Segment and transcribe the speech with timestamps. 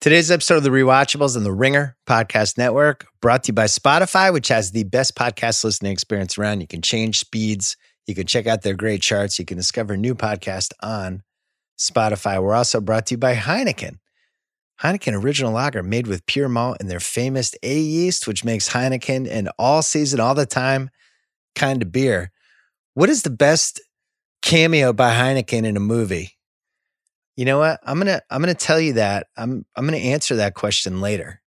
[0.00, 4.32] Today's episode of The Rewatchables and the Ringer Podcast Network brought to you by Spotify,
[4.32, 6.60] which has the best podcast listening experience around.
[6.60, 7.76] You can change speeds,
[8.06, 11.24] you can check out their great charts, you can discover new podcasts on
[11.80, 12.40] Spotify.
[12.40, 13.98] We're also brought to you by Heineken.
[14.82, 19.28] Heineken Original Lager made with pure malt and their famous A yeast, which makes Heineken
[19.28, 20.90] an all season, all the time
[21.56, 22.30] kind of beer.
[22.94, 23.80] What is the best
[24.42, 26.37] cameo by Heineken in a movie?
[27.38, 27.78] You know what?
[27.84, 29.28] I'm gonna I'm gonna tell you that.
[29.36, 31.40] I'm I'm gonna answer that question later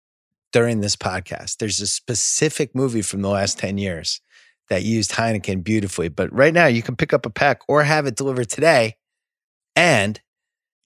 [0.54, 1.58] during this podcast.
[1.58, 4.22] There's a specific movie from the last 10 years
[4.70, 6.08] that used Heineken beautifully.
[6.08, 8.96] But right now you can pick up a pack or have it delivered today
[9.76, 10.22] and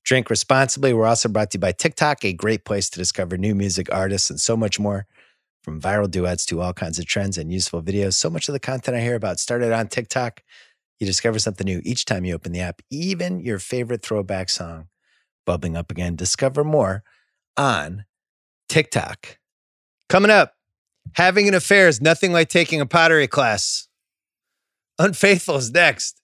[0.03, 0.91] drink responsibly.
[0.91, 4.31] We're also brought to you by TikTok, a great place to discover new music artists
[4.31, 5.05] and so much more.
[5.61, 8.13] From viral duets to all kinds of trends and useful videos.
[8.15, 10.41] So much of the content I hear about started on TikTok.
[10.99, 14.87] You discover something new each time you open the app, even your favorite throwback song
[15.45, 16.15] bubbling up again.
[16.15, 17.03] Discover more
[17.57, 18.05] on
[18.69, 19.37] TikTok.
[20.09, 20.53] Coming up,
[21.13, 23.87] having an affair is nothing like taking a pottery class.
[24.99, 26.21] Unfaithful is next.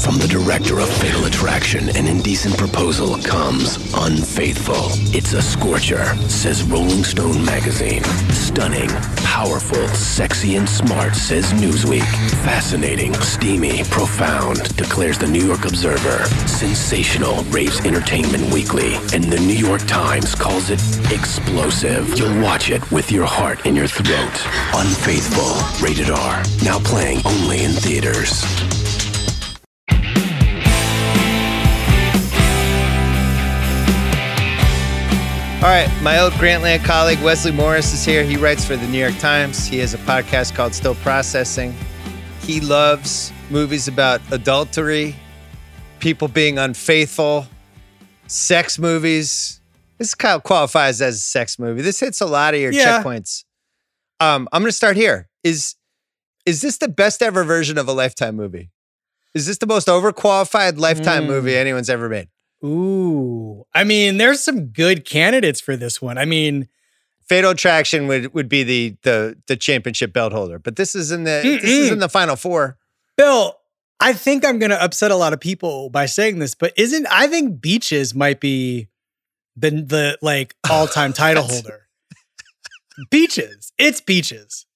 [0.00, 4.88] From the director of Fatal Attraction and Indecent Proposal comes Unfaithful.
[5.16, 8.02] It's a scorcher, says Rolling Stone magazine.
[8.30, 8.88] Stunning,
[9.24, 12.04] powerful, sexy, and smart, says Newsweek.
[12.44, 16.24] Fascinating, steamy, profound, declares the New York Observer.
[16.46, 18.94] Sensational, raves Entertainment Weekly.
[19.14, 20.80] And the New York Times calls it
[21.12, 22.18] explosive.
[22.18, 24.34] You'll watch it with your heart in your throat.
[24.74, 26.42] Unfaithful, rated R.
[26.64, 28.42] Now playing only in theaters.
[35.62, 38.24] All right, my old Grantland colleague Wesley Morris is here.
[38.24, 39.64] He writes for the New York Times.
[39.64, 41.72] He has a podcast called Still Processing.
[42.40, 45.14] He loves movies about adultery,
[46.00, 47.46] people being unfaithful,
[48.26, 49.60] sex movies.
[49.98, 51.80] This kind of qualifies as a sex movie.
[51.80, 53.00] This hits a lot of your Yeah.
[53.00, 53.44] checkpoints.
[54.18, 55.28] Um, I'm going to start here.
[55.44, 55.76] Is
[56.44, 58.72] is this the best ever version of a Lifetime movie?
[59.32, 61.28] Is this the most overqualified Lifetime Mm.
[61.28, 62.26] movie anyone's ever made?
[62.64, 63.64] Ooh.
[63.74, 66.16] I mean, there's some good candidates for this one.
[66.16, 66.68] I mean,
[67.28, 71.24] Fatal Attraction would would be the the the championship belt holder, but this is in
[71.24, 72.78] the this is in the final four.
[73.16, 73.56] Bill,
[74.00, 77.06] I think I'm going to upset a lot of people by saying this, but isn't
[77.10, 78.88] I think Beaches might be
[79.56, 81.88] the the like oh, all-time title holder.
[83.10, 83.72] Beaches.
[83.78, 84.66] It's Beaches.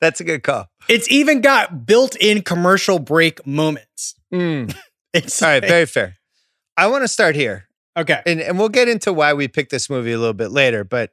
[0.00, 0.66] That's a good call.
[0.88, 4.14] It's even got built-in commercial break moments.
[4.32, 4.66] Hmm.
[5.12, 6.19] It's All right, very fair.
[6.76, 8.22] I want to start here, okay.
[8.26, 10.84] and and we'll get into why we picked this movie a little bit later.
[10.84, 11.12] But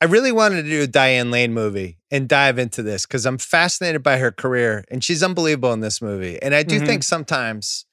[0.00, 3.38] I really wanted to do a Diane Lane movie and dive into this because I'm
[3.38, 6.40] fascinated by her career, and she's unbelievable in this movie.
[6.42, 6.86] And I do Mhm.
[6.86, 7.86] think sometimes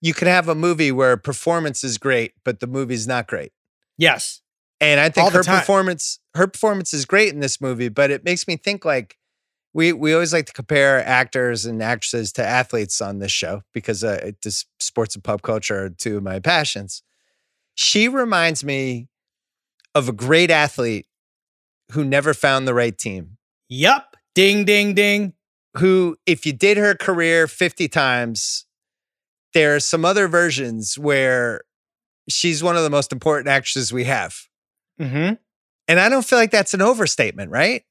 [0.00, 3.52] you can have a movie where performance is great, but the movie's not great.
[3.96, 4.42] Yes.
[4.80, 8.22] And I think the her performance, her performance is great in this movie, but it
[8.24, 9.16] makes me think like
[9.74, 14.02] we we always like to compare actors and actresses to athletes on this show because
[14.02, 17.02] uh, it just sports and pop culture are two of my passions.
[17.74, 19.08] She reminds me
[19.94, 21.06] of a great athlete
[21.92, 23.38] who never found the right team.
[23.68, 24.16] Yup.
[24.34, 25.34] Ding ding ding.
[25.76, 28.66] Who, if you did her career 50 times,
[29.54, 31.60] there are some other versions where
[32.28, 34.34] she's one of the most important actresses we have.
[35.00, 35.38] Mhm.
[35.86, 37.84] And I don't feel like that's an overstatement, right?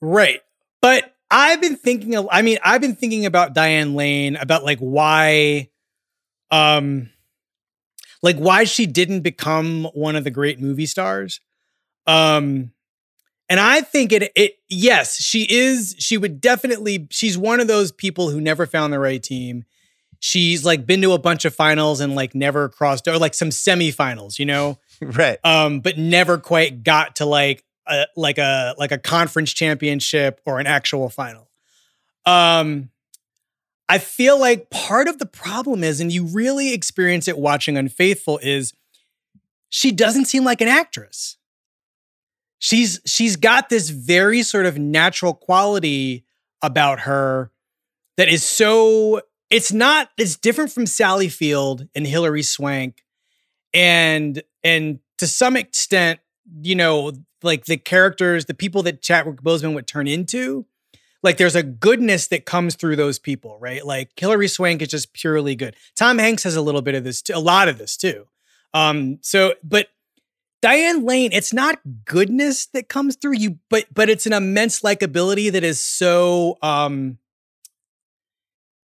[0.00, 0.40] Right.
[0.82, 5.68] But I've been thinking I mean, I've been thinking about Diane Lane, about like why
[6.50, 7.10] um
[8.22, 11.40] like why she didn't become one of the great movie stars.
[12.06, 12.72] Um
[13.48, 17.92] and I think it it yes, she is she would definitely she's one of those
[17.92, 19.64] people who never found the right team.
[20.18, 23.48] She's like been to a bunch of finals and like never crossed or like some
[23.48, 24.78] semifinals, you know?
[25.00, 25.38] right.
[25.44, 27.64] um, but never quite got to like
[28.16, 31.50] like a like a conference championship or an actual final.
[32.26, 32.90] Um,
[33.88, 38.38] I feel like part of the problem is, and you really experience it watching Unfaithful,
[38.42, 38.72] is
[39.68, 41.36] she doesn't seem like an actress.
[42.58, 46.24] She's she's got this very sort of natural quality
[46.62, 47.50] about her
[48.16, 53.02] that is so it's not it's different from Sally Field and Hilary Swank
[53.72, 56.20] and and to some extent,
[56.62, 57.12] you know,
[57.42, 60.66] like the characters, the people that Chadwick Boseman would turn into,
[61.22, 63.84] like there's a goodness that comes through those people, right?
[63.84, 65.76] Like Hilary Swank is just purely good.
[65.96, 68.26] Tom Hanks has a little bit of this, too, a lot of this too.
[68.72, 69.88] Um, so, but
[70.62, 75.50] Diane Lane, it's not goodness that comes through you, but but it's an immense likability
[75.50, 77.18] that is so um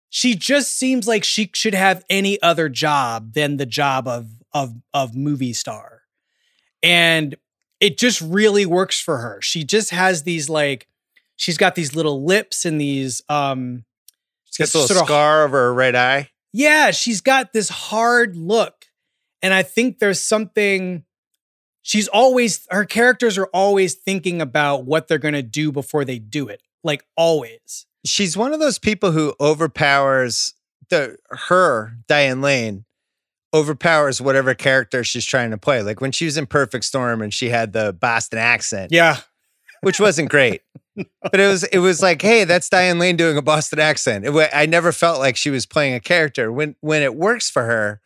[0.09, 4.75] she just seems like she should have any other job than the job of of
[4.93, 6.03] of movie star.
[6.83, 7.37] And
[7.81, 9.41] it just really works for her.
[9.43, 10.89] She just has these like
[11.37, 13.85] she's got these little lips and these um
[14.45, 16.31] she's got a little scar of, over her right eye.
[16.53, 18.87] Yeah, she's got this hard look.
[19.43, 21.05] And I think there's something
[21.83, 26.19] she's always her characters are always thinking about what they're going to do before they
[26.19, 26.63] do it.
[26.83, 27.87] Like always.
[28.07, 30.55] She's one of those people who overpowers
[30.91, 32.85] the her Diane Lane
[33.55, 35.81] overpowers whatever character she's trying to play.
[35.81, 38.91] Like when she was in Perfect Storm and she had the Boston accent.
[38.93, 39.19] Yeah.
[39.81, 40.63] Which wasn't great.
[40.97, 44.27] but it was it was like, hey, that's Diane Lane doing a Boston accent.
[44.27, 46.51] It, I never felt like she was playing a character.
[46.51, 48.01] When when it works for her,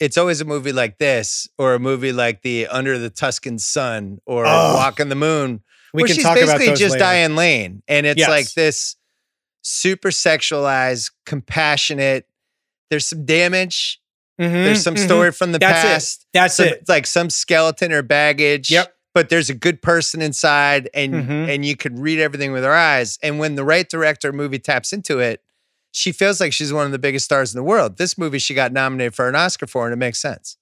[0.00, 4.20] it's always a movie like this or a movie like the Under the Tuscan Sun
[4.26, 5.62] or oh, Walk on the Moon.
[5.92, 7.04] We where can she's talk basically about just later.
[7.04, 8.28] Diane Lane, and it's yes.
[8.28, 8.96] like this
[9.62, 12.26] super sexualized, compassionate.
[12.90, 14.00] There's some damage.
[14.40, 15.04] Mm-hmm, there's some mm-hmm.
[15.04, 16.22] story from the That's past.
[16.22, 16.26] It.
[16.32, 16.88] That's some, it.
[16.88, 18.70] Like some skeleton or baggage.
[18.70, 18.94] Yep.
[19.14, 21.48] But there's a good person inside, and mm-hmm.
[21.48, 23.16] and you could read everything with her eyes.
[23.22, 25.40] And when the right director movie taps into it,
[25.92, 27.96] she feels like she's one of the biggest stars in the world.
[27.96, 30.56] This movie she got nominated for an Oscar for, and it makes sense.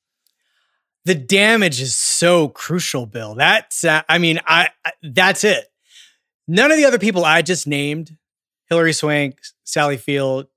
[1.06, 3.34] The damage is so crucial, Bill.
[3.34, 5.72] That's uh, I mean, I, I that's it.
[6.46, 8.18] None of the other people I just named,
[8.68, 10.48] Hilary Swank, Sally Field,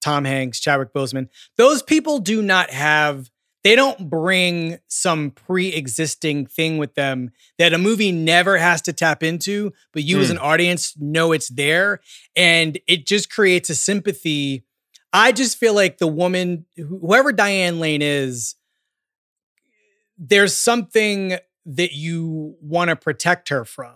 [0.00, 3.30] Tom Hanks, Chadwick Boseman, those people do not have
[3.62, 9.22] they don't bring some pre-existing thing with them that a movie never has to tap
[9.22, 10.20] into but you mm.
[10.20, 10.32] as hmm.
[10.32, 12.00] an audience know it's there
[12.34, 14.64] and it just creates a sympathy
[15.12, 18.54] i just feel like the woman whoever diane lane is
[20.18, 21.36] there's something
[21.66, 23.94] that you want to protect her from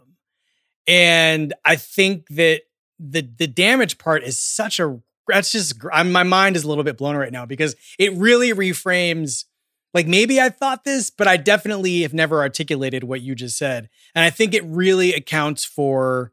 [0.86, 2.62] and i think that
[2.98, 6.84] the the damage part is such a that's just I'm, my mind is a little
[6.84, 9.44] bit blown right now because it really reframes
[9.92, 13.88] like maybe I thought this, but I definitely have never articulated what you just said.
[14.14, 16.32] And I think it really accounts for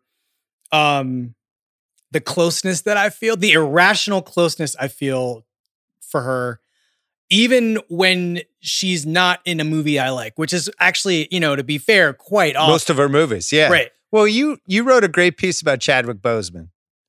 [0.71, 1.35] um
[2.11, 5.45] the closeness that I feel, the irrational closeness I feel
[6.01, 6.59] for her
[7.31, 11.63] even when she's not in a movie I like, which is actually, you know, to
[11.63, 12.73] be fair, quite often.
[12.73, 13.69] Most of her movies, yeah.
[13.69, 13.89] Right.
[14.11, 16.67] Well, you you wrote a great piece about Chadwick Boseman.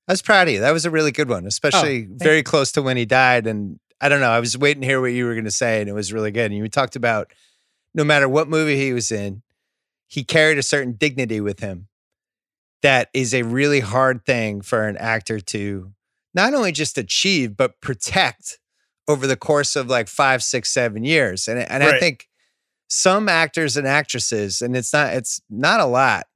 [0.08, 0.60] I was proud of you.
[0.60, 3.46] That was a really good one, oh, especially oh, very close to when he died.
[3.46, 4.30] And I don't know.
[4.30, 6.30] I was waiting to hear what you were going to say, and it was really
[6.30, 6.50] good.
[6.50, 7.32] And you talked about
[7.94, 9.42] no matter what movie he was in,
[10.08, 11.88] he carried a certain dignity with him
[12.82, 15.92] that is a really hard thing for an actor to
[16.34, 18.58] not only just achieve, but protect
[19.08, 21.48] over the course of like five, six, seven years.
[21.48, 21.94] And, and right.
[21.94, 22.28] I think
[22.88, 26.26] some actors and actresses, and it's not, it's not a lot,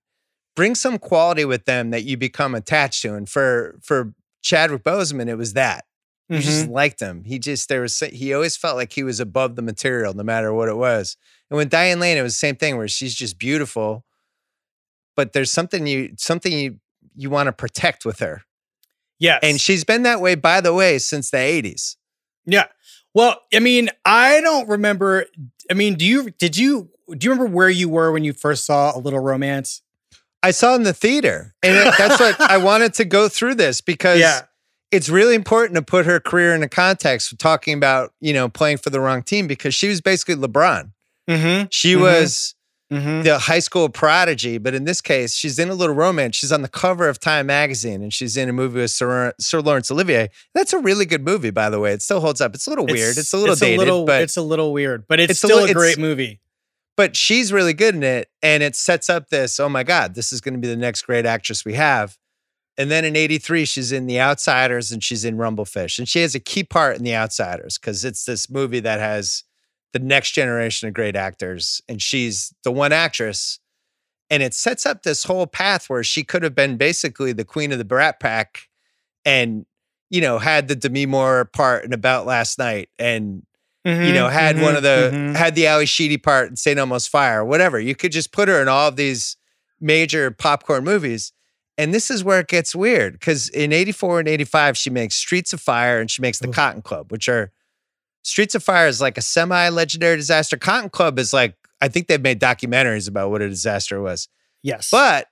[0.57, 3.15] bring some quality with them that you become attached to.
[3.15, 5.85] And for for Chadwick Boseman, it was that.
[6.29, 6.45] You mm-hmm.
[6.45, 7.23] just liked him.
[7.23, 10.53] He just there was he always felt like he was above the material, no matter
[10.53, 11.17] what it was.
[11.51, 14.05] And with Diane Lane, it was the same thing where she's just beautiful,
[15.15, 16.81] but there's something you something you
[17.15, 18.43] you want to protect with her.
[19.19, 19.41] Yes.
[19.43, 21.97] And she's been that way, by the way, since the 80s.
[22.45, 22.67] Yeah.
[23.15, 25.27] Well, I mean, I don't remember.
[25.71, 28.67] I mean, do you did you do you remember where you were when you first
[28.67, 29.81] saw a little romance?
[30.47, 31.55] I saw in the theater.
[31.63, 34.43] And it, that's what I wanted to go through this because yeah
[34.93, 38.91] it's really important to put her career into context talking about, you know, playing for
[38.91, 40.93] the wrong team because she was basically LeBron.
[41.29, 41.67] Mm-hmm.
[41.71, 42.03] She mm-hmm.
[42.03, 42.55] was
[42.93, 43.23] mm-hmm.
[43.23, 46.37] the high school prodigy, but in this case, she's in a little romance.
[46.37, 49.61] She's on the cover of Time magazine and she's in a movie with Sir, Sir
[49.61, 50.29] Laurence Olivier.
[50.55, 51.93] That's a really good movie, by the way.
[51.93, 52.55] It still holds up.
[52.55, 53.19] It's a little weird.
[53.19, 55.41] It's a little it's dated, a little, but it's a little weird, but it's, it's
[55.41, 56.41] still a, a great movie.
[56.97, 58.31] But she's really good in it.
[58.43, 61.03] And it sets up this, oh my God, this is going to be the next
[61.03, 62.17] great actress we have.
[62.79, 65.99] And then in 83, she's in The Outsiders and she's in Rumblefish.
[65.99, 69.45] And she has a key part in The Outsiders because it's this movie that has
[69.93, 71.81] the next generation of great actors.
[71.89, 73.61] And she's the one actress.
[74.29, 77.73] And it sets up this whole path where she could have been basically the queen
[77.73, 78.69] of the Brat Pack
[79.25, 79.65] and,
[80.11, 83.43] you know, had the Demi Moore part in About Last Night and,
[83.87, 85.35] mm-hmm, you know, had mm-hmm, one of the, mm-hmm.
[85.35, 86.79] had the Ally Sheedy part in St.
[86.79, 87.79] Elmo's Fire, whatever.
[87.79, 89.37] You could just put her in all of these
[89.81, 91.33] major popcorn movies
[91.79, 95.53] and this is where it gets weird because in 84 and 85, she makes Streets
[95.53, 97.53] of Fire and she makes The Cotton Club, which are
[98.23, 100.57] Streets of Fire is like a semi legendary disaster.
[100.57, 104.29] Cotton Club is like, I think they've made documentaries about what a disaster was.
[104.63, 104.89] Yes.
[104.91, 105.29] But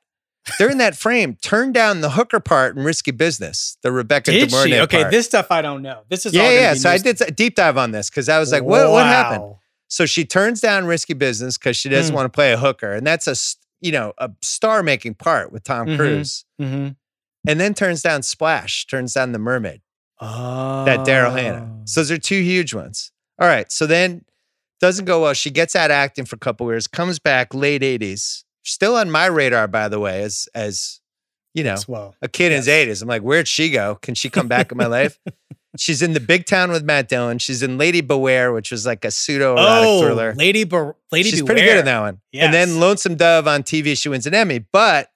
[0.59, 1.37] they're in that frame.
[1.43, 5.11] Turn down the hooker part in Risky Business, the Rebecca did De Mornay Okay, part.
[5.11, 6.03] this stuff I don't know.
[6.09, 6.75] This is yeah, yeah.
[6.75, 8.93] So I did a deep dive on this because I was like, what, wow.
[8.93, 9.55] what happened?
[9.89, 12.17] So she turns down Risky Business because she doesn't mm.
[12.17, 13.35] want to play a hooker, and that's a
[13.85, 15.97] you know, a star making part with Tom mm-hmm.
[15.97, 16.47] Cruise.
[16.61, 16.89] Mm-hmm.
[17.47, 19.83] And then turns down Splash, turns down The Mermaid.
[20.21, 20.87] Oh.
[20.87, 21.83] That Daryl Hannah.
[21.85, 23.13] So those are two huge ones.
[23.39, 23.71] All right.
[23.71, 24.25] So then
[24.81, 25.35] Doesn't go well.
[25.35, 28.45] She gets out acting for a couple years, comes back late 80s.
[28.65, 31.01] Still on my radar, by the way, as as
[31.55, 32.15] you know, well.
[32.23, 33.01] a kid in his 80s.
[33.03, 33.95] I'm like, where'd she go?
[33.97, 35.19] Can she come back in my life?
[35.77, 37.39] She's in the big town with Matt Dillon.
[37.39, 40.33] She's in Lady Beware, which was like a pseudo erotic Oh, thriller.
[40.35, 41.55] Lady, Ber- Lady She's Beware.
[41.57, 42.21] pretty good in that one.
[42.33, 44.61] And then Lonesome Dove on TV, she wins an Emmy.
[44.61, 45.11] But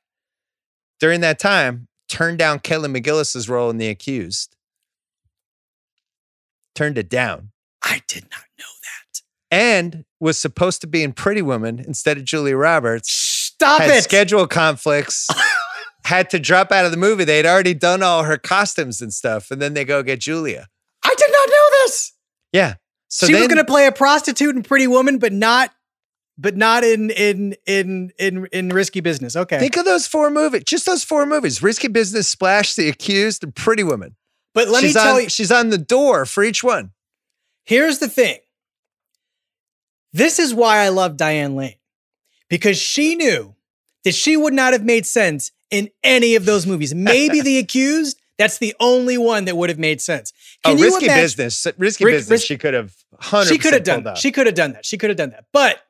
[1.00, 4.56] during that time, turned down Kelly McGillis's role in The Accused.
[6.74, 7.50] Turned it down.
[7.82, 9.20] I did not know that.
[9.50, 13.10] And was supposed to be in Pretty Woman instead of Julia Roberts.
[13.58, 14.04] Stop had it.
[14.04, 15.26] schedule conflicts.
[16.04, 17.24] had to drop out of the movie.
[17.24, 19.50] They had already done all her costumes and stuff.
[19.50, 20.68] And then they go get Julia.
[21.02, 22.12] I did not know this.
[22.52, 22.74] Yeah.
[23.08, 25.72] So she was going to play a prostitute in Pretty Woman, but not,
[26.38, 29.34] but not in in in in in Risky Business.
[29.34, 33.42] Okay, Think of those four movies, just those four movies: Risky Business, Splash, The Accused,
[33.42, 34.14] and Pretty Woman.
[34.54, 35.28] but let she's me tell on, you.
[35.30, 36.92] she's on the door for each one.
[37.64, 38.38] Here's the thing.
[40.12, 41.77] This is why I love Diane Lane
[42.48, 43.54] because she knew
[44.04, 46.94] that she would not have made sense in any of those movies.
[46.94, 48.20] Maybe The Accused.
[48.38, 50.32] That's the only one that would have made sense.
[50.64, 52.44] oh, risky imagine- business, uh, risky Ri- business.
[52.44, 52.94] she could have
[53.48, 54.16] she could have done that.
[54.16, 54.86] She could have done that.
[54.86, 55.46] She could have done that.
[55.52, 55.82] But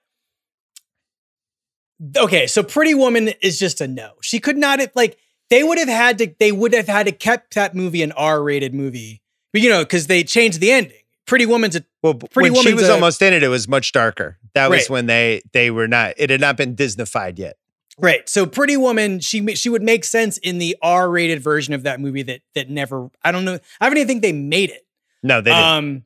[2.16, 4.12] okay, so Pretty Woman is just a no.
[4.22, 5.18] She could not have like
[5.50, 8.74] they would have had to they would have had to kept that movie an R-rated
[8.74, 9.20] movie.
[9.52, 10.97] But you know, because they changed the ending.
[11.28, 13.92] Pretty Woman's a well, Pretty when she was a- almost in it, it was much
[13.92, 14.38] darker.
[14.54, 14.90] That was Right.
[14.90, 16.14] when they they were not.
[16.16, 17.56] It had not been Disneyfied yet.
[17.98, 18.28] right.
[18.28, 22.22] So Pretty Woman, she she would make sense in the R-rated version of that movie
[22.22, 23.10] that that never.
[23.22, 23.58] I don't know.
[23.80, 24.84] I don't even think they made it.
[25.22, 25.64] No, they didn't.
[25.64, 26.04] Um,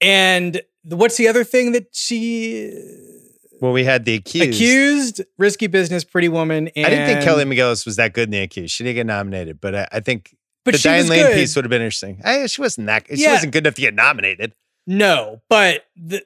[0.00, 2.72] and the- what's the other thing that she
[3.60, 4.48] well, we had the accused.
[4.48, 5.20] accused?
[5.38, 6.68] Risky Business, Pretty Woman.
[6.74, 8.74] And I didn't think Kelly McGillis was that good in the accused.
[8.74, 10.34] She didn't get nominated, but I, I think
[10.64, 11.34] but the she Diane Lane good.
[11.34, 12.20] piece would have been interesting.
[12.24, 13.06] I, she wasn't that.
[13.08, 13.32] She Yeah.
[13.32, 14.52] wasn't good enough to get nominated.
[14.86, 16.22] No, but the,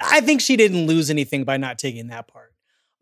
[0.00, 2.52] I think she didn't lose anything by not taking that part.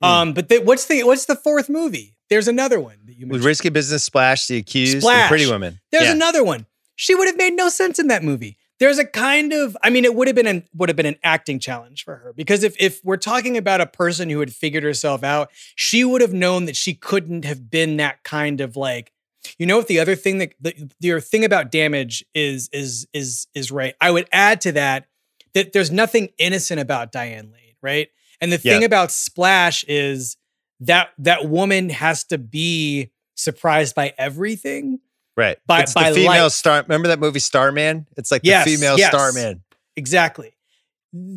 [0.01, 0.09] Hmm.
[0.09, 2.17] Um, but the, what's the what's the fourth movie?
[2.31, 3.45] There's another one that you With.
[3.45, 5.29] Risky Business, Splash, The Accused, Splash.
[5.29, 5.81] Pretty Woman.
[5.91, 6.13] There's Yeah.
[6.13, 6.67] another one.
[6.97, 8.57] She would have made no sense in that movie.
[8.79, 11.17] There's a kind of, I mean, it would have been an would have been an
[11.23, 14.83] acting challenge for her because if if we're talking about a person who had figured
[14.83, 19.12] herself out, she would have known that she couldn't have been that kind of like,
[19.59, 23.47] you know, what the other thing that the, the thing about damage is is is
[23.55, 23.95] is right.
[24.01, 25.07] I would add to that
[25.55, 28.09] that there's nothing innocent about Diane Lane, right?
[28.41, 28.87] And the thing Yeah.
[28.87, 30.37] about Splash is
[30.81, 35.01] that that woman has to be surprised by everything.
[35.37, 35.59] Right.
[35.67, 36.53] By- it's by the female light.
[36.53, 36.83] star.
[36.83, 38.07] Remember that movie Starman?
[38.17, 39.11] It's like Yes, the female yes.
[39.11, 39.63] Starman.
[39.97, 40.53] Exactly.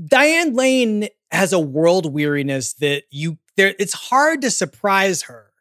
[0.08, 5.52] Diane Lane has a world weariness that you there it's hard to surprise her.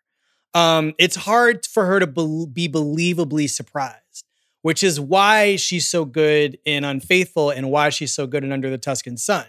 [0.54, 4.24] Um it's hard for her to be believably surprised,
[4.62, 8.70] which is why she's so good in Unfaithful and why she's so good in Under
[8.70, 9.46] the Tuscan Sun.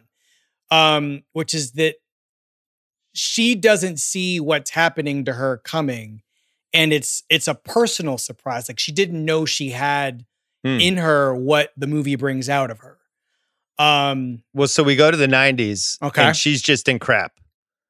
[0.72, 1.96] Um which is that
[3.14, 6.22] she doesn't see what's happening to her coming
[6.74, 10.26] and it's it's a personal surprise like she didn't know she had
[10.66, 10.80] Hmm.
[10.80, 12.98] in her what the movie brings out of her.
[13.78, 16.02] Um, Well, so we go to the 90s.
[16.02, 16.24] Okay.
[16.24, 17.34] And she's just in crap.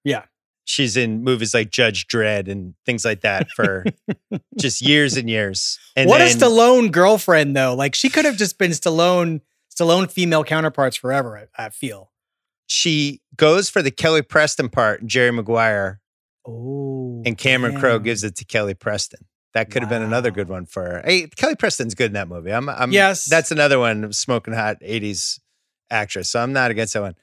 [0.04, 0.24] Yeah.
[0.68, 3.86] She's in movies like Judge Dredd and things like that for
[4.60, 5.80] just years and years.
[5.96, 7.76] And what then a Stallone girlfriend though.
[7.76, 9.42] Like she could have just been Stallone,
[9.74, 11.48] Stallone female counterparts forever.
[11.58, 12.12] I, I feel.
[12.68, 16.02] she goes for the Kelly Preston part, and Jerry Maguire,
[16.48, 19.26] Oh, and Cameron Crowe gives it to Kelly Preston.
[19.54, 21.02] That could have been another good one for her.
[21.06, 22.52] Hey, Kelly Preston's good in that movie.
[22.52, 23.26] I'm, I'm Yes.
[23.26, 25.40] That's another one, smoking hot 80s
[25.90, 26.30] actress.
[26.30, 27.16] So I'm not against that one.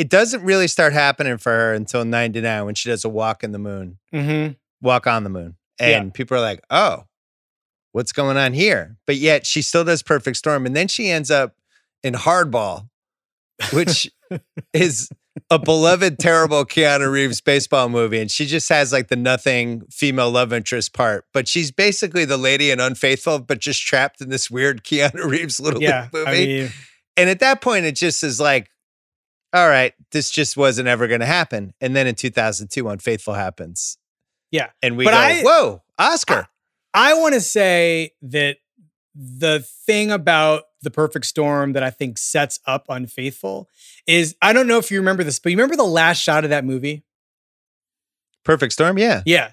[0.00, 3.52] It doesn't really start happening for her until 99 when she does a walk in
[3.52, 4.52] the moon, Mm-hmm.
[4.80, 5.56] walk on the moon.
[5.78, 6.00] Yeah.
[6.00, 7.04] And people are like, oh,
[7.92, 8.96] what's going on here?
[9.06, 10.64] But yet she still does Perfect Storm.
[10.64, 11.54] And then she ends up
[12.02, 12.88] in Hardball,
[13.74, 14.10] which
[14.72, 15.10] is
[15.50, 18.20] a beloved, terrible Keanu Reeves baseball movie.
[18.20, 21.26] And she just has like the nothing female love interest part.
[21.34, 25.60] But she's basically the lady and Unfaithful, but just trapped in this weird Keanu Reeves
[25.60, 26.26] little Yeah, movie.
[26.26, 26.70] I mean,
[27.18, 28.70] and at that point, it just is like,
[29.52, 31.72] all right, this just wasn't ever going to happen.
[31.80, 33.98] And then in 2002, Unfaithful happens.
[34.50, 34.70] Yeah.
[34.82, 36.48] And we But go, I- whoa, Oscar.
[36.94, 38.56] I want to say that
[39.14, 43.68] the thing about the perfect storm that I think sets up Unfaithful
[44.06, 46.50] is I don't know if you remember this, but you remember the last shot of
[46.50, 47.04] that movie?
[48.44, 48.98] Perfect Storm.
[48.98, 49.22] Yeah.
[49.26, 49.50] Yeah.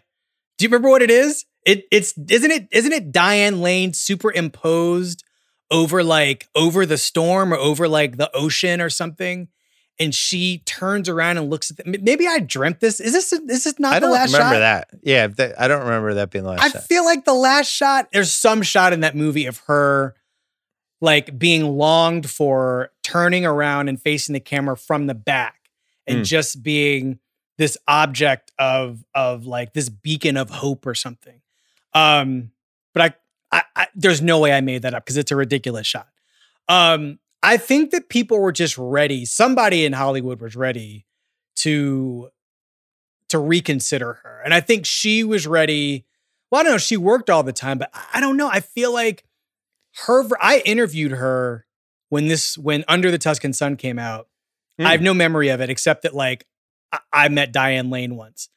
[0.58, 1.46] Do you remember what it is?
[1.66, 5.24] It it's isn't it isn't it Diane Lane superimposed
[5.70, 9.50] over like over the storm or over like the ocean or something?
[10.00, 11.96] And she turns around and looks at them.
[12.02, 13.00] Maybe I dreamt this.
[13.00, 14.90] Is this is this not I the don't last remember that.
[15.02, 15.26] Yeah.
[15.28, 16.84] that- I don't remember that being the last I shot.
[16.84, 20.14] feel like the last shot, there's some shot in that movie of her
[21.02, 25.70] like being longed for, turning around and facing the camera from the back,
[26.08, 26.26] and Mm.
[26.26, 27.20] just being
[27.58, 31.42] this object of of like this beacon of hope or something.
[31.94, 32.52] Um,
[32.94, 33.16] but
[33.52, 36.08] I, I, I there's no way I made that up because it's a ridiculous shot.
[36.70, 39.26] Um, I think that people were just ready.
[39.26, 41.06] Somebody in Hollywood was ready
[41.58, 42.30] to
[43.30, 46.06] to reconsider her, and I think she was ready.
[46.50, 46.78] Well, I don't know.
[46.78, 48.48] She worked all the time, but I- don't know.
[48.50, 49.26] I feel like
[50.06, 50.24] her.
[50.42, 51.66] I interviewed her
[52.10, 54.28] when this when Under the Tuscan Sun came out.
[54.80, 54.88] Hmm.
[54.88, 56.46] I have no memory of it except that like
[56.92, 58.50] I, I met Diane Lane once,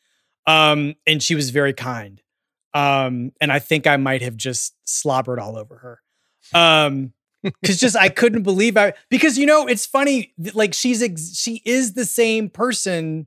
[0.46, 2.22] um, and she was very kind.
[2.72, 6.00] Um, and I think I might have just slobbered all over her.
[6.58, 11.36] Um, because just I couldn't believe I because you know it's funny like she's ex-
[11.36, 13.26] she is the same person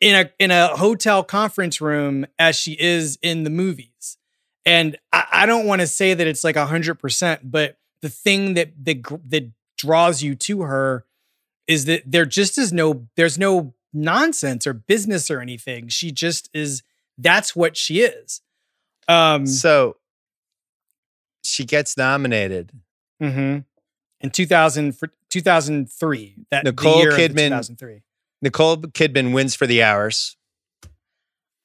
[0.00, 4.16] in a in a hotel conference room as she is in the movies,
[4.64, 8.08] and I, I don't want to say that it's like a hundred percent, but the
[8.08, 11.04] thing that that that draws you to her
[11.66, 15.88] is that there just is no there's no nonsense or business or anything.
[15.88, 16.82] She just is
[17.16, 18.40] that's what she is.
[19.06, 19.96] Um So
[21.42, 22.72] she gets nominated.
[23.22, 23.64] Mhm.
[24.20, 28.02] in 2000 for 2003 that Nicole year of the Kidman- 2003
[28.42, 30.36] Nicole Kidman wins for the hours.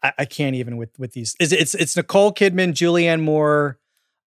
[0.01, 3.79] I, I can't even with with these is it- it's it's Nicole Kidman Julianne Moore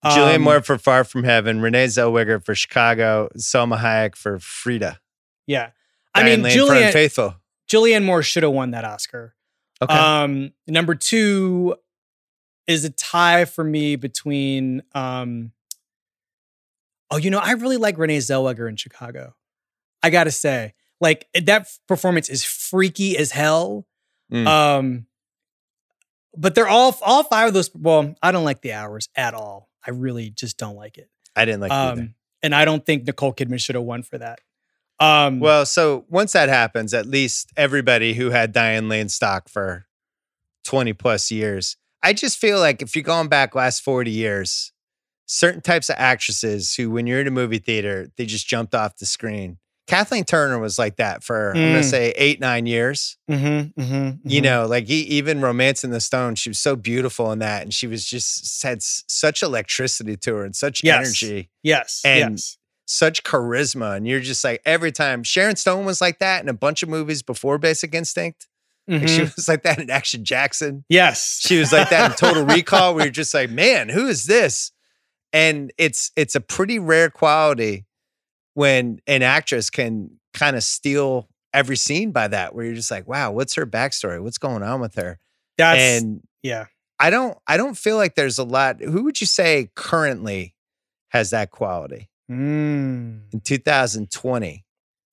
[0.05, 5.01] Julianne um, Moore for Far From Heaven, Renee Zellweger for Chicago, Salma Hayek for Frida.
[5.47, 5.71] yeah
[6.15, 7.37] I Diane mean Lane for Julianne Unfaithful.
[7.69, 9.35] Julianne Moore should have won that Oscar
[9.83, 9.93] Okay.
[9.95, 11.77] Um, number two
[12.67, 14.83] is a tie for me between.
[14.95, 15.53] Um,
[17.11, 19.35] oh, you know, I really like Renee Zellweger in Chicago.
[20.03, 23.87] I gotta say, like that performance is freaky as hell.
[24.33, 24.47] Mm.
[24.47, 25.07] Um,
[26.37, 27.71] but they're all all five of those.
[27.75, 29.69] Well, I don't like the hours at all.
[29.87, 31.09] I really just don't like it.
[31.35, 32.03] I didn't like it either.
[32.03, 34.41] Um, and I don't think Nicole Kidman should have won for that.
[34.99, 39.87] Um, Well, so once that happens, at least everybody who had Diane Lane stock for
[40.65, 44.73] 20 plus years, I just feel like if you're going back last 40 years,
[45.27, 48.97] certain types of actresses who, when you're in a movie theater, they just jumped off
[48.97, 49.59] the screen.
[49.87, 51.79] Kathleen Turner was like that for, I'm going Mm.
[51.83, 53.17] to say, eight, nine years.
[53.31, 54.45] mhm, mhm, You mhm.
[54.45, 57.63] know, like he, even Romancing the Stone, she was so beautiful in that.
[57.63, 60.97] And she was just had s- such electricity to her and such Yes.
[61.07, 62.59] energy yes, and- yes.
[62.85, 63.97] such charisma.
[63.97, 66.89] And you're just like every time Sharon Stone was like that in a bunch of
[66.89, 68.49] movies before Basic Instinct.
[68.89, 69.37] Like she Mhm.
[69.37, 70.85] was like that in Action Jackson.
[70.89, 74.25] yes, She was like that in Total Recall, where you're just like, man, who is
[74.25, 74.73] this?
[75.37, 77.87] And it's it's a pretty rare quality
[78.55, 83.07] when an actress can kind of steal every scene by that, where you're just like,
[83.07, 84.23] wow, what's her backstory?
[84.23, 85.19] What's going on with her?
[85.59, 86.67] That's and yeah.
[86.99, 88.81] I don't I don't feel like there's a lot.
[88.81, 90.55] Who would you say currently
[91.11, 92.09] has that quality?
[92.31, 93.33] Mm.
[93.33, 94.65] in 2020.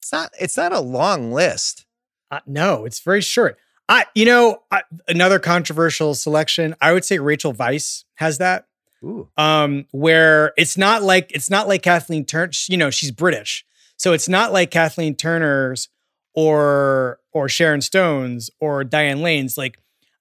[0.01, 1.85] It's not it's not a long list.
[2.31, 3.57] Uh, no, it's very short.
[3.87, 6.73] I, you know, I, another controversial selection.
[6.81, 8.65] I would say Rachel Weisz has that.
[9.03, 9.27] Ooh.
[9.37, 12.51] Um, where it's not like it's not like Kathleen Turner.
[12.69, 13.65] You know, she's British,
[13.97, 15.89] so it's not like Kathleen Turner's
[16.33, 19.57] or or Sharon Stone's or Diane Lane's.
[19.57, 19.77] Like,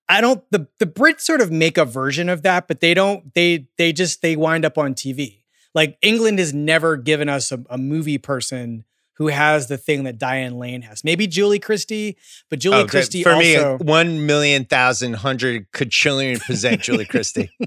[0.09, 0.43] I don't.
[0.51, 3.33] The the Brits sort of make a version of that, but they don't.
[3.35, 5.39] They they just they wind up on TV.
[5.75, 8.85] Like England has never given us a, a movie person
[9.17, 11.05] who has the thing that Diane Lane has.
[11.05, 12.17] Maybe Julie Christie,
[12.51, 13.79] but Julie Oh, Christie for also.
[13.79, 17.51] me, one million thousand hundred quadrillion percent Julie Christie.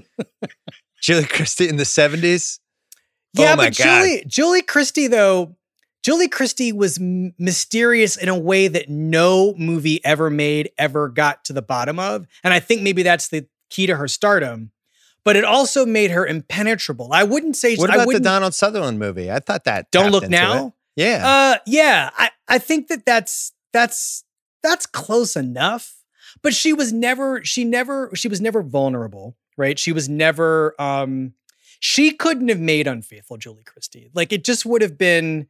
[1.00, 2.58] Julie Christie in the 70s.
[3.34, 3.84] yeah, oh my but God.
[3.84, 5.56] Julie Julie Christie though,
[6.02, 11.44] Julie Christie was m- mysterious in a way that no movie ever made ever got
[11.46, 14.70] to the bottom of, and I think maybe that's the key to her stardom.
[15.24, 17.08] But it also made her impenetrable.
[17.12, 19.28] I wouldn't say What about the Donald Sutherland movie?
[19.28, 19.90] I thought that.
[19.90, 20.68] Don't Look Now?
[20.68, 20.72] it.
[21.02, 21.26] Yeah.
[21.26, 24.22] Uh, yeah, I, I think that that's that's
[24.62, 25.96] that's close enough.
[26.42, 29.78] But she was never she never she was never vulnerable, right?
[29.78, 31.34] She was never um
[31.80, 34.10] she couldn't have made unfaithful Julie Christie.
[34.14, 35.48] Like it just would have been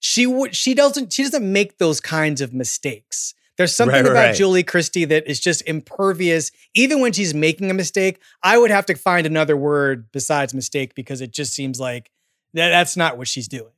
[0.00, 3.34] she would she doesn't she doesn't make those kinds of mistakes.
[3.56, 4.34] There's something Right, about right.
[4.34, 6.50] Julie Christie that is just impervious.
[6.74, 10.94] Even when she's making a mistake, I would have to find another word besides mistake
[10.94, 12.10] because it just seems like
[12.52, 13.72] that, that's not what she's doing.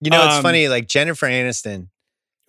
[0.00, 0.66] you know, it's um, funny.
[0.68, 1.88] Like Jennifer Aniston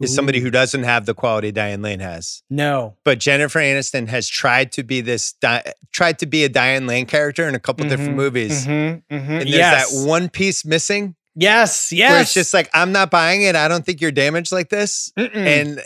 [0.01, 2.43] is somebody who doesn't have the quality Diane Lane has.
[2.49, 2.95] No.
[3.05, 7.05] But Jennifer Aniston has tried to be this, Di- tried to be a Diane Lane
[7.05, 8.65] character in a couple different Mhm, movies.
[8.65, 9.01] mhm, mhm.
[9.09, 9.91] And there's Yes.
[10.01, 11.91] that one piece missing Yes.
[11.91, 12.11] Yes.
[12.11, 13.55] where it's just like, I'm not buying it.
[13.55, 15.11] I don't think you're damaged like this.
[15.17, 15.33] Mm-mm.
[15.35, 15.81] And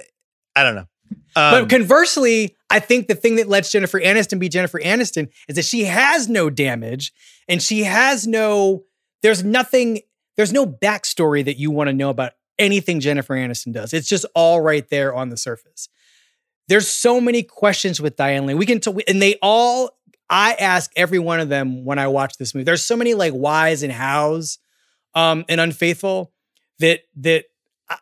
[0.56, 0.86] I don't know.
[1.36, 5.56] Um, but conversely, I think the thing that lets Jennifer Aniston be Jennifer Aniston is
[5.56, 7.14] that she has no damage
[7.48, 8.84] and she has no,
[9.22, 10.02] there's nothing,
[10.38, 13.94] there's no backstory that you want to know about anything Jennifer Aniston does.
[13.94, 15.90] It's just all right there on the surface.
[16.68, 18.58] There's so many questions with Diane Lane.
[18.58, 19.98] We can, t- and they all,
[20.30, 22.66] I ask every one of them when I watch this movie.
[22.66, 24.60] There's so many like whys and hows
[25.16, 26.32] um, and unfaithful
[26.78, 27.46] that, that,
[27.90, 27.98] I,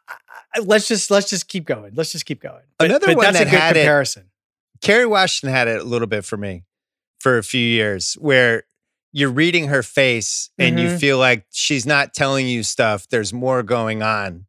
[0.53, 1.93] I, let's just let's just keep going.
[1.95, 2.63] Let's just keep going.
[2.77, 4.23] But, Another but one that's that a good had comparison.
[4.23, 6.65] It, Kerry Washington had it a little bit for me
[7.19, 8.63] for a few years, where
[9.13, 10.87] you're reading her face and Mm-hmm.
[10.87, 13.07] you feel like she's not telling you stuff.
[13.07, 14.46] There's more going on,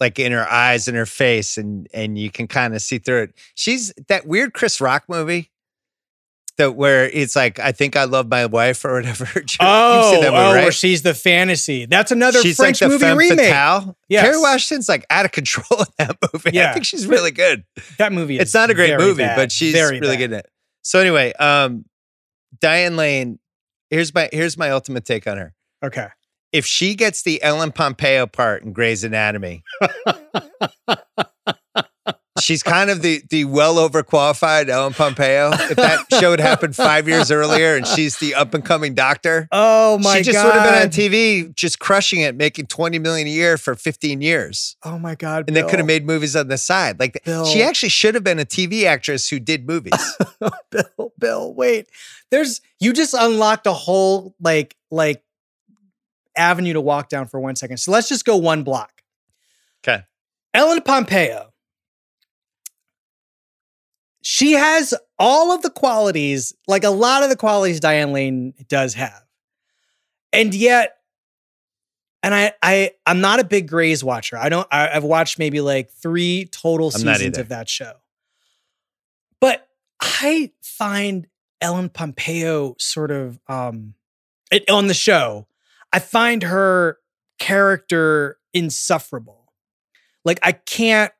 [0.00, 3.22] like in her eyes and her face, and and you can kind of see through
[3.22, 3.34] it.
[3.54, 5.50] She's that weird Chris Rock movie.
[6.58, 9.26] That where it's like I think I love my wife or whatever.
[9.60, 10.62] Oh, that movie, oh, right?
[10.62, 11.84] where she's the fantasy.
[11.84, 13.48] That's another she's French like the movie femme remake.
[13.48, 13.96] fatale.
[14.08, 14.24] Yes.
[14.24, 16.50] Kerry Washington's like out of control in that movie.
[16.54, 16.70] Yeah.
[16.70, 17.64] I think she's really good.
[17.98, 18.36] That movie.
[18.36, 20.18] Is It's not a great movie, bad, but she's very really bad.
[20.18, 20.50] good in it.
[20.82, 21.84] So anyway, um,
[22.60, 23.38] Diane Lane.
[23.90, 25.54] Here's my here's my ultimate take on her.
[25.84, 26.06] Okay.
[26.56, 29.62] If she gets the Ellen Pompeo part in Grey's Anatomy,
[32.40, 35.50] she's kind of the the well overqualified Ellen Pompeo.
[35.52, 39.48] If that show had happened five years earlier and she's the up and coming doctor,
[39.52, 40.16] Oh my god.
[40.16, 40.44] she just god.
[40.46, 44.20] would have been on TV, just crushing it, making twenty million a year for fifteen
[44.22, 44.76] years.
[44.82, 45.44] Oh my god.
[45.48, 46.98] And they could have made movies on the side.
[46.98, 47.44] Like Bill.
[47.44, 50.16] she actually should have been a TV actress who did movies.
[50.70, 51.88] Bill, Bill, wait.
[52.30, 55.22] There's you just unlocked a whole like like
[56.36, 57.78] avenue to walk down for one second.
[57.78, 59.02] So let's just go one block.
[59.86, 60.02] Okay.
[60.54, 61.52] Ellen Pompeo.
[64.22, 68.94] She has all of the qualities, like a lot of the qualities Diane Lane does
[68.94, 69.22] have.
[70.32, 70.96] And yet,
[72.22, 74.36] and I I I'm not a big Grey's watcher.
[74.36, 77.92] I don't I, I've watched maybe like three total seasons of that show.
[79.40, 79.68] But
[80.00, 81.28] I find
[81.60, 83.94] Ellen Pompeo sort of um
[84.50, 85.46] it, on the show,
[85.96, 86.98] I find her
[87.38, 89.50] character insufferable.
[90.26, 91.10] Like I can't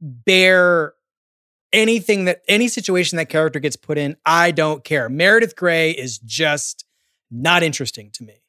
[0.00, 0.94] bear
[1.72, 4.16] anything that any situation that character gets put in.
[4.26, 5.08] I don't care.
[5.08, 6.84] Meredith Grey is just
[7.30, 8.42] not interesting to me.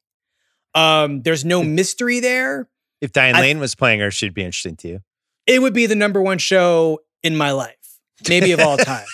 [0.73, 2.67] Um, there's no mystery there.
[2.99, 4.99] if Diane I- Lane was playing her, she'd be interesting to you.
[5.45, 9.05] It would be the number one show in my life, maybe of all time.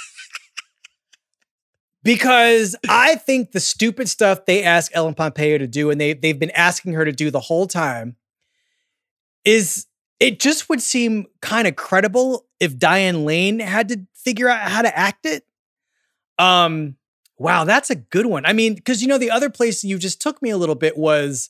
[2.08, 6.40] Because I think the stupid stuff they ask Ellen Pompeo to do, and they they've
[6.40, 8.16] been asking her to do the whole time,
[9.44, 9.88] is
[10.22, 14.84] it just would seem kind of credible if Diane Lane had to figure out how
[14.84, 15.44] to act it.
[16.40, 16.96] Um,
[17.38, 18.46] wow, that's a good one.
[18.46, 20.98] I mean, because you know, the other place you just took me a little bit
[20.98, 21.50] was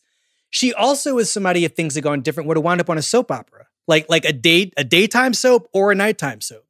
[0.49, 3.03] she also is somebody if things had gone different would have wound up on a
[3.03, 6.65] soap opera, like like a date a daytime soap or a nighttime soap,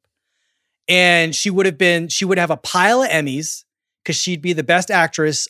[0.88, 3.64] and she would have been she would have a pile of Emmys
[4.08, 5.48] because she'd be the best actress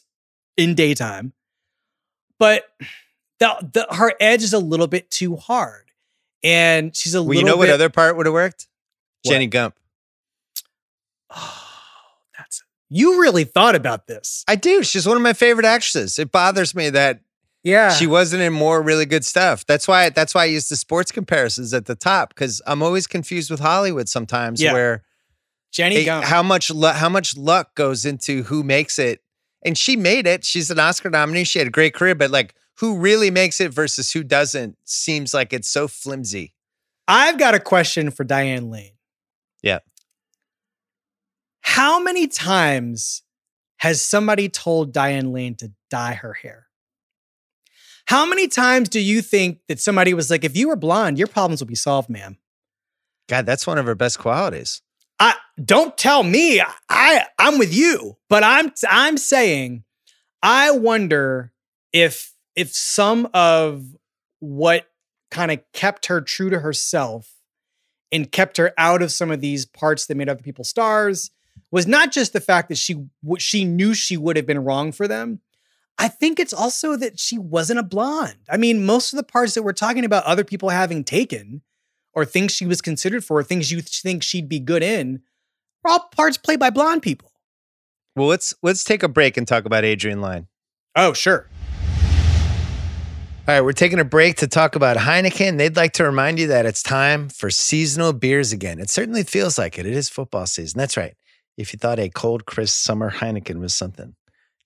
[0.56, 1.32] in daytime,
[2.40, 2.64] but
[3.38, 5.92] the, the her edge is a little bit too hard,
[6.42, 8.66] and she's a Well, little you know what other part would have worked?
[9.22, 9.32] What?
[9.32, 9.76] Jenny Gump.
[11.30, 11.64] Oh,
[12.36, 14.44] that's you really thought about this.
[14.48, 14.82] I do.
[14.82, 16.18] She's one of my favorite actresses.
[16.18, 17.20] It bothers me that
[17.62, 17.90] Yeah.
[17.92, 19.64] she wasn't in more really good stuff.
[19.66, 20.08] That's why.
[20.10, 23.60] That's why I use the sports comparisons at the top because I'm always confused with
[23.60, 24.72] Hollywood sometimes, Yeah.
[24.72, 25.02] where
[25.72, 26.24] Jenny it- Gump.
[26.24, 29.20] how much lu- how much luck goes into who makes it.
[29.64, 30.44] And she made it.
[30.44, 31.44] She's an Oscar nominee.
[31.44, 35.34] She had a great career, but like who really makes it versus who doesn't seems
[35.34, 36.54] like it's so flimsy.
[37.08, 38.92] I've got a question for Diane Lane.
[39.62, 39.80] Yeah.
[41.62, 43.22] How many times
[43.78, 46.66] has somebody told Diane Lane to dye her hair?
[48.06, 51.26] How many times do you think that somebody was like, if you were blonde, your
[51.26, 52.38] problems would be solved, ma'am?
[53.28, 54.80] God, that's one of her best qualities.
[55.62, 56.62] Don't tell me.
[56.88, 59.84] I I'm with you, but I'm I'm saying
[60.42, 61.52] I wonder
[61.92, 63.96] if if some of
[64.40, 64.88] what
[65.30, 67.34] kind of kept her true to herself
[68.10, 71.30] and kept her out of some of these parts that made other people stars
[71.70, 73.04] was not just the fact that she
[73.38, 75.40] she knew she would have been wrong for them.
[75.98, 78.38] I think it's also that she wasn't a blonde.
[78.48, 81.62] I mean, most of the parts that we're talking about other people having taken
[82.14, 85.22] or things she was considered for, or things you think she'd be good in,
[85.88, 87.32] are all parts played by blonde people.
[88.14, 90.48] Well, let's let's take a break and talk about Adrian Lyne.
[90.94, 91.48] Oh, sure.
[93.46, 95.56] All right, we're taking a break to talk about Heineken.
[95.56, 98.78] They'd like to remind you that it's time for seasonal beers again.
[98.78, 99.86] It certainly feels like it.
[99.86, 100.78] It is football season.
[100.78, 101.14] That's right.
[101.56, 104.16] If you thought a cold, crisp summer Heineken was something,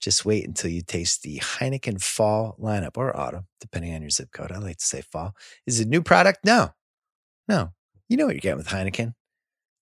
[0.00, 4.32] just wait until you taste the Heineken fall lineup or autumn, depending on your zip
[4.32, 4.50] code.
[4.50, 5.36] I like to say fall.
[5.64, 6.40] Is it a new product?
[6.44, 6.70] No.
[7.46, 7.70] No.
[8.08, 9.14] You know what you're getting with Heineken.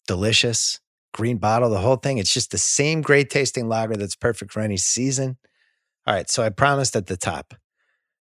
[0.06, 0.78] Delicious,
[1.12, 2.18] green bottle, the whole thing.
[2.18, 5.36] It's just the same great tasting lager that's perfect for any season.
[6.06, 7.54] All right, so I promised at the top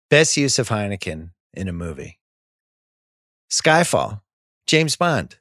[0.08, 2.20] Best use of Heineken in a movie.
[3.50, 4.20] Skyfall,
[4.66, 5.36] James Bond.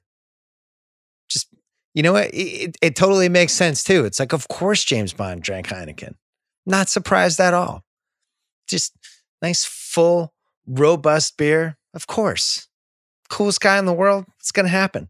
[1.30, 1.50] Just,
[1.94, 2.34] you know what?
[2.34, 4.06] It, it, it totally makes sense too.
[4.06, 6.16] It's like, of course, James Bond drank Heineken.
[6.66, 7.84] Not surprised at all.
[8.68, 8.96] Just
[9.42, 10.34] nice, full,
[10.66, 11.78] robust beer.
[11.94, 12.68] Of course.
[13.30, 14.26] Coolest guy in the world.
[14.40, 15.10] It's going to happen.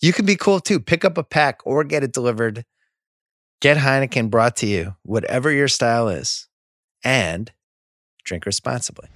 [0.00, 0.80] You can be cool too.
[0.80, 2.64] Pick up a pack or get it delivered.
[3.60, 6.48] Get Heineken brought to you, whatever your style is,
[7.04, 7.52] and
[8.24, 9.08] drink responsibly.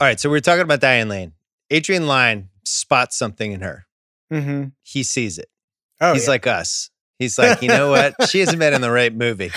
[0.00, 1.32] All right, so we are talking about Diane Lane.
[1.70, 3.86] Adrian Lyne spots something in her.
[4.32, 4.66] Mm-hmm.
[4.82, 5.48] He sees it.
[6.00, 6.30] Oh, He's yeah.
[6.30, 6.90] like us.
[7.18, 8.14] He's like, you know what?
[8.28, 9.50] She hasn't been in the right movie.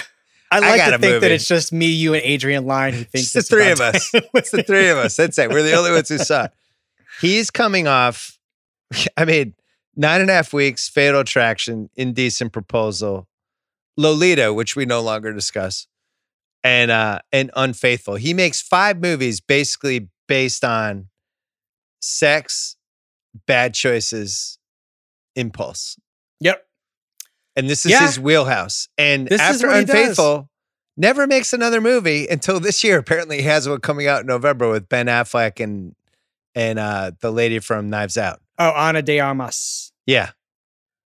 [0.50, 3.04] I I like got to think that it's just me, you, and Adrian Lyne who
[3.04, 4.10] think It's the three of us.
[4.14, 5.16] It's the three of us.
[5.16, 5.50] That's it.
[5.52, 6.52] We're the only ones who saw it.
[7.22, 8.40] He's coming off,
[9.18, 9.54] I mean,
[9.96, 13.28] nine and a half weeks, fatal attraction, indecent proposal,
[13.98, 15.88] Lolita, which we no longer discuss,
[16.64, 18.16] and uh and unfaithful.
[18.16, 21.08] He makes five movies basically based on
[22.02, 22.76] sex,
[23.46, 24.58] bad choices,
[25.36, 25.98] impulse.
[26.40, 26.66] Yep.
[27.56, 28.06] And this is Yeah.
[28.06, 28.88] his wheelhouse.
[28.98, 29.96] And This after what he does.
[29.96, 30.50] Unfaithful,
[30.98, 32.98] never makes another movie until this year.
[33.00, 35.96] Apparently, he has one coming out in November with Ben Affleck and
[36.56, 38.42] and uh, the lady from Knives Out.
[38.62, 39.92] Oh, Ana de Armas.
[40.06, 40.32] Yeah.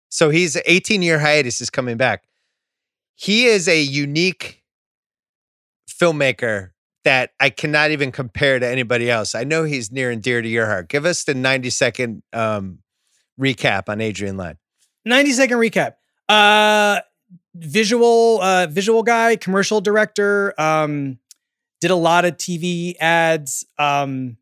[0.10, 2.26] So he's 18 year hiatus is coming back.
[3.16, 4.64] He is a unique
[5.90, 6.70] filmmaker
[7.06, 9.34] that I cannot even compare to anybody else.
[9.34, 10.90] I know he's near and dear to your heart.
[10.90, 12.80] Give us the 90 second um,
[13.40, 14.58] recap on Adrian Lyne.
[15.06, 15.94] 90 second recap.
[16.28, 17.00] Uh
[17.56, 21.18] visual uh visual guy, commercial director, um
[21.82, 23.66] did a lot of TV ads.
[23.80, 24.38] Um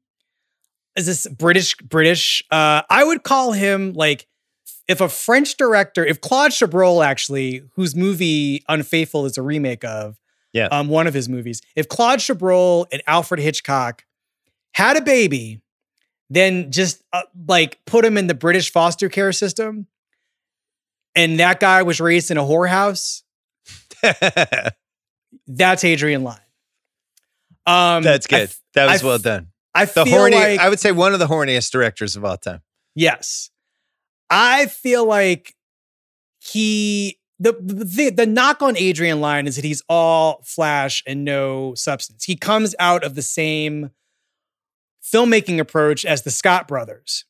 [0.98, 2.44] is this British British?
[2.52, 4.28] Uh I would call him like
[4.88, 10.18] if a French director, if Claude Chabrol actually, whose movie Unfaithful is a remake of,
[10.54, 10.68] Yeah.
[10.72, 14.06] um, one of his movies, if Claude Chabrol and Alfred Hitchcock
[14.74, 15.60] had a baby,
[16.30, 19.88] then just uh, like put him in the British foster care system,
[21.16, 23.24] and that guy was raised in a whorehouse,
[25.48, 26.40] that's Adrian Lyne.
[27.66, 28.50] Um, That's good.
[28.76, 29.48] that I was well done.
[29.78, 32.38] I The feel horny, like I would say one of the horniest directors of all
[32.38, 32.62] time.
[32.96, 33.50] Yes.
[34.30, 35.56] I feel like
[36.40, 41.76] he the the, the knock on Adrian Lyne is that he's all flash and no
[41.76, 42.24] substance.
[42.24, 43.92] He comes out of the same
[45.04, 47.26] filmmaking approach as the Scott brothers.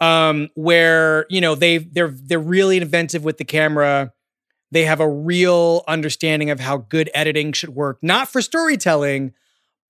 [0.00, 4.12] Um, where, you know, they they're they're really inventive with the camera.
[4.72, 9.32] They have a real understanding of how good editing should work, not for storytelling,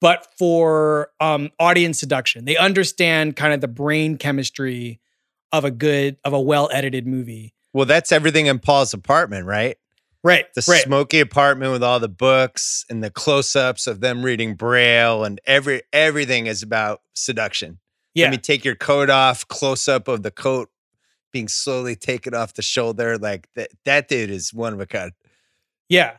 [0.02, 2.44] but for um, audience seduction.
[2.44, 5.00] They understand kind of the brain chemistry
[5.52, 7.54] of a good, of a well edited movie.
[7.72, 9.78] Well, that's everything in Paul's apartment, right?
[10.24, 10.52] Right.
[10.54, 10.82] The right.
[10.82, 15.82] smoky apartment with all the books and the close-ups of them reading braille and every
[15.92, 17.78] everything is about seduction.
[18.14, 18.26] yeah.
[18.26, 20.68] Let me take your coat off, close up of the coat
[21.32, 23.18] being slowly taken off the shoulder.
[23.18, 25.12] Like that that dude is one of a kind.
[25.88, 26.16] Yeah.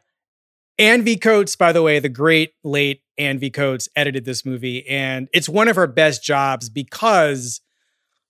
[0.79, 1.17] Ann V.
[1.17, 3.49] Coates, by the way, the great late Ann V.
[3.49, 4.87] Coates edited this movie.
[4.87, 7.61] And it's one of her best jobs because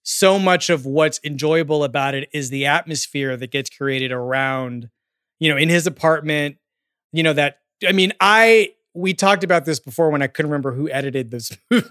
[0.04, 4.90] so much of what's enjoyable about it is the atmosphere that gets created around,
[5.40, 6.58] you know, in his apartment.
[7.12, 10.74] You know, that, I mean, I, we talked about this before when I couldn't remember
[10.74, 11.88] who edited this movie.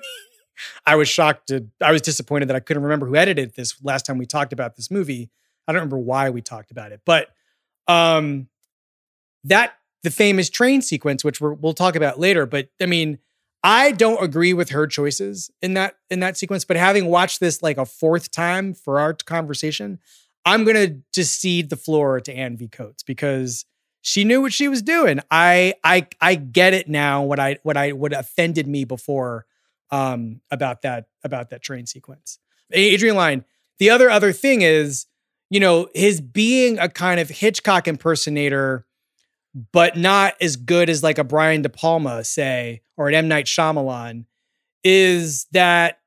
[0.87, 4.05] I was shocked to, I was disappointed that I couldn't remember who edited this last
[4.05, 5.31] time we talked about this movie.
[5.67, 7.29] I don't remember why we talked about it, but
[7.89, 8.49] um,
[9.45, 12.47] that the famous train sequence, which we're, we'll talk about later.
[12.47, 13.19] But I mean,
[13.63, 16.65] I don't agree with her choices in that in that sequence.
[16.65, 20.01] But having watched this like a fourth time for our conversation,
[20.45, 22.69] I'm gonna just cede the floor to Ann V.
[22.69, 23.65] Coates because
[24.01, 25.21] she knew what she was doing.
[25.31, 27.23] I I I get it now.
[27.23, 29.47] What I what I what offended me before
[29.93, 32.39] um, about that about that train sequence.
[32.73, 33.45] Adrian Lyne.
[33.79, 35.07] The other other thing is,
[35.51, 38.87] you know, his being a kind of Hitchcock impersonator
[39.55, 43.29] but not as good as like a Brian De Palma, say, or an M.
[43.29, 44.25] Night Shyamalan,
[44.85, 45.99] is that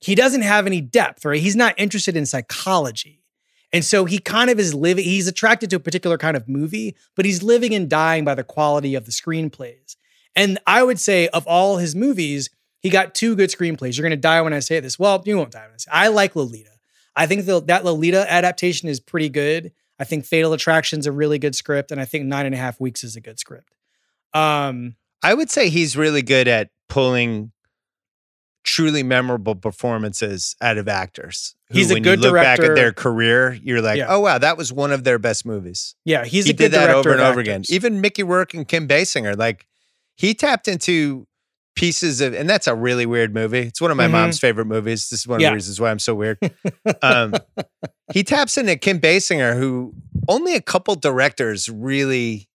[0.00, 1.40] he doesn't have any depth, right?
[1.40, 3.24] He's not interested in psychology.
[3.72, 6.96] And so he kind of is living, he's attracted to a particular kind of movie,
[7.16, 9.96] but he's living and dying by the quality of the screenplays.
[10.36, 12.50] And I would say of all his movies,
[12.80, 13.96] he got two good screenplays.
[13.96, 14.98] You're going to die when I say this.
[14.98, 16.70] Well, you won't die when I say I like Lolita.
[17.16, 19.72] I think the, that Lolita adaptation is pretty good.
[19.98, 22.58] I think Fatal Attraction's is a really good script, and I think Nine and a
[22.58, 23.74] Half Weeks is a good script.
[24.34, 27.52] Um, I would say he's really good at pulling
[28.62, 31.54] truly memorable performances out of actors.
[31.68, 34.06] who, He's a when good you look back at their career, you're like, Yeah.
[34.08, 35.94] oh wow, that was one of their best movies.
[36.04, 37.62] yeah, he's he a good did that director over and over again.
[37.68, 39.66] Even Mickey Rourke and Kim Basinger, like
[40.16, 41.26] he tapped into
[41.76, 43.60] pieces of, and that's a really weird movie.
[43.60, 44.12] It's one of my Mhm.
[44.12, 45.08] mom's favorite movies.
[45.10, 46.38] This is one of the reasons why I'm so weird.
[47.02, 47.34] Um,
[48.12, 49.94] he taps into Kim Basinger, who
[50.28, 52.48] only a couple directors really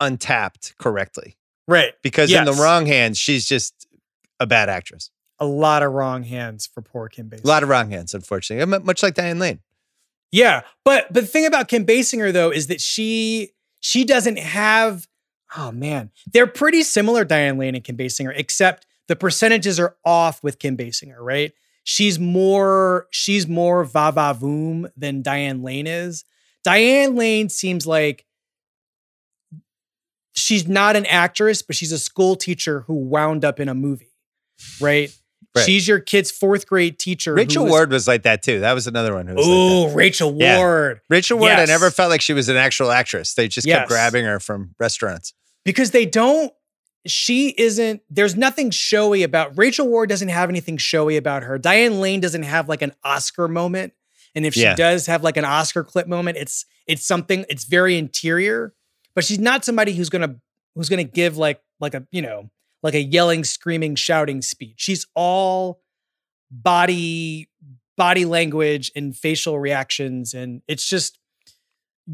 [0.00, 1.36] untapped correctly.
[1.68, 1.92] Right.
[2.02, 3.86] Because in the wrong hands, she's just
[4.40, 5.10] a bad actress.
[5.38, 7.44] A lot of wrong hands for poor Kim Basinger.
[7.44, 8.64] A lot of wrong hands, unfortunately.
[8.80, 9.60] Much like Diane Lane.
[10.32, 15.06] Yeah, but but the thing about Kim Basinger though is that she she doesn't have.
[15.56, 20.42] Oh man, they're pretty similar, Diane Lane and Kim Basinger, except the percentages are off
[20.42, 21.16] with Kim Basinger.
[21.18, 21.52] Right?
[21.84, 26.24] She's more she's more va va voom than Diane Lane is.
[26.64, 28.24] Diane Lane seems like
[30.32, 34.12] she's not an actress, but she's a school teacher who wound up in a movie.
[34.80, 35.14] Right?
[35.54, 35.64] Right.
[35.66, 37.32] She's your kid's fourth grade teacher.
[37.34, 38.60] Rachel was- Ward was like that too.
[38.60, 39.90] That was another one who was like that.
[39.92, 40.56] Oh, Rachel Yeah.
[40.58, 41.00] Ward.
[41.08, 43.34] Rachel Ward, I never felt like she was an actual actress.
[43.34, 43.80] They just Yes.
[43.80, 45.32] kept grabbing her from restaurants.
[45.64, 46.52] Because they don't
[47.06, 51.58] she isn't there's nothing showy about Rachel Ward doesn't have anything showy about her.
[51.58, 53.92] Diane Lane doesn't have like an Oscar moment.
[54.34, 54.74] And if she Yeah.
[54.74, 58.74] does have like an Oscar clip moment, it's it's something it's very interior,
[59.14, 60.40] but she's not somebody who's going to
[60.74, 62.50] who's going to give like like a, you know,
[62.82, 64.76] like a yelling, screaming, shouting speech.
[64.78, 65.82] She's all
[66.50, 67.48] body
[67.96, 71.18] body language and facial reactions and it's just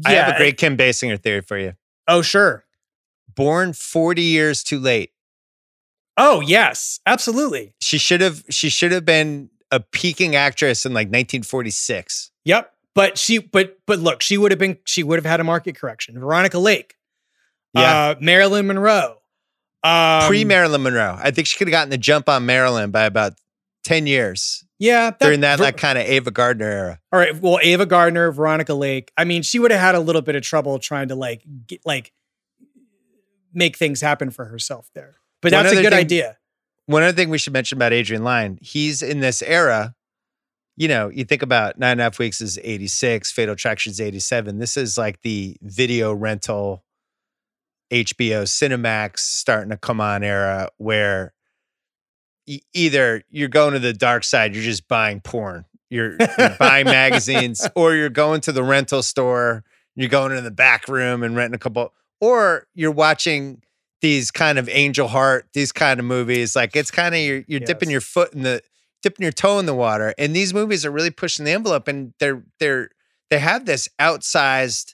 [0.05, 1.73] I have a great Kim Basinger theory for you.
[2.07, 2.63] Oh, sure.
[3.35, 5.11] Born 40 years too late.
[6.17, 6.99] Oh, yes.
[7.05, 7.73] Absolutely.
[7.81, 12.31] She should have she should have been a peaking actress in like 1946.
[12.45, 12.73] Yep.
[12.93, 15.77] But she, but but look, she would have been, she would have had a market
[15.77, 16.19] correction.
[16.19, 16.95] Veronica Lake,
[17.73, 18.09] Yeah.
[18.09, 19.17] uh, Marilyn Monroe,
[19.83, 21.17] um, Pre Marilyn Monroe.
[21.17, 23.33] I think she could have gotten the jump on Marilyn by about
[23.85, 26.99] 10 years yeah, during that Ver- like kind of Ava Gardner era.
[27.13, 27.35] all right.
[27.39, 29.11] Well, Ava Gardner, Veronica Lake.
[29.17, 31.79] I mean, she would have had a little bit of trouble trying to like get,
[31.85, 32.11] like
[33.53, 35.15] make things happen for herself there.
[35.41, 36.37] But One that's a good thing- idea.
[36.87, 39.95] One other thing we should mention about Adrian Lyne, he's in this era.
[40.77, 44.01] You know, you think about nine and a half weeks is 86, Fatal Attraction is
[44.01, 44.57] 87.
[44.57, 46.83] This is like the video rental,
[47.91, 51.33] HBO Cinemax starting to come on era where
[52.47, 56.85] e- either you're going to the dark side, you're just buying porn, you're, you're buying
[56.85, 59.63] magazines, or you're going to the rental store,
[59.95, 63.61] you're going in the back room and renting a couple, or you're watching
[64.01, 66.55] these kind of angel heart, these kind of movies.
[66.55, 68.61] Like it's kind of you're you're dipping your foot in the
[69.01, 70.13] dipping your toe in the water.
[70.17, 72.89] And these movies are really pushing the envelope and they're they're
[73.29, 74.93] they have this outsized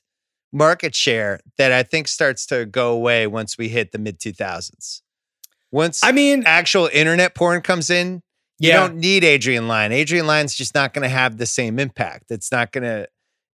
[0.51, 5.01] market share that I think starts to go away once we hit the mid 2000s.
[5.71, 8.21] Once I mean, actual internet porn comes in,
[8.59, 9.91] you yeah, don't need Adrian Lyne.
[9.91, 12.31] Adrian Lyne's just not going to have the same impact.
[12.31, 13.07] It's not going to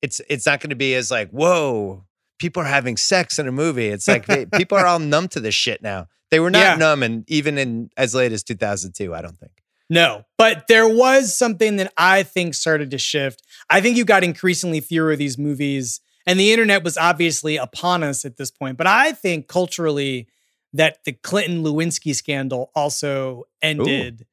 [0.03, 2.05] it's it's not going to be as like, "Whoa,
[2.41, 5.41] people are having sex in a movie." It's like they, people are all numb to
[5.41, 6.09] this shit now.
[6.33, 6.75] They were not Yeah.
[6.77, 9.53] numb and even in as late as 2002, I don't think.
[9.89, 13.43] No, but there was something that I think started to shift.
[13.69, 18.05] I think you got increasingly fewer of these movies, and the internet was obviously upon
[18.05, 18.77] us at this point.
[18.79, 20.29] But I think culturally
[20.73, 24.27] that the Clinton Lewinsky scandal also ended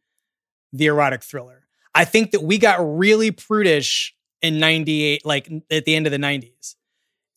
[0.72, 1.64] the erotic thriller.
[1.96, 6.20] I think that we got really prudish in 98, like at the end of the
[6.20, 6.76] 90s.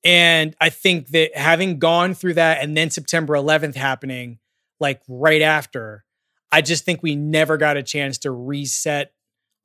[0.02, 4.38] And I think that having gone through that and then September 11th happening,
[4.78, 6.04] like right after,
[6.50, 9.12] I just think we never got a chance to reset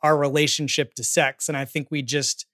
[0.01, 1.47] our relationship to sex.
[1.49, 2.45] And I think we just,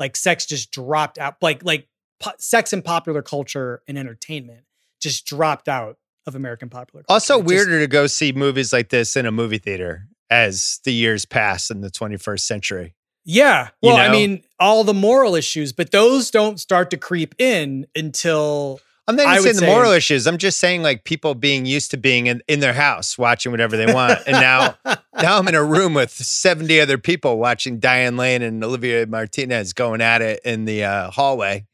[0.00, 1.36] like, sex just dropped out.
[1.40, 4.64] Like, like po- sex and popular culture and entertainment
[5.00, 7.14] just dropped out of American popular culture.
[7.14, 10.92] Also just- weirder to go see movies like this in a movie theater as the
[10.92, 12.95] years pass in the 21st century.
[13.26, 13.70] Yeah.
[13.82, 17.86] You Well, I mean, all the moral issues, but those don't start to creep in
[17.94, 20.26] until I'm not even would saying the moral issues.
[20.26, 23.76] I'm just saying like people being used to being in, in their house watching whatever
[23.76, 24.20] they want.
[24.26, 28.62] And now now I'm in a room with 70 other people watching Diane Lane and
[28.62, 31.66] Olivier Martinez going at it in the uh, hallway.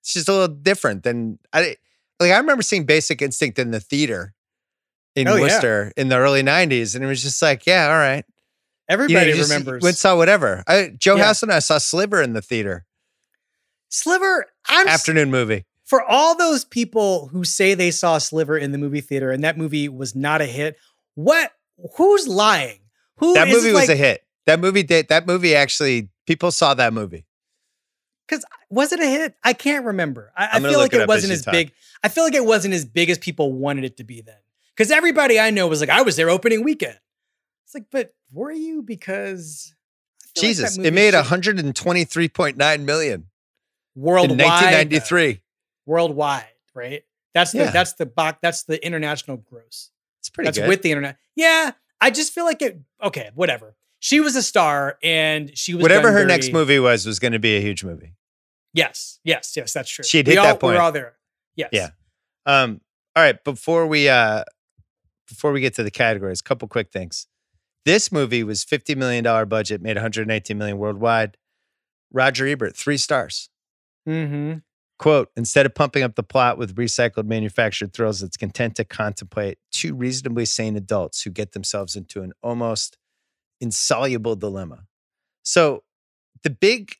[0.00, 1.76] It's just a little different than I
[2.18, 4.34] like I remember seeing Basic Instinct in the theater
[5.14, 5.42] in Oh, yeah.
[5.42, 8.24] Worcester in the early 90s and it was just like, yeah, all right.
[8.88, 9.82] You know, everybody you remembers.
[9.82, 10.62] Went saw whatever.
[10.66, 11.24] I, Joe Yeah.
[11.24, 12.84] House and I saw Sliver in the theater.
[13.88, 15.64] Sliver, I'm Afternoon movie.
[15.84, 19.56] for all those people who say they saw Sliver in the movie theater and that
[19.56, 20.76] movie was not a hit.
[21.14, 21.52] What?
[21.96, 22.80] Who's lying?
[23.18, 24.24] Who That movie was like, a hit.
[24.46, 27.26] That movie did that movie actually people saw that movie.
[28.26, 29.34] Because uh, was it a hit?
[29.44, 30.32] I can't remember.
[30.36, 31.52] I, I feel like it it wasn't as talk.
[31.52, 31.72] big.
[32.02, 34.36] I feel like it wasn't as big as people wanted it to be then.
[34.76, 36.98] Because everybody I know was like, I was there opening weekend.
[37.74, 38.82] It's like, but were you?
[38.82, 39.74] Because
[40.20, 43.26] feel like Jesus, it made should- 123.9 million
[43.94, 44.44] worldwide in though.
[44.44, 45.42] 1993.
[45.86, 46.44] worldwide,
[46.74, 47.02] right?
[47.34, 47.70] That's the Yeah.
[47.70, 48.38] that's the box.
[48.42, 49.90] That's the international gross.
[50.20, 50.68] It's pretty that's good.
[50.68, 51.16] with the internet.
[51.34, 52.78] Yeah, I just feel like it.
[53.02, 53.76] Okay, whatever.
[53.98, 56.28] She was a star, and she was Whatever her dirty.
[56.28, 58.14] next movie was was going to be a huge movie.
[58.72, 59.72] Yes, yes, yes.
[59.72, 60.04] That's true.
[60.04, 60.74] She hit all, that point.
[60.76, 61.14] were all there.
[61.56, 61.70] Yes.
[61.72, 61.90] Yeah.
[62.46, 62.80] Um,
[63.16, 64.44] all right, before we uh
[65.26, 67.26] before we get to the categories, a couple quick things.
[67.84, 71.36] This movie was $50 million budget, made 118 million worldwide.
[72.12, 73.50] Roger Ebert, three stars.
[74.08, 74.58] Mm-hmm.
[74.98, 79.58] Quote, instead of pumping up the plot with recycled manufactured thrills, it's content to contemplate
[79.72, 82.96] two reasonably sane adults who get themselves into an almost
[83.60, 84.84] insoluble dilemma.
[85.42, 85.82] So
[86.42, 86.96] the big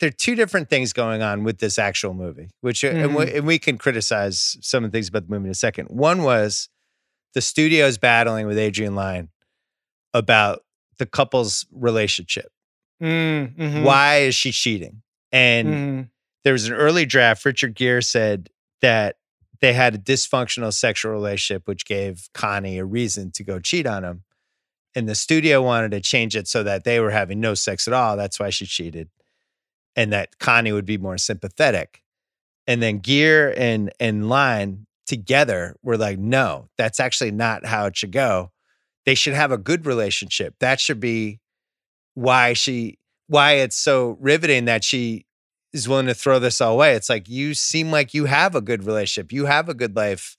[0.00, 3.32] there are two different things going on with this actual movie, which uh, and, we,
[3.34, 5.86] and we can criticize some of the things about the movie in a second.
[5.90, 6.68] One was
[7.34, 9.28] the studio's battling with Adrian Lyne
[10.14, 10.64] about
[10.98, 12.52] the couple's relationship.
[13.02, 13.82] Mm-hmm.
[13.84, 15.02] Why is she cheating?
[15.32, 16.10] And Mhm.
[16.44, 17.44] there was an early draft.
[17.44, 18.50] Richard Gere said
[18.80, 19.16] that
[19.60, 24.04] they had a dysfunctional sexual relationship, which gave Connie a reason to go cheat on
[24.04, 24.24] him.
[24.94, 27.94] And the studio wanted to change it so that they were having no sex at
[27.94, 28.16] all.
[28.16, 29.08] That's why she cheated.
[29.96, 32.02] And that Connie would be more sympathetic.
[32.66, 37.96] And then Gere and and Lyne together were like, no, that's actually not how it
[37.96, 38.51] should go.
[39.06, 40.54] They should have a good relationship.
[40.60, 41.40] That should be
[42.14, 45.24] why she why it's so riveting that she
[45.72, 46.94] is willing to throw this all away.
[46.94, 49.32] It's like you seem like you have a good relationship.
[49.32, 50.36] You have a good life.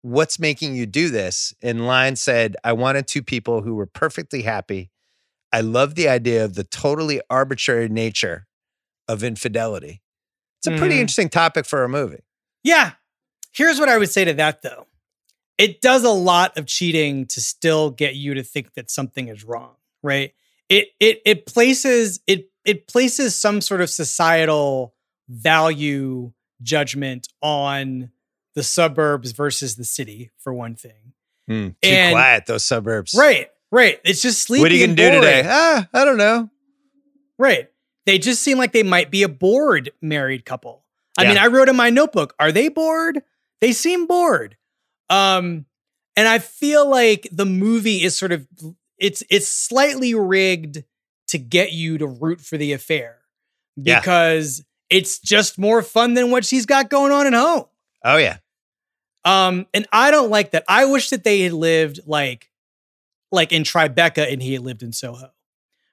[0.00, 1.52] What's making you do this?
[1.62, 4.90] And Lyne said, I wanted two people who were perfectly happy.
[5.52, 8.46] I love the idea of the totally arbitrary nature
[9.06, 10.00] of infidelity.
[10.60, 11.00] It's a pretty Mhm.
[11.00, 12.24] interesting topic for a movie.
[12.62, 12.92] Yeah.
[13.52, 14.86] Here's what I would say to that though.
[15.58, 19.44] It does a lot of cheating to still get you to think that something is
[19.44, 20.32] wrong, right?
[20.68, 24.94] It it it places it it places some sort of societal
[25.28, 26.32] value
[26.62, 28.10] judgment on
[28.54, 31.12] the suburbs versus the city for one thing.
[31.48, 33.14] Hmm, too And- quiet, those suburbs.
[33.16, 33.50] Right.
[33.70, 34.00] Right.
[34.04, 34.62] It's just sleepy.
[34.62, 35.42] What are you to do today?
[35.44, 36.48] Ah, I don't know.
[37.38, 37.68] Right.
[38.06, 40.84] They just seem like they might be a bored married couple.
[41.18, 41.28] I Yeah.
[41.30, 43.22] mean, I wrote in my notebook, are they bored?
[43.60, 44.56] They seem bored.
[45.14, 45.66] Um,
[46.16, 48.46] and I feel like the movie is sort of
[48.98, 50.84] it's it's slightly rigged
[51.28, 53.18] to get you to root for the affair
[53.76, 54.00] Yeah.
[54.00, 57.64] because it's just more fun than what she's got going on at home.
[58.04, 58.36] Oh, yeah.
[59.24, 60.64] Um, and I don't like that.
[60.68, 62.50] I wish that they had lived like
[63.32, 65.30] like in Tribeca and he had lived in Soho,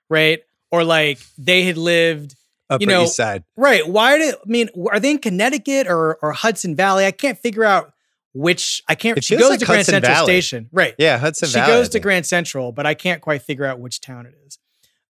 [0.10, 0.42] right?
[0.70, 2.36] Or like they had lived
[2.70, 3.44] Upper know, East Side.
[3.58, 3.88] right.
[3.88, 4.70] Why did I mean?
[4.92, 7.06] Are they in Connecticut or or Hudson Valley?
[7.06, 7.94] I can't figure out
[8.34, 8.82] which.
[8.88, 9.18] I can't.
[9.18, 10.26] It she goes like to Grand Hudson Central Valley.
[10.26, 10.96] Station, right?
[10.98, 11.74] Yeah, Hudson she Valley.
[11.74, 12.00] goes to.
[12.00, 14.60] Grand Central, but I can't quite figure out which town it is.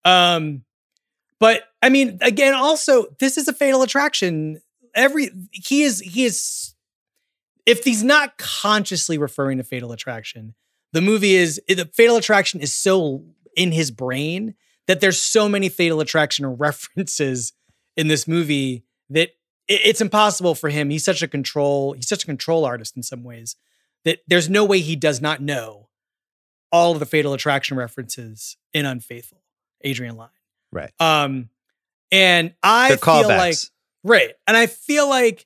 [0.06, 0.64] Um,
[1.40, 4.62] but I mean, again, also this is a fatal attraction.
[4.96, 6.74] Every he is he is
[7.66, 10.56] if he's not consciously referring to fatal attraction,
[10.92, 13.24] the movie is the fatal attraction is so
[13.56, 14.56] in his brain
[14.88, 17.54] that there's so many fatal attraction references
[17.96, 19.30] in this movie that
[19.70, 20.90] it's impossible for him.
[20.90, 23.56] He's such a control, he's such a control artist in some ways
[24.04, 25.88] that there's no way he does not know
[26.72, 29.42] all of the fatal attraction references in Unfaithful,
[29.82, 30.30] Adrian Lyne.
[30.72, 30.92] Right.
[31.00, 31.50] Um,
[32.12, 33.56] and I They're feel like
[34.04, 35.46] right, and I feel like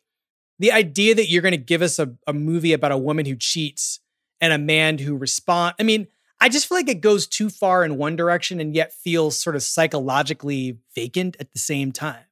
[0.60, 3.36] the idea that you're going to give us a, a movie about a woman who
[3.36, 4.00] cheats
[4.40, 5.76] and a man who respond.
[5.80, 6.08] I mean,
[6.40, 9.56] I just feel like it goes too far in one direction and yet feels sort
[9.56, 12.24] of psychologically vacant at the same time.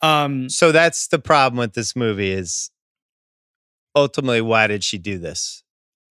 [0.00, 2.70] Um, So that's the problem with this movie is
[3.94, 5.62] ultimately why did she do this?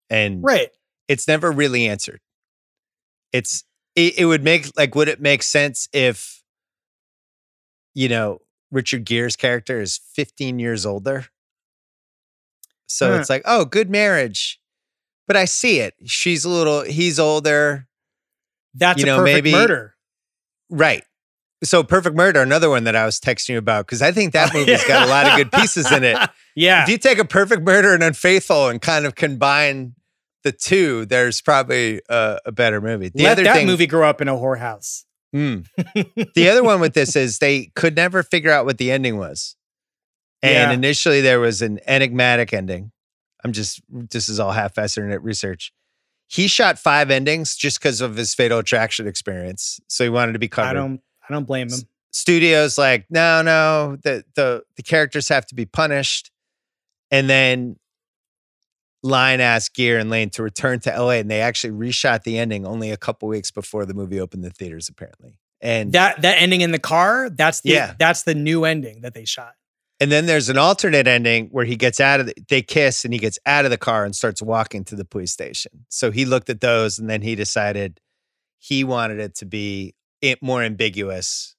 [0.09, 0.69] And right.
[1.07, 2.19] it's never really answered.
[3.31, 3.63] It's
[3.95, 6.43] it, it would make like would it make sense if
[7.93, 8.39] you know
[8.71, 11.27] Richard Gere's character is 15 years older?
[12.87, 13.19] So Huh.
[13.19, 14.59] it's like, oh, good marriage.
[15.27, 15.93] But I see it.
[16.05, 17.87] She's a little he's older.
[18.73, 19.95] That's You a know, perfect maybe- murder.
[20.71, 21.03] Right.
[21.63, 24.53] So Perfect Murder, another one that I was texting you about, because I think that
[24.53, 26.17] movie's got a lot of good pieces in it.
[26.55, 26.83] Yeah.
[26.83, 29.95] If you take a Perfect Murder and Unfaithful and kind of combine
[30.43, 33.09] the two, there's probably a, a better movie.
[33.09, 35.03] The Let other that thing, movie grow up in a whorehouse.
[35.35, 35.65] Mm.
[36.33, 39.55] the other one with this is they could never figure out what the ending was,
[40.41, 40.71] and Yeah.
[40.71, 42.91] initially there was an enigmatic ending.
[43.43, 45.71] I'm just this is all half-assed internet research.
[46.27, 50.39] He shot five endings just because of his Fatal Attraction experience, so he wanted to
[50.39, 50.69] be covered.
[50.69, 51.01] I don't.
[51.29, 51.79] I don't blame him.
[52.11, 56.31] studios like no no the the the characters have to be punished
[57.11, 57.75] and then
[59.01, 62.65] Lyne asked Gere and lane to return to la and they actually reshot the ending
[62.65, 66.61] only a couple weeks before the movie opened the theaters apparently and That that ending
[66.61, 67.29] in the car.
[67.29, 67.93] That's the Yeah.
[67.99, 69.53] that's the new ending that they shot.
[70.01, 73.13] And then there's an alternate ending where he gets out of the, they kiss and
[73.13, 75.85] he gets out of the car and starts walking to the police station.
[75.89, 77.99] So he looked at those and then he decided
[78.59, 81.55] he wanted it to be it more ambiguous.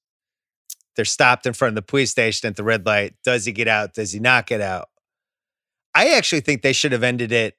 [0.96, 3.14] They're stopped in front of the police station at the red light.
[3.24, 3.94] Does he get out?
[3.94, 4.88] Does he not get out?
[5.94, 7.56] I actually think they should have ended it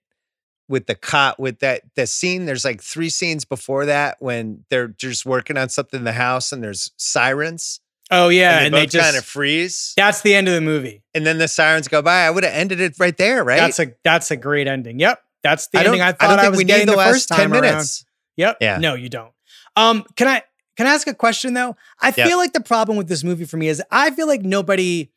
[0.70, 2.46] with the cop with that the scene.
[2.46, 6.52] There's like three scenes before that when they're just working on something in the house
[6.52, 7.82] and there's sirens.
[8.10, 9.94] Oh yeah, and and, they, just kind of freeze.
[9.96, 11.02] that's the end of the movie.
[11.14, 12.26] And then the sirens go by.
[12.26, 13.58] I would have ended it right there, right?
[13.58, 15.00] That's a that's a great ending.
[15.00, 16.92] Yep, that's the I ending I I don't I, think was we getting need the,
[16.94, 17.62] the, last first 10 time around.
[17.62, 18.06] minutes.
[18.38, 18.58] Yep.
[18.62, 18.78] Yeah.
[18.78, 19.32] No, you don't.
[19.76, 20.44] Um, can I
[20.82, 21.76] can I ask a question though?
[22.02, 22.28] I Yep.
[22.28, 25.12] feel like the problem with this movie for me is I feel like nobody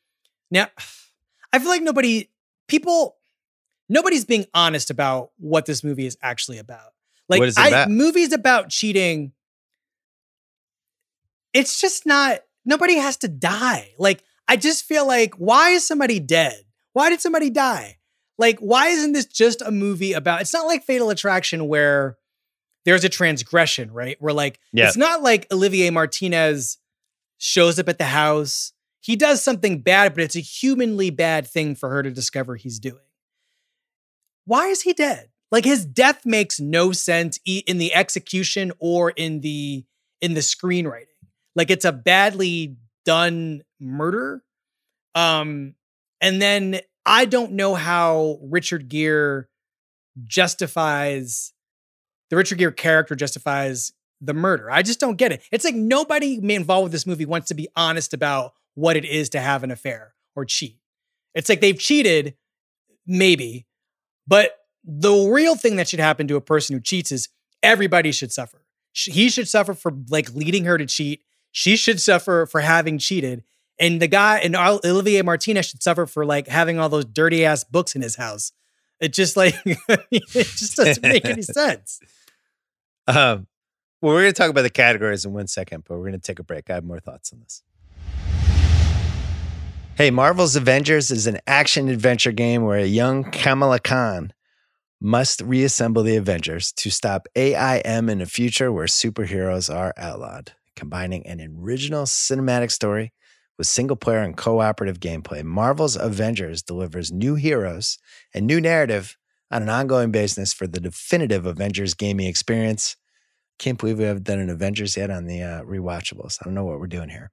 [0.50, 0.66] now
[1.54, 2.28] I feel like nobody
[2.68, 3.16] people
[3.88, 6.92] nobody's being honest about what this movie is actually about.
[7.30, 7.88] Like What is I, about?
[7.88, 9.32] movies about cheating
[11.54, 13.92] it's just not nobody has to die.
[13.98, 16.62] Like I just feel like why is somebody dead?
[16.92, 17.96] Why did somebody die?
[18.36, 22.18] Like why isn't this just a movie about it's not like Fatal Attraction where
[22.84, 24.16] there's a transgression, right?
[24.20, 24.86] Where like Yeah.
[24.88, 26.78] it's not like Olivier Martinez
[27.38, 28.72] shows up at the house.
[29.00, 32.78] He does something bad, but it's a humanly bad thing for her to discover he's
[32.78, 33.00] doing.
[34.46, 35.28] Why is he dead?
[35.50, 39.84] Like his death makes no sense in the execution or in the
[40.20, 41.06] in the screenwriting.
[41.54, 44.42] Like it's a badly done murder.
[45.14, 45.74] Um
[46.20, 49.44] and then I don't know how Richard Gere
[50.24, 51.52] justifies
[52.34, 54.68] the Richard Gere character justifies the murder.
[54.68, 55.44] I just don't get it.
[55.52, 59.28] It's like nobody involved with this movie wants to be honest about what it is
[59.30, 60.80] to have an affair or cheat.
[61.34, 62.34] It's like they've cheated,
[63.06, 63.66] maybe,
[64.26, 67.28] but the real thing that should happen to a person who cheats is
[67.62, 68.64] everybody should suffer.
[68.92, 71.22] He should suffer for like leading her to cheat.
[71.52, 73.44] She should suffer for having cheated.
[73.78, 77.62] And the guy and Olivier Martinez should suffer for like having all those dirty ass
[77.62, 78.50] books in his house.
[79.00, 82.00] It just like it just doesn't make any sense.
[83.06, 83.46] Um,
[84.00, 86.18] well, we're going to talk about the categories in one second, but we're going to
[86.18, 86.70] take a break.
[86.70, 87.62] I have more thoughts on this.
[89.96, 94.32] Hey, Marvel's Avengers is an action adventure game where a young Kamala Khan
[95.00, 101.26] must reassemble the Avengers to stop AIM in a future where superheroes are outlawed, combining
[101.26, 103.12] an original cinematic story
[103.56, 105.44] with single player and cooperative gameplay.
[105.44, 107.98] Marvel's Avengers delivers new heroes
[108.32, 109.16] and new narrative
[109.50, 112.96] on an ongoing basis for the definitive Avengers gaming experience.
[113.58, 116.38] Can't believe we haven't done an Avengers yet on the uh, rewatchables.
[116.40, 117.30] I don't know what we're doing here.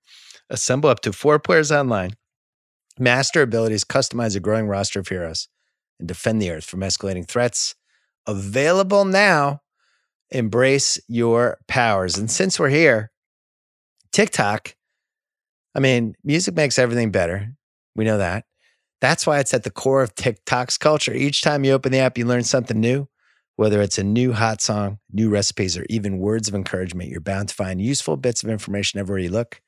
[0.50, 2.12] Assemble up to four players online,
[3.00, 5.48] master abilities, customize a growing roster of heroes,
[6.00, 7.76] and defend the earth from escalating threats.
[8.28, 9.62] Available now.
[10.30, 12.18] Embrace your powers.
[12.18, 13.12] And since we're here,
[14.14, 14.76] TikTok,
[15.76, 17.54] I mean, music makes everything better.
[17.96, 18.46] We know that.
[19.02, 21.14] That's why it's at the core of TikTok's culture.
[21.14, 23.08] Each time you open the app, you learn something new.
[23.56, 27.50] Whether it's a new hot song, new recipes, or even words of encouragement, you're bound
[27.50, 29.62] to find useful bits of information everywhere you look.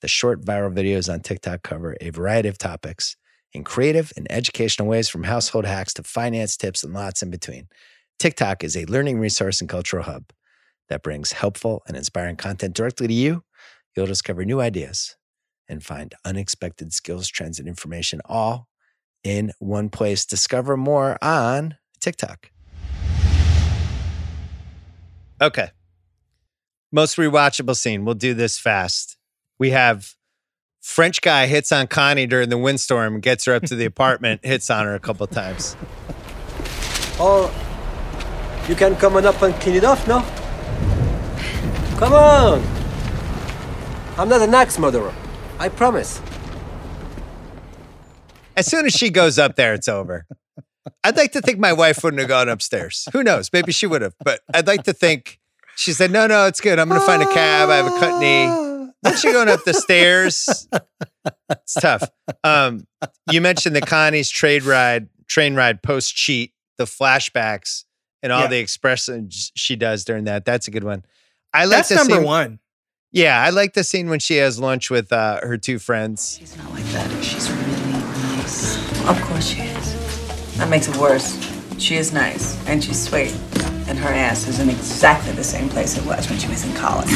[0.00, 3.16] The short viral videos on TikTok cover a variety of topics
[3.52, 7.68] in creative and educational ways from household hacks to finance tips and lots in between.
[8.18, 10.30] TikTok is a learning resource and cultural hub
[10.88, 13.42] that brings helpful and inspiring content directly to you.
[13.96, 15.16] You'll discover new ideas
[15.68, 18.68] and find unexpected skills, trends, and information all
[19.26, 20.24] in one place.
[20.24, 22.50] Discover more on TikTok.
[25.42, 25.70] Okay.
[26.92, 28.04] Most rewatchable scene.
[28.04, 29.18] We'll do this fast.
[29.58, 30.14] We have
[30.80, 34.70] French guy hits on Connie during the windstorm, gets her up to the apartment, hits
[34.70, 35.76] on her a couple times.
[37.18, 37.50] Or
[38.68, 40.20] you can come on up and clean it off, no?
[41.98, 42.62] Come on!
[44.16, 45.12] I'm not an axe murderer.
[45.58, 46.20] I promise.
[48.56, 50.26] As soon as she goes up there, it's over.
[51.04, 53.06] I'd like to think my wife wouldn't have gone upstairs.
[53.12, 53.50] Who knows?
[53.52, 55.38] Maybe she would have, but I'd like to think
[55.76, 56.78] she said, No, no, it's good.
[56.78, 57.68] I'm going to find a cab.
[57.68, 58.92] I have a cut knee.
[59.04, 60.66] Once you're going up the stairs,
[61.50, 62.02] it's tough.
[62.42, 62.86] Um,
[63.30, 67.84] you mentioned the Connie's trade ride, train ride post cheat, the flashbacks,
[68.22, 68.48] and all Yeah.
[68.48, 70.44] the expressions she does during that.
[70.44, 71.04] That's a good one.
[71.52, 72.58] I like That's the number scene- one.
[73.12, 76.36] Yeah, I like the scene when she has lunch with uh, her two friends.
[76.38, 77.24] She's not like that.
[77.24, 77.75] She's really nice.
[79.06, 80.56] Of course she is.
[80.58, 81.38] That makes it worse.
[81.78, 83.32] She is nice and she's sweet.
[83.86, 86.74] And her ass is in exactly the same place it was when she was in
[86.74, 87.08] college.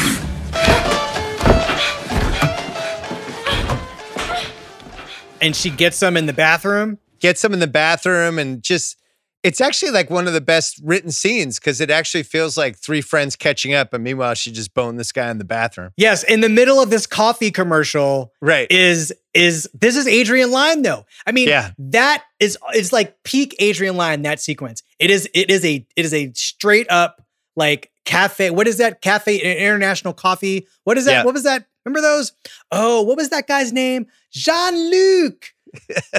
[5.41, 6.99] And she gets them in the bathroom.
[7.19, 8.97] gets them in the bathroom and just
[9.43, 13.01] It's actually like one of the best written scenes because it actually feels like three
[13.01, 15.91] friends catching up, and meanwhile she just boned this guy in the bathroom.
[15.97, 18.71] Yes, in the middle of this coffee commercial Right.
[18.71, 21.05] is is this is Adrian Lyne though.
[21.25, 21.71] I mean, Yeah.
[21.79, 24.83] that is is like peak Adrian Lyne that sequence.
[24.99, 27.25] It is it is a it is a straight up
[27.55, 28.51] like cafe.
[28.51, 29.01] What is that?
[29.01, 30.67] Cafe International Coffee.
[30.83, 31.11] What is that?
[31.11, 31.23] Yeah.
[31.23, 31.65] What was that?
[31.85, 32.33] Remember those?
[32.71, 34.05] Oh, what was that guy's name?
[34.31, 35.53] Jean Luc.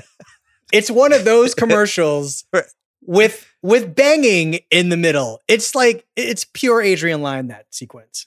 [0.72, 2.64] it's one of those commercials Right.
[3.03, 5.40] With with banging in the middle.
[5.48, 8.26] It's like it's pure Adrian Lyne that sequence.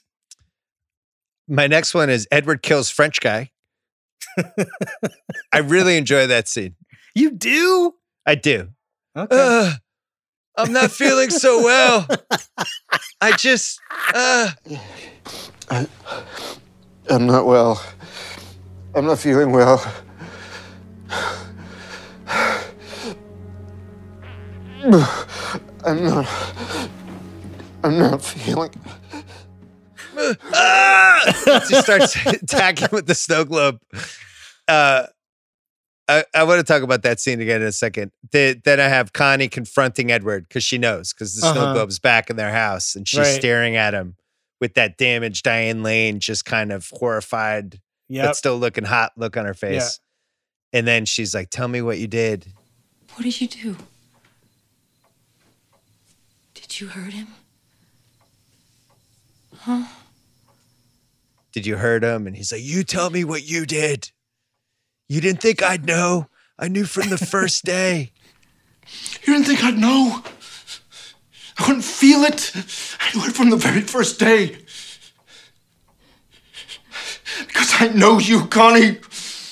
[1.48, 3.50] My next one is Edward kills French guy.
[5.52, 6.74] I really enjoy that scene.
[7.14, 7.94] You do?
[8.26, 8.68] I do.
[9.16, 9.28] Okay.
[9.30, 9.72] Uh,
[10.58, 12.06] I'm not feeling so well.
[13.20, 13.80] I just,
[14.12, 14.50] uh,
[15.70, 17.82] I'm not well.
[18.94, 19.80] I'm not feeling well.
[24.84, 26.28] I'm not.
[27.84, 28.70] I'm not feeling.
[31.66, 33.80] she starts attacking with the snow globe.
[34.68, 35.06] Uh,
[36.08, 38.12] I, I want to talk about that scene again in a second.
[38.32, 41.72] The, then I have Connie confronting Edward because she knows because the snow Uh-huh.
[41.74, 43.34] globe's back in their house and she's Right.
[43.34, 44.16] staring at him
[44.60, 48.24] with that damaged Diane Lane, just kind of horrified, Yep.
[48.24, 50.00] but still looking hot look on her face.
[50.72, 52.46] And then she's like, Tell me what you did.
[53.14, 53.76] What did you do?
[56.68, 57.28] Did you hurt him?
[59.56, 59.84] Huh?
[61.52, 62.26] Did you hurt him?
[62.26, 64.10] And he's like, You tell me what you did.
[65.08, 66.28] You didn't think I'd know.
[66.58, 68.12] I knew from the first day.
[69.26, 70.22] You didn't think I'd know?
[71.58, 72.52] I couldn't feel it.
[73.00, 74.58] I knew it from the very first day.
[77.48, 78.98] Because I know you, Connie.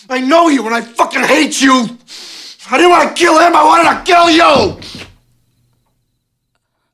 [0.09, 1.99] I know you and I fucking hate you.
[2.71, 4.81] I didn't want to kill him, I wanted to kill you.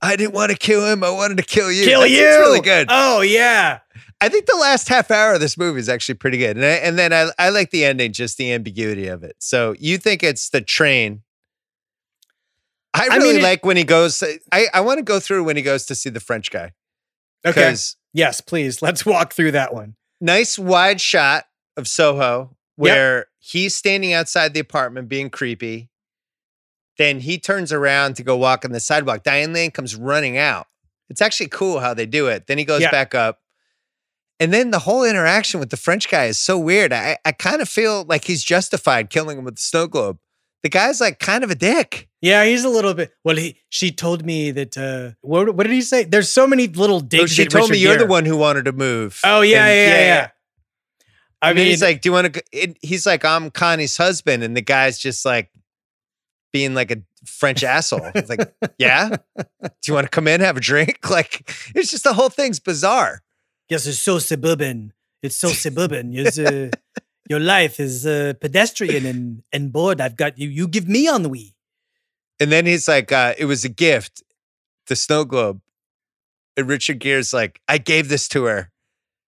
[0.03, 1.05] I didn't want to kill him.
[1.05, 1.85] I wanted to kill you.
[1.85, 2.17] Kill That you.
[2.17, 2.87] scene's really good.
[2.91, 3.81] Oh yeah.
[4.23, 6.57] I think the last half hour of this movie is actually pretty good.
[6.57, 9.37] And, I, and then I, I like the ending, just the ambiguity of it.
[9.39, 11.23] So you think it's the train.
[12.93, 14.23] I I really mean, it- like when he goes.
[14.53, 16.73] I, I want to go through when he goes to see the French guy.
[17.47, 17.75] Okay.
[18.13, 18.83] Yes, please.
[18.83, 19.95] Let's walk through that one.
[20.21, 21.45] nice wide shot
[21.77, 25.89] of Soho where he's standing outside the apartment being creepy.
[27.01, 29.23] Then he turns around to go walk on the sidewalk.
[29.23, 30.67] Diane Lane comes running out.
[31.09, 32.47] It's actually cool how they do it.
[32.47, 32.91] Then he goes Yeah.
[32.91, 33.41] back up.
[34.39, 36.93] And then the whole interaction with the French guy is so weird.
[36.93, 40.19] I, I kind of feel like he's justified killing him with the snow globe.
[40.63, 42.09] The guy's like kind of a dick.
[42.21, 43.13] Yeah, he's a little bit.
[43.25, 44.77] Well, he she told me that.
[44.77, 46.05] uh What, what did he say?
[46.05, 47.23] There's so many little digs.
[47.23, 49.21] Oh, she told me you're the one who wanted to move.
[49.25, 50.29] Oh yeah, And- yeah, yeah, yeah.
[51.43, 54.55] I And mean, he's like, "Do you want to?" He's like, "I'm Connie's husband," and
[54.55, 55.49] the guy's just like
[56.53, 58.11] being like a French asshole.
[58.15, 62.05] It's like, "Yeah, do you want to come in have a drink?" Like, it's just
[62.05, 63.23] the whole thing's bizarre.
[63.69, 64.93] yes, it's so suburban.
[65.23, 66.15] It's so suburban.
[66.15, 66.71] It's, uh,
[67.29, 70.01] your life is uh, pedestrian and and bored.
[70.01, 70.49] I've got you.
[70.49, 71.55] You give me ennui.
[72.41, 74.23] And then he's like, uh, "It was a gift,
[74.87, 75.61] the snow globe."
[76.57, 78.71] And Richard Gere's like, "I gave this to her,"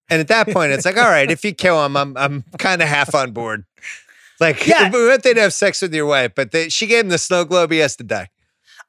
[0.08, 2.82] and at that point, it's like, "All right, if you kill him, I'm I'm kind
[2.82, 3.64] of half on board."
[4.42, 4.90] Like, Yeah.
[4.90, 7.18] we went there to have sex with your wife, but they, she gave him the
[7.18, 7.70] snow globe.
[7.72, 8.28] He has to die.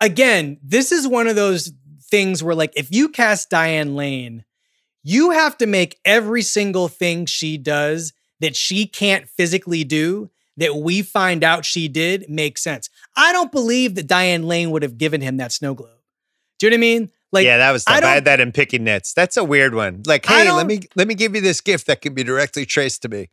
[0.02, 1.72] again, this is one of those
[2.10, 4.44] things where, like, if you cast Diane Lane,
[5.04, 10.76] you have to make every single thing she does that she can't physically do that
[10.76, 12.90] we find out she did make sense.
[13.16, 15.90] I don't believe that Diane Lane would have given him that snow globe.
[16.60, 17.12] Do you know what I mean?
[17.32, 17.98] Like, yeah, that was I tough.
[17.98, 19.14] I, don't- had that in picking nits.
[19.14, 20.04] That's a weird one.
[20.06, 23.02] Like, hey, let me let me give you this gift that can be directly traced
[23.04, 23.30] to me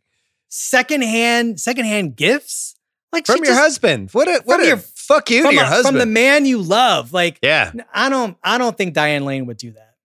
[0.51, 2.75] secondhand, secondhand gifts,
[3.11, 4.11] like from your just- husband.
[4.11, 5.93] What a what from a your- fuck you to from, your a- husband.
[5.93, 7.11] from the man you love.
[7.13, 7.71] Like, yeah.
[7.93, 9.95] I don't, I don't think Diane Lane would do that.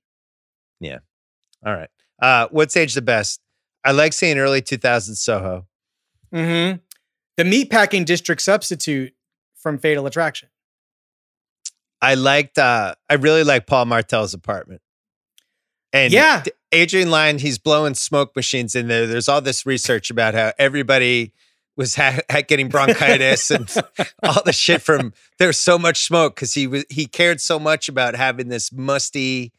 [0.81, 0.99] Yeah.
[1.65, 1.91] All right.
[2.21, 3.41] Uh, what's age the best?
[3.85, 5.67] I like seeing early 2000s Soho.
[6.35, 6.79] Mm-hmm.
[7.37, 9.13] The meatpacking district substitute
[9.57, 10.49] from Fatal Attraction.
[12.01, 12.59] I liked.
[12.59, 14.81] Uh, I really like Paul Martel's apartment.
[15.93, 16.43] And Yeah.
[16.73, 19.07] Adrian Lyne, he's blowing smoke machines in there.
[19.07, 21.33] There's all this research about how everybody
[21.77, 23.73] was ha- ha- getting bronchitis and
[24.23, 27.89] all the shit from there's so much smoke because he was he cared so much
[27.89, 29.53] about having this musty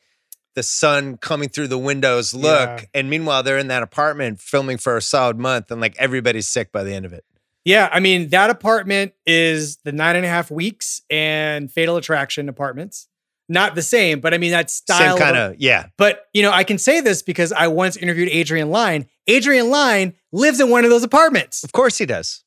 [0.55, 2.82] the sun coming through the windows look Yeah.
[2.95, 6.72] and meanwhile they're in that apartment filming for a solid month and like everybody's sick
[6.72, 7.24] by the end of it
[7.66, 12.49] Yeah, I mean that apartment is the nine and a half weeks and Fatal Attraction
[12.49, 13.08] apartments.
[13.50, 15.16] Not the same, but I mean that style.
[15.16, 18.30] same kind of yeah But you know, I can say this because I once interviewed
[18.30, 19.08] Adrian Lyne.
[19.28, 21.64] Adrian Lyne lives in one of those apartments.
[21.64, 22.43] of course he does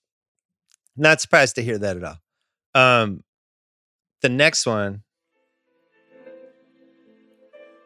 [0.96, 2.18] not surprised to hear that at all
[2.80, 3.22] um
[4.22, 5.02] the next one.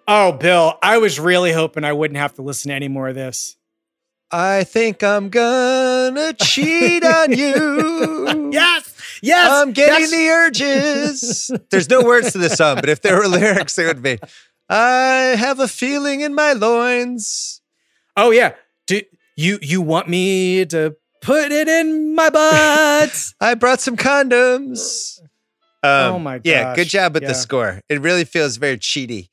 [0.06, 3.14] Oh, Bill, I was really hoping I wouldn't have to listen to any more of
[3.14, 3.56] this.
[4.30, 8.50] I think I'm gonna cheat on you.
[8.52, 8.93] Yes,
[9.24, 9.50] yes.
[9.50, 11.50] I'm getting the urges.
[11.70, 14.18] There's no words to this song, but if there were lyrics, there would be.
[14.68, 17.60] I have a feeling in my loins.
[18.16, 18.54] Oh yeah.
[18.86, 19.02] Do
[19.36, 23.32] you you want me to put it in my butt?
[23.40, 25.20] I brought some condoms.
[25.82, 26.46] Um, Oh my god!
[26.46, 27.28] Yeah, good job with yeah.
[27.30, 27.80] the score.
[27.88, 29.28] It really feels very cheaty.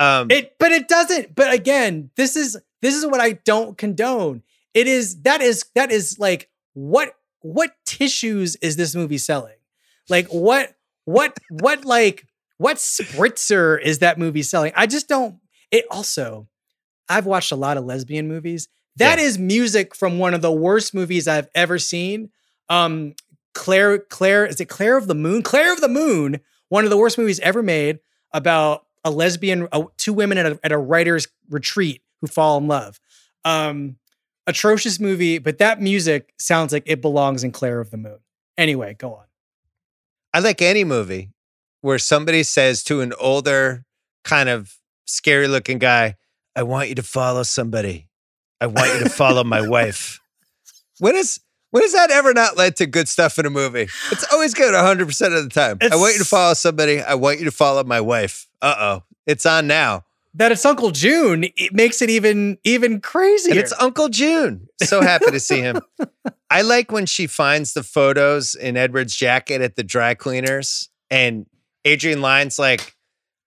[0.00, 1.34] Um, it but it doesn't.
[1.34, 4.42] But again, this is this is what I don't condone.
[4.74, 9.56] It is that is that is like what what tissues is this movie selling?
[10.08, 10.74] Like what
[11.04, 12.26] what what like
[12.58, 14.72] what spritzer is that movie selling?
[14.76, 15.36] I just don't
[15.70, 16.48] it also
[17.08, 18.68] I've watched a lot of lesbian movies.
[18.96, 19.44] That is Yeah.
[19.44, 22.30] music from one of the worst movies I've ever seen.
[22.68, 23.14] Um
[23.54, 25.42] Claire Claire is it Claire of the Moon?
[25.42, 27.98] Claire of the Moon, one of the worst movies ever made
[28.32, 32.66] about a lesbian uh, two women at a, at a writer's retreat who fall in
[32.68, 32.98] love.
[33.44, 33.96] Um
[34.46, 38.18] atrocious movie, but that music sounds like it belongs in Claire of the Moon.
[38.58, 39.24] Anyway, go on.
[40.34, 41.30] I like any movie
[41.80, 43.84] where somebody says to an older,
[44.24, 44.74] kind of
[45.04, 46.16] scary looking guy,
[46.56, 48.08] I want you to follow somebody.
[48.60, 50.20] I want you to follow my wife.
[50.98, 51.40] When is
[51.70, 53.88] when has that ever not led to good stuff in a movie?
[54.10, 55.78] It's always good 100% of the time.
[55.80, 57.00] I want you to follow somebody.
[57.00, 58.46] I want you to follow my wife.
[58.60, 59.02] Uh oh.
[59.26, 60.04] It's on now.
[60.34, 63.52] That it's Uncle June, it makes it even even crazier.
[63.52, 64.68] And it's Uncle June.
[64.82, 65.80] So happy to see him.
[66.50, 71.46] I like when she finds the photos in Edward's jacket at the dry cleaners, and
[71.84, 72.96] Adrian Lyne's like,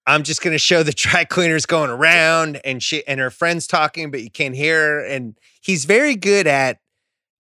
[0.06, 3.66] "I'm just going to show the dry cleaners going around," and she and her friends
[3.66, 5.06] talking, but you can't hear her.
[5.06, 6.80] And he's very good at,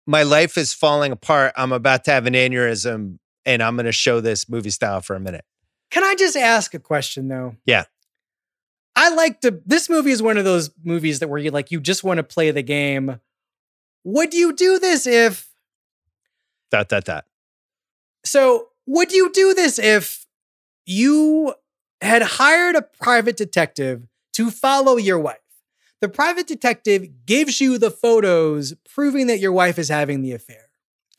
[0.07, 1.53] "My life is falling apart.
[1.57, 5.15] I'm about to have an aneurysm, and I'm going to show this movie style for
[5.15, 5.45] a minute."
[5.91, 7.57] Can I just ask a question though?
[7.65, 7.85] Yeah.
[8.99, 11.81] I like to this movie is one of those movies that where you like you
[11.81, 13.21] just want to play the game.
[14.05, 15.49] Would you do this if
[16.71, 17.25] that that that?
[18.25, 20.27] so would you do this if
[20.87, 21.55] you
[22.01, 25.39] had hired a private detective to follow your wife?
[26.01, 30.69] The private detective gives you the photos proving that your wife is having the affair.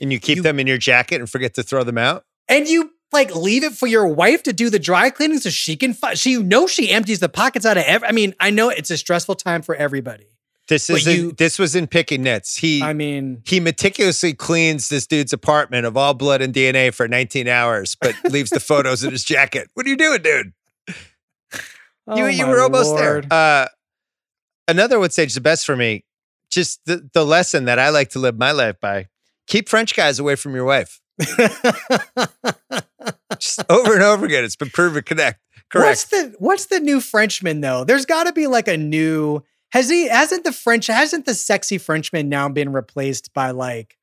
[0.02, 2.26] And you keep You- them in your jacket and forget to throw them out.
[2.48, 5.76] and you like leave it for your wife to do the dry cleaning so she
[5.76, 8.70] can she you know she empties the pockets out of every I mean I know
[8.70, 10.28] it's a stressful time for everybody
[10.68, 12.56] This is in- you- this was in Picking Nits.
[12.58, 17.08] He I mean he meticulously cleans this dude's apartment of all blood and DNA for
[17.08, 19.70] 19 hours, but leaves the photos in his jacket.
[19.74, 20.54] What are you doing, dude?
[20.88, 20.94] you
[22.08, 23.30] oh you my were almost Lord.
[23.30, 23.64] there.
[23.64, 23.68] Uh,
[24.68, 26.06] another would say the best for me.
[26.52, 29.08] Just the, the lesson that I like to live my life by:
[29.48, 31.00] keep French guys away from your wife.
[33.40, 35.40] Just over and over again, it's been proven connect.
[35.74, 37.84] What's the what's the new Frenchman though?
[37.84, 41.78] There's got to be like a new has he hasn't the French hasn't the sexy
[41.78, 43.98] Frenchman now been replaced by like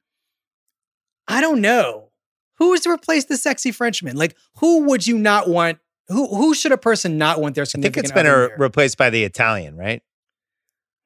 [1.28, 2.10] I don't know.
[2.58, 4.16] Who's replaced the sexy Frenchman?
[4.16, 5.78] Like who would you not want
[6.08, 9.10] who who should a person not want their I think it's been a, replaced by
[9.10, 10.02] the Italian, right?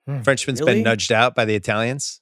[0.07, 0.74] Hmm, Frenchman's really?
[0.74, 2.20] been nudged out by the Italians.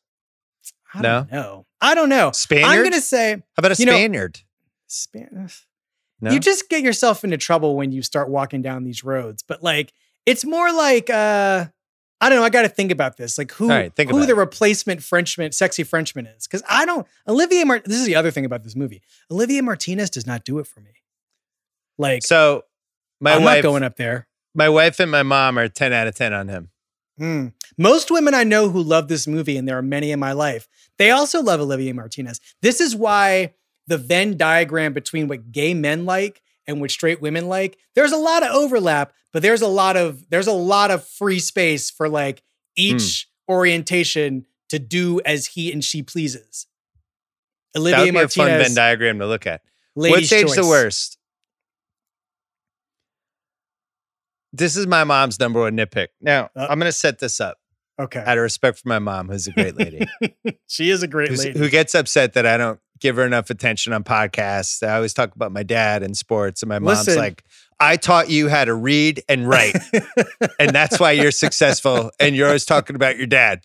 [0.94, 1.36] I don't No?
[1.42, 1.66] know.
[1.80, 2.30] I don't know.
[2.32, 2.70] Spaniard.
[2.70, 4.40] I'm gonna say How about a know- Spaniard?
[4.86, 5.66] Spanish.
[6.20, 6.30] No?
[6.32, 9.42] You just get yourself into trouble when you start walking down these roads.
[9.42, 9.92] But like,
[10.26, 11.66] it's more like uh
[12.20, 12.44] I don't know.
[12.44, 13.38] I got to think about this.
[13.38, 14.36] Like who right, think who the it.
[14.36, 16.48] replacement Frenchman, sexy Frenchman is?
[16.48, 17.06] Because I don't.
[17.28, 17.64] Olivia.
[17.64, 19.02] Mart- this is the other thing about this movie.
[19.30, 20.90] Olivier Martinez does not do it for me.
[21.96, 22.64] Like so
[23.20, 24.26] my I'm wife, not going up there.
[24.54, 26.70] my wife and my mom are 10 out of 10 on him.
[27.18, 27.48] Hmm.
[27.76, 30.68] Most women I know who love this movie, and there are many in my life,
[30.98, 32.40] they also love Olivier Martinez.
[32.62, 33.54] This is why
[33.88, 38.16] the Venn diagram between what gay men like and what straight women like, there's a
[38.16, 42.08] lot of overlap, but there's a lot of there's a lot of free space for
[42.08, 42.42] like
[42.76, 46.66] each orientation to do as he and she pleases.
[47.74, 49.62] That Olivia would be a fun Venn diagram to look at.
[49.94, 51.18] What's age the worst?
[54.52, 56.08] This is my mom's number one nitpick.
[56.20, 56.66] Now, Uh.
[56.70, 57.58] I'm going to set this up
[58.00, 60.06] Okay, out of respect for my mom, who's a great lady,
[60.68, 61.58] she is a great who's- lady.
[61.58, 64.86] who gets upset that I don't give her enough attention on podcasts.
[64.86, 67.16] I always talk about my dad and sports, and my mom's Listen.
[67.22, 67.44] like,
[67.80, 69.76] I taught you how to read and write,
[70.60, 72.10] and that's why you're successful.
[72.20, 73.62] And you're always talking about your dad.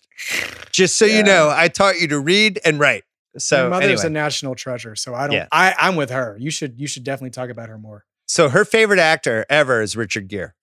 [0.71, 1.17] Just so Yeah.
[1.17, 3.03] you know, I taught you to read and write.
[3.39, 4.05] So, My mother's anyway.
[4.05, 5.35] a national treasure, so I don't.
[5.35, 5.47] Yeah.
[5.51, 6.37] I, I'm with her.
[6.39, 8.05] You should you should definitely talk about her more.
[8.27, 10.53] so her favorite actor ever is Richard Gere.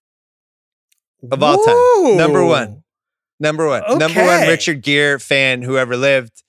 [1.30, 2.16] Of all time.
[2.16, 2.82] Number one.
[3.40, 3.82] Number one.
[3.98, 6.42] Number one Richard Gere fan who ever lived.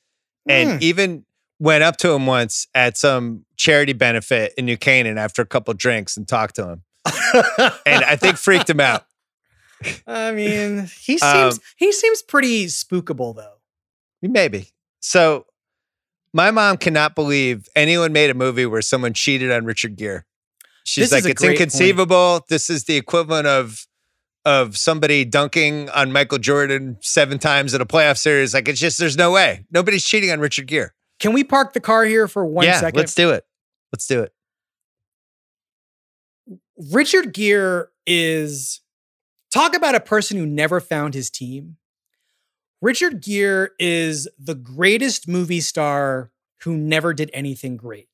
[0.47, 0.77] And Hmm.
[0.81, 1.25] even
[1.59, 5.73] went up to him once at some charity benefit in New Canaan after a couple
[5.75, 6.83] drinks and talked to him,
[7.85, 9.05] and I think freaked him out.
[10.07, 11.23] I mean, he seems
[11.55, 13.59] Um, he seems pretty spookable though.
[14.21, 14.69] Maybe.
[14.99, 15.45] So
[16.33, 20.23] my mom cannot believe anyone made a movie where someone cheated on Richard Gere.
[20.83, 21.61] She's This like, it's great point.
[21.61, 22.45] inconceivable.
[22.49, 23.85] This is the equivalent of
[24.45, 28.53] of somebody dunking on Michael Jordan seven times in a playoff series.
[28.53, 29.65] Like it's just there's no way.
[29.71, 30.89] Nobody's cheating on Richard Gere.
[31.19, 32.97] Can we park the car here for one yeah, second?
[32.97, 33.45] let's do it.
[33.91, 34.33] Let's do it.
[36.91, 38.81] Richard Gere is
[39.53, 41.77] talk about a person who never found his team.
[42.81, 46.31] Richard Gere is the greatest movie star
[46.63, 48.07] who never did anything great.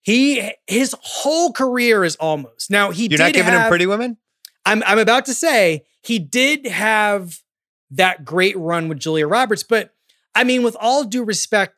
[0.00, 2.92] He his whole career is almost now.
[2.92, 4.16] He You're did not giving have, him Pretty Woman?
[4.66, 7.38] I'm I'm about to say he did have
[7.90, 9.94] that great run with Julia Roberts, but
[10.34, 11.76] I mean, with all due respect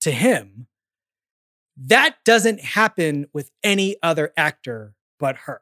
[0.00, 0.66] to him,
[1.76, 5.60] that doesn't happen with any other actor but her.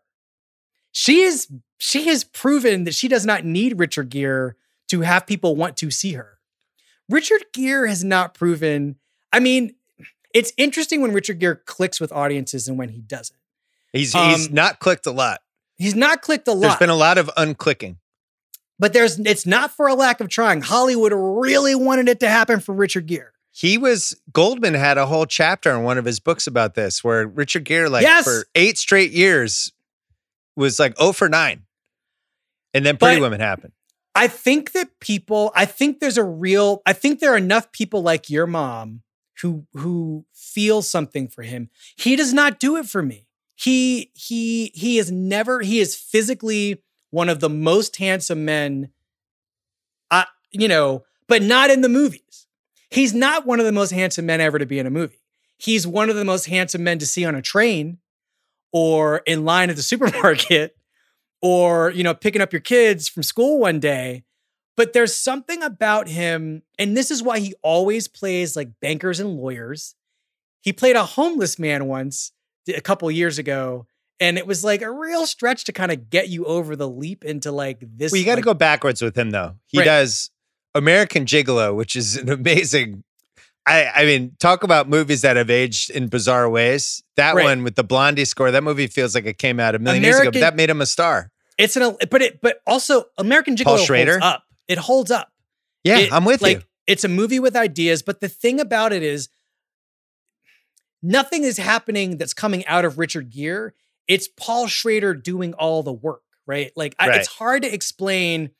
[0.93, 1.49] She is
[1.79, 4.53] she has proven that she does not need Richard Gere
[4.89, 6.39] to have people want to see her.
[7.09, 8.97] Richard Gere has not proven.
[9.33, 9.75] I mean,
[10.35, 13.39] it's interesting when Richard Gere clicks with audiences and when he doesn't.
[13.93, 15.41] He's he's Um, not clicked a lot.
[15.79, 16.61] He's not clicked a lot.
[16.61, 17.97] There's been a lot of unclicking.
[18.81, 20.61] But there's it's not for a lack of trying.
[20.61, 23.31] Hollywood really wanted it to happen for Richard Gere.
[23.51, 27.26] He was Goldman had a whole chapter in one of his books about this, where
[27.26, 28.24] Richard Gere, like Yes.
[28.24, 29.72] for eight straight years,
[30.55, 31.62] was like 0 for 9.
[32.74, 33.72] And then Pretty But- Women happened.
[34.14, 38.03] I think that people, I think there's a real, I think there are enough people
[38.03, 39.03] like your mom
[39.43, 41.70] who who feel something for him.
[41.97, 43.28] He does not do it for me.
[43.59, 48.90] He he he is never, he is physically one of the most handsome men,
[50.12, 52.46] uh, you know, but not in the movies.
[52.90, 55.20] He's not one of the most handsome men ever to be in a movie.
[55.59, 57.98] He's one of the most handsome men to see on a train
[58.72, 60.76] or in line at the supermarket
[61.42, 64.24] or you know picking up your kids from school one day
[64.76, 69.36] but there's something about him and this is why he always plays like bankers and
[69.36, 69.94] lawyers
[70.61, 72.32] he played a homeless man once
[72.69, 73.87] a couple years ago
[74.21, 77.25] and it was like a real stretch to kind of get you over the leap
[77.25, 79.55] into like this Well, you got to like, go backwards with him, though.
[79.69, 79.85] He Right.
[79.85, 80.31] does
[80.75, 83.05] American Gigolo, which is an amazing.
[83.66, 87.03] I, I mean, talk about movies that have aged in bizarre ways.
[87.16, 87.45] That Right.
[87.45, 90.19] one with the Blondie score, that movie feels like it came out a million years
[90.21, 90.31] ago.
[90.33, 91.31] But that made him a star.
[91.59, 94.12] it's an but it but also american gigolo Paul Schrader?
[94.21, 95.31] holds up it holds up
[95.85, 96.62] Yeah, It- I'm with like, you.
[96.87, 99.29] It's a movie with ideas, but the thing about it is
[101.03, 103.70] nothing is happening that's coming out of Richard Gere.
[104.07, 106.72] It's Paul Schrader doing all the work, right?
[106.76, 108.51] Like I, it's hard to explain.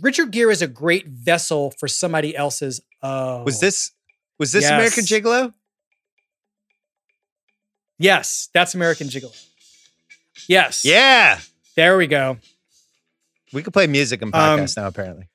[0.00, 2.80] Richard Gere is a great vessel for somebody else's.
[3.02, 3.92] Oh, Was this
[4.38, 4.70] was this Yes.
[4.72, 5.54] American Gigolo?
[7.98, 9.36] Yes, that's American Gigolo.
[10.48, 10.84] Yes.
[10.84, 11.38] Yeah,
[11.76, 12.38] There we go.
[13.52, 14.86] we could play music and podcasts now.
[14.86, 15.28] Apparently,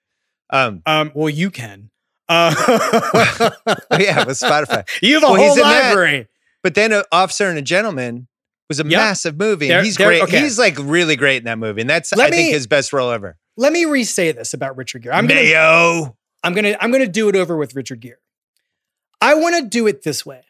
[0.50, 1.12] um, Um.
[1.14, 1.90] Well, you can.
[2.28, 3.50] Uh, oh,
[4.00, 4.88] yeah, with Spotify.
[5.02, 5.90] you have a Well, whole in that.
[5.90, 6.28] library.
[6.64, 8.28] But then, an Officer and a Gentleman
[8.68, 8.90] was a Yep.
[9.00, 9.72] massive movie.
[9.72, 10.22] And he's great.
[10.24, 10.40] okay.
[10.40, 13.12] He's like really great in that movie, and that's Let I think his best role
[13.12, 13.38] ever.
[13.58, 15.14] Let me re-say this about Richard Gere.
[15.14, 16.18] I'm gonna Mayo.
[16.44, 18.18] I'm gonna I'm gonna do it over with Richard Gere.
[19.22, 20.42] I want to do it this way.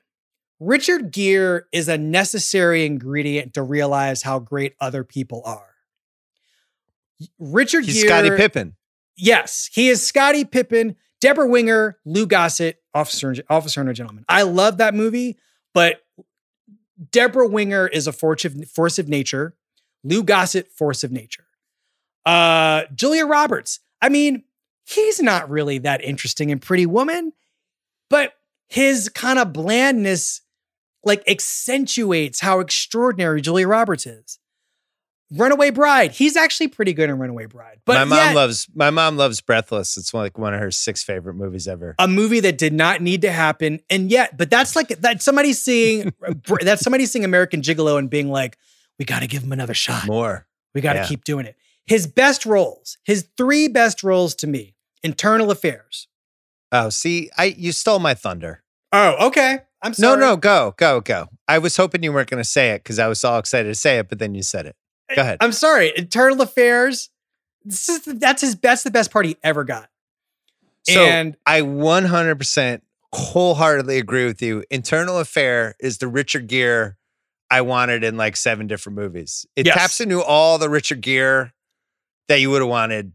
[0.61, 5.75] Richard Gere is a necessary ingredient to realize how great other people are.
[7.39, 8.75] Richard He's Gere, Scottie Pippen.
[9.17, 10.95] Yes, he is Scottie Pippen,
[11.25, 14.25] Debra Winger, Lou Gossett, Officer Officer and a Gentleman.
[14.29, 15.39] I love that movie,
[15.73, 16.03] but
[17.11, 19.55] Debra Winger is a force of, force of nature.
[20.03, 21.47] Lou Gossett, force of nature.
[22.27, 23.79] Uh, Julia Roberts.
[24.03, 24.43] I mean,
[24.85, 27.33] he's not really that interesting in Pretty Woman,
[28.07, 28.33] but
[28.67, 30.41] his kind of blandness
[31.03, 34.37] like accentuates how extraordinary Julia Roberts is.
[35.33, 36.11] Runaway Bride.
[36.11, 37.79] He's actually pretty good in Runaway Bride.
[37.85, 39.97] But my mom yet- loves my mom loves Breathless.
[39.97, 41.95] It's like one of her six favorite movies ever.
[41.99, 45.53] a movie that did not need to happen and yet but that's like that somebody
[45.53, 46.13] seeing
[46.61, 48.57] that's somebody seeing american gigolo and being like
[48.99, 50.45] we got to give him another shot More.
[50.73, 51.05] we got to yeah.
[51.07, 51.55] keep doing it
[51.85, 56.07] his best roles his three best roles to me internal affairs
[56.71, 58.63] Oh, see, I you stole my thunder.
[58.91, 60.19] oh okay i'm sorry.
[60.19, 61.27] No, no, go, go, go.
[61.47, 63.75] I was hoping you weren't going to say it because I was all excited to
[63.75, 64.75] say it, but then you said it.
[65.13, 65.37] Go ahead.
[65.41, 67.09] i'm sorry internal affairs
[67.63, 69.89] this is that's his best the best part he ever got
[70.87, 72.81] So and I 100%
[73.13, 74.63] wholeheartedly agree with you.
[74.69, 76.95] Internal Affair is the Richard Gere
[77.49, 79.45] I wanted in like seven different movies.
[79.55, 79.75] It Yes.
[79.75, 81.51] taps into all the Richard Gere
[82.27, 83.13] that you would have wanted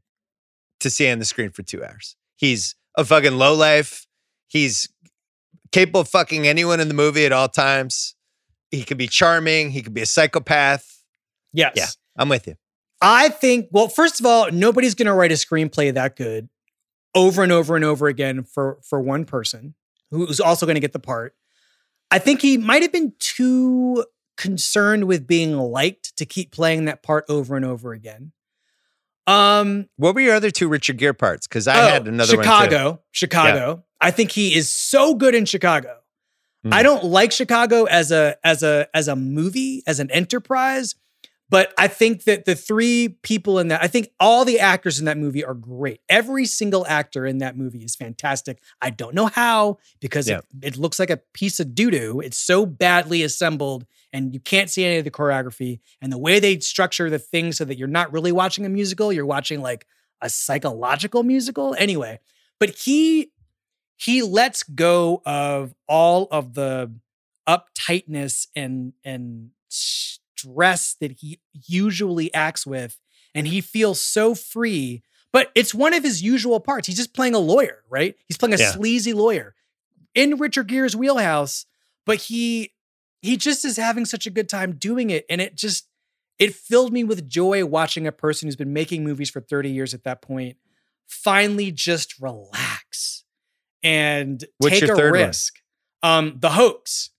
[0.80, 2.16] to see on the screen for two hours.
[2.36, 4.06] He's a fucking low life.
[4.48, 4.88] He's
[5.70, 8.14] capable of fucking anyone in the movie at all times.
[8.70, 9.70] He could be charming.
[9.70, 10.99] He could be a psychopath.
[11.52, 11.72] Yes.
[11.76, 11.86] Yeah,
[12.16, 12.54] I'm with you.
[13.02, 16.48] I think, well, first of all, nobody's going to write a screenplay that good
[17.14, 19.74] over and over and over again for for one person
[20.10, 21.34] who's also going to get the part.
[22.10, 24.04] I think he might have been too
[24.36, 28.32] concerned with being liked to keep playing that part over and over again.
[29.26, 31.46] Um, What were your other two Richard Gere parts?
[31.46, 32.36] Because I oh, had another.
[32.36, 33.84] Chicago, Chicago.
[34.00, 35.98] I think he is so good in Chicago.
[36.66, 36.72] Mm.
[36.74, 40.94] I don't like Chicago as a as a as a movie, as an enterprise,
[41.50, 45.04] but I think that the three people in that, I think all the actors in
[45.06, 46.00] that movie are great.
[46.08, 48.62] Every single actor in that movie is fantastic.
[48.80, 50.38] I don't know how because Yeah.
[50.62, 52.20] it, it looks like a piece of doo doo.
[52.20, 56.38] It's so badly assembled and you can't see any of the choreography and the way
[56.40, 59.86] they structure the thing so that you're not really watching a musical, you're watching like
[60.22, 61.74] a psychological musical.
[61.78, 62.20] Anyway,
[62.58, 63.32] but he
[63.96, 66.92] he lets go of all of the
[67.48, 69.50] uptightness and and
[70.40, 72.98] stress that he usually acts with
[73.34, 76.88] and he feels so free but it's one of his usual parts.
[76.88, 78.16] He's just playing a lawyer right?
[78.26, 78.72] He's playing a Yeah.
[78.72, 79.54] sleazy lawyer
[80.14, 81.66] in richard gere's wheelhouse
[82.04, 82.72] but he
[83.22, 85.86] he just is having such a good time doing it and it just
[86.38, 89.94] it filled me with joy watching a person who's been making movies for 30 years
[89.94, 90.56] at that point
[91.06, 93.24] finally just relax
[93.82, 95.20] and What's take a third one?
[95.28, 95.54] risk.
[96.02, 97.10] Um the hoax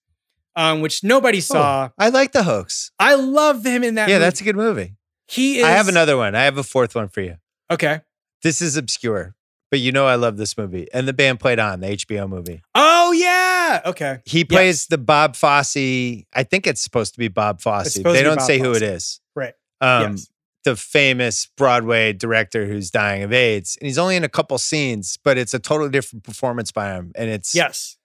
[0.55, 2.91] um which nobody saw Oh, I like the hoax.
[2.99, 4.25] i love him in that yeah, movie.
[4.25, 4.95] that's a good movie.
[5.27, 6.35] he is I have another one.
[6.35, 7.35] I have a fourth one for you.
[7.71, 8.01] okay
[8.43, 9.35] This is obscure,
[9.69, 10.87] but you know I love this movie.
[10.93, 12.61] And the band played on the HBO movie.
[12.75, 15.75] oh yeah okay He plays the Bob Fosse.
[15.77, 17.93] I think it's supposed to be Bob Fosse.
[17.95, 19.21] They don't Bob say who it is.
[19.35, 20.27] right Um, Yes.
[20.63, 25.17] The famous Broadway director who's dying of AIDS, and he's only in a couple scenes,
[25.23, 27.97] but it's a totally different performance by him, and it's yes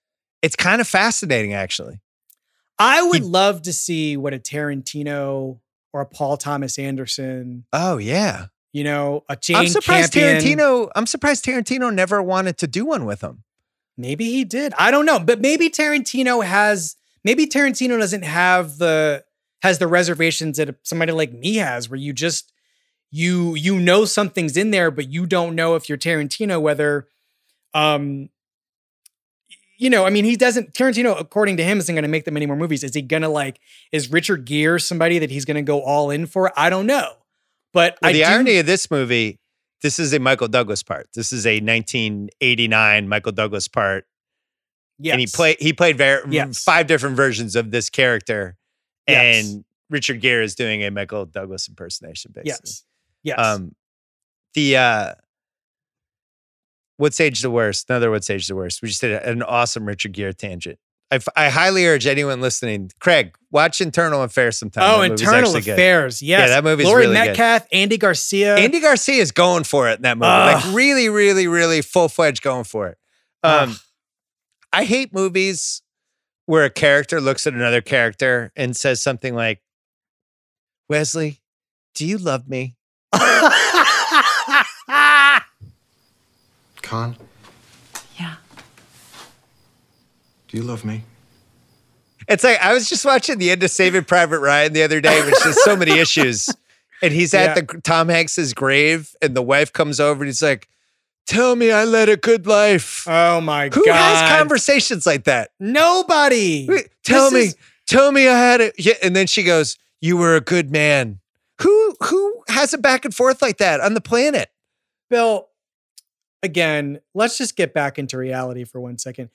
[0.42, 2.00] it's kind of fascinating actually.
[2.78, 5.60] I would He- love to see what a tarantino
[5.92, 10.58] or a paul thomas anderson Oh yeah, you know a jane I'm surprised Campion.
[10.58, 10.90] Tarantino.
[10.94, 13.44] I'm surprised Tarantino never wanted to do one with him.
[13.96, 14.74] Maybe he did.
[14.78, 16.96] I don't know, but maybe Tarantino has.
[17.24, 19.24] Maybe Tarantino doesn't have the
[19.62, 22.52] has the reservations that somebody like me has, where you just
[23.10, 27.08] you you know something's in there, but you don't know if you're Tarantino whether,
[27.72, 28.28] um,
[29.78, 30.04] you know.
[30.06, 30.72] I mean, he doesn't.
[30.72, 32.82] Tarantino, according to him, isn't going to make them any more movies.
[32.84, 33.60] Is he gonna like?
[33.92, 36.52] Is Richard Gere somebody that he's going to go all in for?
[36.58, 37.14] I don't know,
[37.72, 39.38] but Well, I the do, irony of this movie,
[39.82, 41.08] this is a Michael Douglas part.
[41.14, 44.06] This is a 1989 Michael Douglas part,
[44.98, 45.12] yes.
[45.12, 46.62] and he played he played ver- Yes.
[46.62, 48.56] five different versions of this character,
[49.08, 49.44] Yes.
[49.46, 52.50] and Richard Gere is doing a Michael Douglas impersonation, basically.
[52.50, 52.84] yes,
[53.22, 53.38] yes.
[53.38, 53.74] Um,
[54.54, 55.12] the uh,
[56.96, 57.88] what's age the worst?
[57.88, 58.82] Another what's age the worst?
[58.82, 60.78] We just did an awesome Richard Gere tangent.
[61.10, 64.82] I, I highly urge anyone listening, Craig, watch Internal Affairs sometime.
[64.84, 65.74] Oh, Internal actually good.
[65.74, 66.20] Affairs.
[66.20, 67.26] Yeah, that movie's Laurie really good.
[67.28, 68.56] Metcalf, Andy Garcia.
[68.56, 70.28] Andy Garcia is going for it in that movie.
[70.28, 70.64] Ugh.
[70.64, 72.98] Like really, really, really full fledged going for it.
[73.44, 73.76] Um,
[74.72, 75.80] I hate movies
[76.46, 79.62] where a character looks at another character and says something like,
[80.88, 81.40] Wesley,
[81.94, 82.75] do you love me?
[86.86, 87.16] Con,
[88.18, 88.36] Yeah.
[90.48, 91.02] do you love me?
[92.28, 95.20] It's like I was just watching the end of Saving Private Ryan the other day,
[95.24, 96.48] which has so many issues.
[97.02, 97.62] And he's at Yeah.
[97.62, 100.68] the Tom Hanks's grave, and the wife comes over and he's like,
[101.26, 103.04] Tell me I led a good life.
[103.08, 103.86] oh my Who god.
[103.86, 105.50] Who has conversations like that?
[105.58, 106.66] Nobody.
[106.68, 107.56] Wait, Tell This me, is-
[107.88, 108.74] tell me I had it.
[108.78, 111.18] Yeah, and then she goes, "You were a good man."
[111.62, 114.50] Who who has a back and forth like that on the planet?
[115.10, 115.48] Bill,
[116.46, 119.28] again, let's just get back into reality for one second.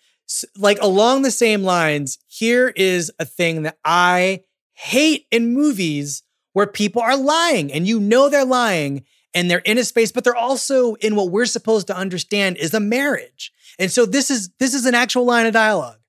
[0.57, 4.43] Like along the same lines, here is a thing that I
[4.73, 9.03] hate in movies where people are lying and you know they're lying
[9.33, 12.73] and they're in a space, but they're also in what we're supposed to understand is
[12.73, 13.51] a marriage.
[13.77, 15.99] And so this is this is an actual line of dialogue.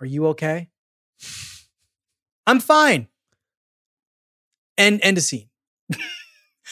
[0.00, 0.68] Are you okay?
[2.46, 3.08] I'm fine.
[4.76, 5.48] And end of scene.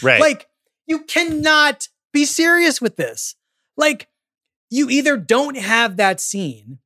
[0.03, 0.21] Right.
[0.21, 0.47] Like,
[0.87, 3.35] you cannot be serious with this.
[3.77, 4.09] Like,
[4.71, 6.79] you either don't have that scene.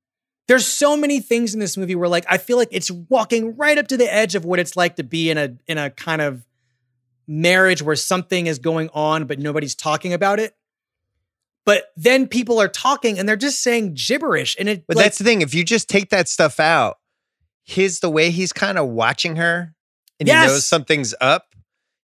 [0.48, 3.78] There's so many things in this movie where, like, I feel like it's walking right
[3.78, 6.20] up to the edge of what it's like to be in a in a kind
[6.20, 6.44] of
[7.28, 10.56] marriage where something is going on, but nobody's talking about it.
[11.64, 14.56] But then people are talking and they're just saying gibberish.
[14.58, 15.42] And it but like, that's the thing.
[15.42, 16.98] If you just take that stuff out,
[17.64, 19.72] his the way he's kind of watching her,
[20.18, 20.48] and he Yes.
[20.48, 21.49] knows something's up.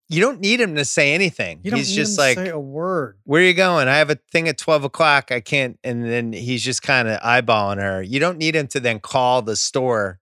[0.09, 1.61] You don't need him to say anything.
[1.63, 3.19] You don't he's need just him like, to say a word.
[3.25, 3.89] where are you going?
[3.89, 5.31] I have a thing at 12 o'clock.
[5.33, 5.79] I can't.
[5.83, 8.03] And then he's just kind of eyeballing her.
[8.03, 10.21] You don't need him to then call the store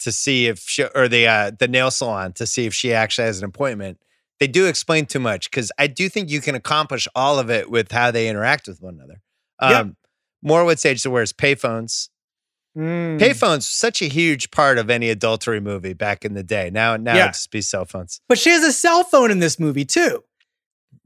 [0.00, 3.26] to see if she, or the, uh, the nail salon to see if she actually
[3.26, 3.98] has an appointment.
[4.40, 7.70] They do explain too much because I do think you can accomplish all of it
[7.70, 9.20] with how they interact with one another.
[9.60, 9.86] Um, Yep.
[10.44, 12.08] More would say just wears payphones.
[12.76, 13.18] Mm.
[13.20, 16.70] Payphones such a huge part of any adultery movie back in the day.
[16.70, 17.28] Now, now Yeah.
[17.28, 20.24] it's just be cell phones, But she has a cell phone in this movie too.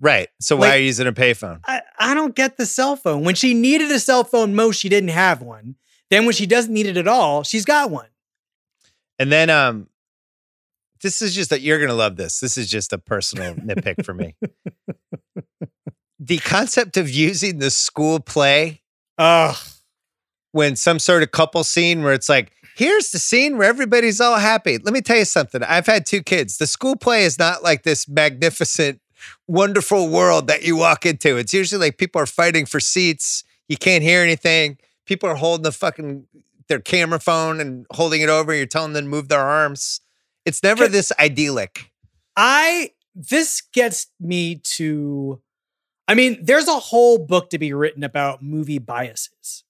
[0.01, 0.29] right?
[0.41, 1.61] So why are you using a payphone?
[1.65, 3.25] I, I don't get the cell phone.
[3.25, 5.75] When she needed a cell phone most, she didn't have one.
[6.11, 8.09] Then when she doesn't need it at all, she's got one.
[9.19, 9.89] And then um
[11.03, 12.39] this is just that you're gonna love this.
[12.41, 14.37] This is just a personal nitpick for me.
[16.19, 18.81] The concept of using the school play
[19.19, 19.55] Ugh.
[20.57, 24.39] When some sort of couple scene where it's like, here's the scene where everybody's all
[24.39, 24.79] happy.
[24.79, 25.63] Let me tell you something.
[25.63, 26.57] I've had two kids.
[26.57, 29.03] The school play is not like this magnificent,
[29.47, 31.37] wonderful world that you walk into.
[31.37, 33.45] It's usually like people are fighting for seats.
[33.69, 34.79] You can't hear anything.
[35.05, 36.27] People are holding the fucking
[36.69, 38.55] their camera phone and holding it over.
[38.55, 40.01] You're telling them to move their arms.
[40.47, 41.93] It's never this idyllic.
[42.35, 45.43] I this gets me to
[46.09, 49.65] I mean, there's a whole book to be written about movie biases.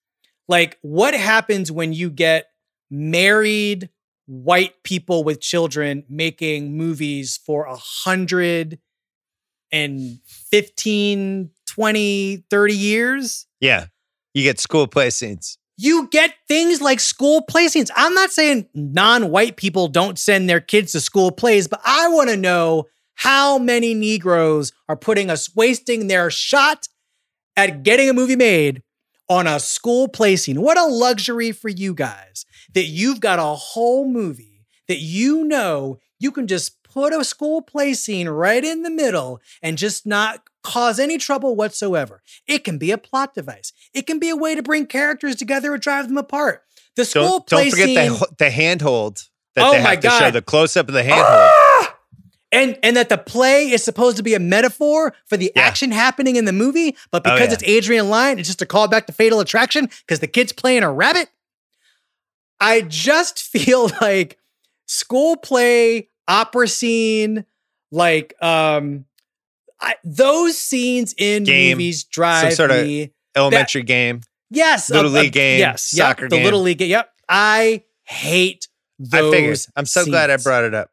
[0.49, 2.47] Like what happens when you get
[2.91, 3.91] married
[4.27, 8.79] white people with children making movies for a hundred
[9.73, 10.21] and
[10.51, 13.47] 15, 20, 30 years?
[13.61, 13.87] Yeah.
[14.35, 15.59] You get school play scenes.
[15.79, 17.91] you get things like school play scenes.
[17.97, 22.31] I'm not saying non-white people don't send their kids to school plays, but I want
[22.31, 22.85] to know
[23.15, 26.87] how many Negroes are putting us wasting their shot
[27.57, 28.83] at getting a movie made
[29.29, 30.61] on a school play scene.
[30.61, 35.99] What a luxury for you guys that you've got a whole movie that you know
[36.19, 40.43] you can just put a school play scene right in the middle and just not
[40.63, 42.23] cause any trouble whatsoever.
[42.47, 43.73] It can be a plot device.
[43.93, 46.63] It can be a way to bring characters together or drive them apart.
[46.97, 49.23] The school Don't, play don't forget the, the handhold
[49.55, 50.33] that Oh they my have to show God.
[50.33, 51.51] the close up of the handhold.
[52.57, 55.63] And and that the play is supposed to be a metaphor for the Yeah.
[55.63, 57.55] action happening in the movie, but Oh, because yeah.
[57.55, 60.83] it's Adrian Lyne, it's just a call back to Fatal Attraction because the kid's playing
[60.83, 61.29] a rabbit.
[62.61, 64.39] I just feel like
[64.87, 67.45] school play, opera scene,
[67.91, 69.05] like um,
[69.81, 73.13] I, those scenes in Game, movies drive sort of me.
[73.35, 74.23] Elementary game.
[74.49, 76.45] Yes, Little league game, Yes, soccer yep, the game.
[76.45, 76.79] little league.
[76.79, 76.89] game.
[76.91, 79.13] Yep, I hate those.
[79.13, 79.59] I figured.
[79.77, 80.91] I'm so glad I brought it up.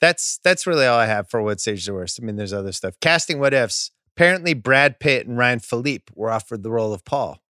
[0.00, 2.18] That's that's really all I have for what stage the worst.
[2.20, 2.94] I mean, there's other stuff.
[3.00, 3.90] Casting what ifs.
[4.16, 7.42] Apparently, Brad Pitt and Ryan Phillippe were offered the role of Paul,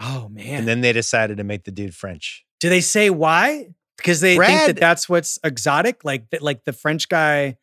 [0.00, 0.60] Oh man!
[0.60, 2.44] and then they decided to make the dude French.
[2.60, 3.68] Do they say why?
[3.98, 7.56] Because they think that that's what's exotic, like that, like the French guy,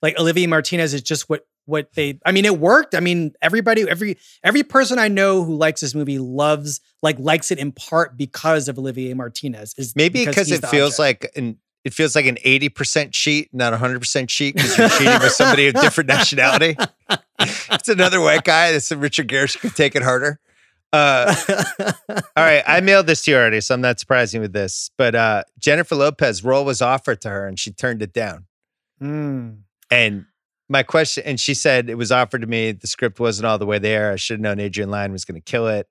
[0.00, 2.18] like Olivier Martinez is just what what they.
[2.24, 2.94] I mean, it worked.
[2.94, 7.50] I mean, everybody, every every person I know who likes this movie loves like likes
[7.50, 9.74] it in part because of Olivier Martinez.
[9.76, 11.24] Is Maybe because he's it feels object.
[11.24, 15.18] like an it feels like an 80% cheat, not a 100% cheat because you're cheating
[15.20, 16.76] with somebody of different nationality.
[17.40, 18.72] it's another white guy.
[18.72, 20.38] That's Richard Gere could take it harder.
[20.92, 21.34] Uh,
[22.36, 24.90] all right, I mailed this to you already, so I'm not surprising with this.
[24.98, 28.46] But uh, Jennifer Lopez role was offered to her, and she turned it down.
[29.02, 29.60] Mm.
[29.90, 30.26] And
[30.68, 32.72] my question, and she said it was offered to me.
[32.72, 34.12] The script wasn't all the way there.
[34.12, 35.88] I should have known Adrian Lyne was going to kill it.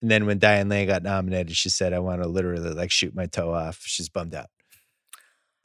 [0.00, 3.14] And then when Diane Lane got nominated, she said, "I want to literally like shoot
[3.14, 4.46] my toe off." She's bummed out.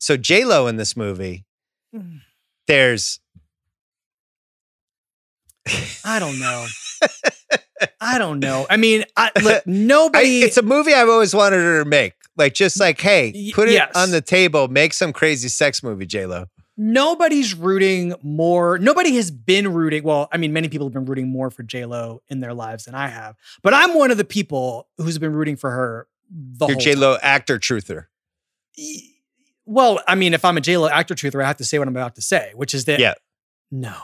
[0.02, 1.46] So J Lo in this movie,
[1.96, 2.22] Mm.
[2.68, 3.20] there's
[6.04, 6.66] I don't know.
[8.02, 8.66] I don't know.
[8.70, 10.42] I mean, I, look, I, nobody.
[10.42, 12.14] it's a movie I've always wanted her to make.
[12.38, 13.92] Like just like, hey, put it yes.
[13.96, 16.46] on the table, make some crazy sex movie, J Lo.
[16.78, 18.80] nobody's rooting more.
[18.80, 20.04] Nobody has been rooting.
[20.04, 22.86] Well, I mean, many people have been rooting more for J Lo in their lives
[22.86, 23.36] than I have.
[23.62, 26.96] But I'm one of the people who's been rooting for her the Your whole J
[26.96, 28.06] Lo actor truther.
[29.72, 31.88] Well, I mean, if I'm a J Lo actor truther, I have to say what
[31.88, 33.14] I'm about to say, which is that Yeah.
[33.72, 33.96] no,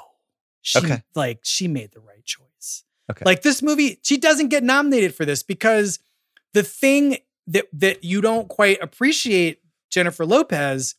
[0.62, 1.04] she Okay.
[1.16, 2.84] like she made the right choice.
[3.12, 3.24] Okay.
[3.26, 6.00] Like this movie, she doesn't get nominated for this because
[6.54, 7.18] the thing
[7.48, 10.96] that that you don't quite appreciate Jennifer Lopez.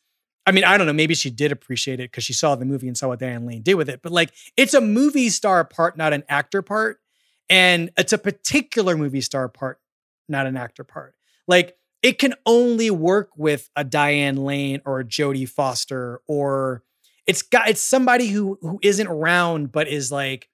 [0.47, 0.95] I mean, I don't know.
[0.95, 3.61] Maybe she did appreciate it because she saw the movie and saw what Diane Lane
[3.61, 4.01] did with it.
[4.03, 7.01] But like, it's a movie star part, not an actor part,
[7.51, 9.79] and it's a particular movie star part,
[10.27, 11.15] not an actor part.
[11.47, 16.83] Like, it can only work with a Diane Lane or a Jodie Foster, or
[17.27, 20.49] it's got it's somebody who who isn't around but is like,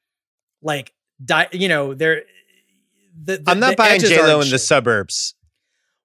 [0.62, 0.92] like,
[1.24, 2.22] di- you know, they're.
[3.22, 5.34] The, the- I'm not buying J Lo in the suburbs.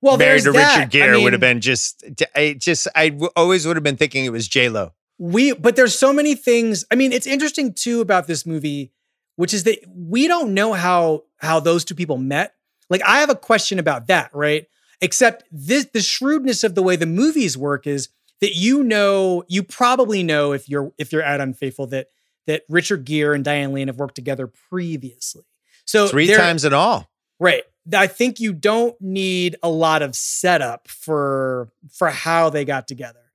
[0.02, 0.78] Well, married to that.
[0.78, 2.04] Richard Gere I would have been just.
[2.36, 4.94] I just I w- always would have been thinking it was J Lo.
[5.18, 8.94] we but there's so many things i mean it's interesting too about this movie
[9.36, 12.54] which is that we don't know how how those two people met
[12.90, 14.68] like i have a question about that right
[15.02, 18.10] except this the shrewdness of the way the movies work is
[18.42, 22.08] that you know you probably know if you're if you're at unfaithful that
[22.48, 25.44] that richard gere and diane lane have worked together previously
[25.90, 27.10] so Three times in all.
[27.40, 27.64] Right.
[27.92, 33.32] I think you don't need a lot of setup for for how they got together.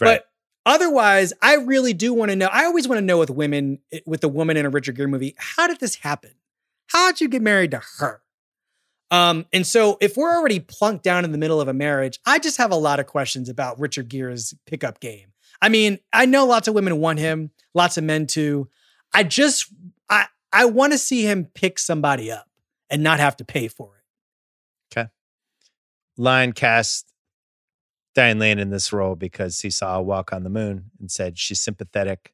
[0.00, 0.22] Right.
[0.22, 0.28] But
[0.64, 2.48] otherwise, I really do want to know.
[2.50, 5.34] I always want to know with women, with the woman in a Richard Gere movie,
[5.36, 6.30] how did this happen?
[6.86, 8.22] How did you get married to her?
[9.10, 12.38] Um, and so if we're already plunked down in the middle of a marriage, I
[12.38, 15.32] just have a lot of questions about Richard Gere's pickup game.
[15.62, 18.68] I mean, I know lots of women want him, lots of men too.
[19.14, 19.72] I just
[20.10, 22.46] I I want to see him pick somebody up
[22.90, 23.98] and not have to pay for it.
[26.18, 27.06] Lyne cast
[28.14, 31.38] Diane Lane in this role because he saw a walk on the moon and said
[31.38, 32.32] she's sympathetic.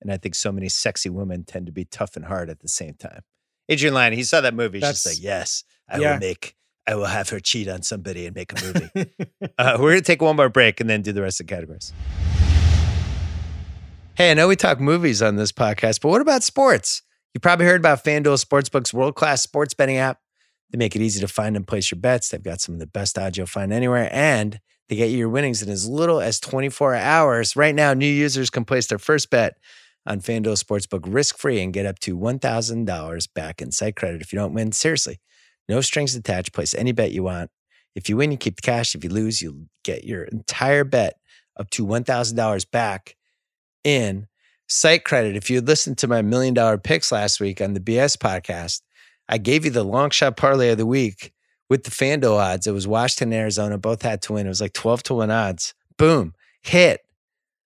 [0.00, 2.68] And I think so many sexy women tend to be tough and hard at the
[2.68, 3.20] same time.
[3.68, 4.78] Adrian Lyne, he saw that movie.
[4.78, 6.12] He's just like, yes, I yeah.
[6.12, 6.54] will make,
[6.86, 8.90] I will have her cheat on somebody and make a movie.
[9.58, 11.54] uh, we're going to take one more break and then do the rest of the
[11.54, 11.92] categories.
[14.14, 17.02] Hey, I know we talk movies on this podcast, but what about sports?
[17.34, 20.20] You probably heard about FanDuel Sportsbook's world class sports betting app.
[20.70, 22.30] They make it easy to find and place your bets.
[22.30, 24.58] They've got some of the best odds you'll find anywhere, and
[24.88, 27.56] they get you your winnings in as little as 24 hours.
[27.56, 29.58] Right now, new users can place their first bet
[30.06, 34.32] on FanDuel Sportsbook risk free and get up to $1,000 back in site credit if
[34.32, 34.72] you don't win.
[34.72, 35.20] Seriously,
[35.68, 36.52] no strings attached.
[36.52, 37.50] Place any bet you want.
[37.94, 38.94] If you win, you keep the cash.
[38.94, 41.18] If you lose, you'll get your entire bet
[41.58, 43.16] up to $1,000 back
[43.84, 44.26] in
[44.68, 45.36] site credit.
[45.36, 48.82] If you listened to my million dollar picks last week on the BS podcast,
[49.28, 51.32] I gave you the long shot parlay of the week
[51.68, 52.66] with the FanDuel odds.
[52.66, 53.78] It was Washington, Arizona.
[53.78, 54.46] Both had to win.
[54.46, 55.74] It was like 12 to 1 odds.
[55.96, 57.00] Boom, hit.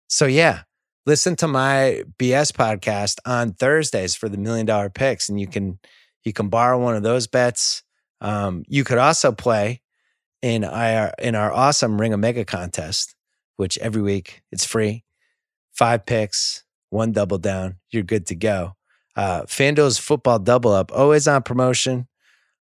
[0.09, 0.63] So, yeah,
[1.07, 5.79] listen to my BS podcast on Thursdays for the million dollar picks, and you can
[6.25, 7.83] you can borrow one of those bets.
[8.21, 9.81] Um, you could also play
[10.43, 13.15] in our in our awesome Ring of Mega contest,
[13.57, 15.05] which every week it's free.
[15.73, 17.77] Five picks, one double down.
[17.91, 18.77] You're good to go.
[19.17, 22.07] Uh, FanDuel's football double up, always on promotion,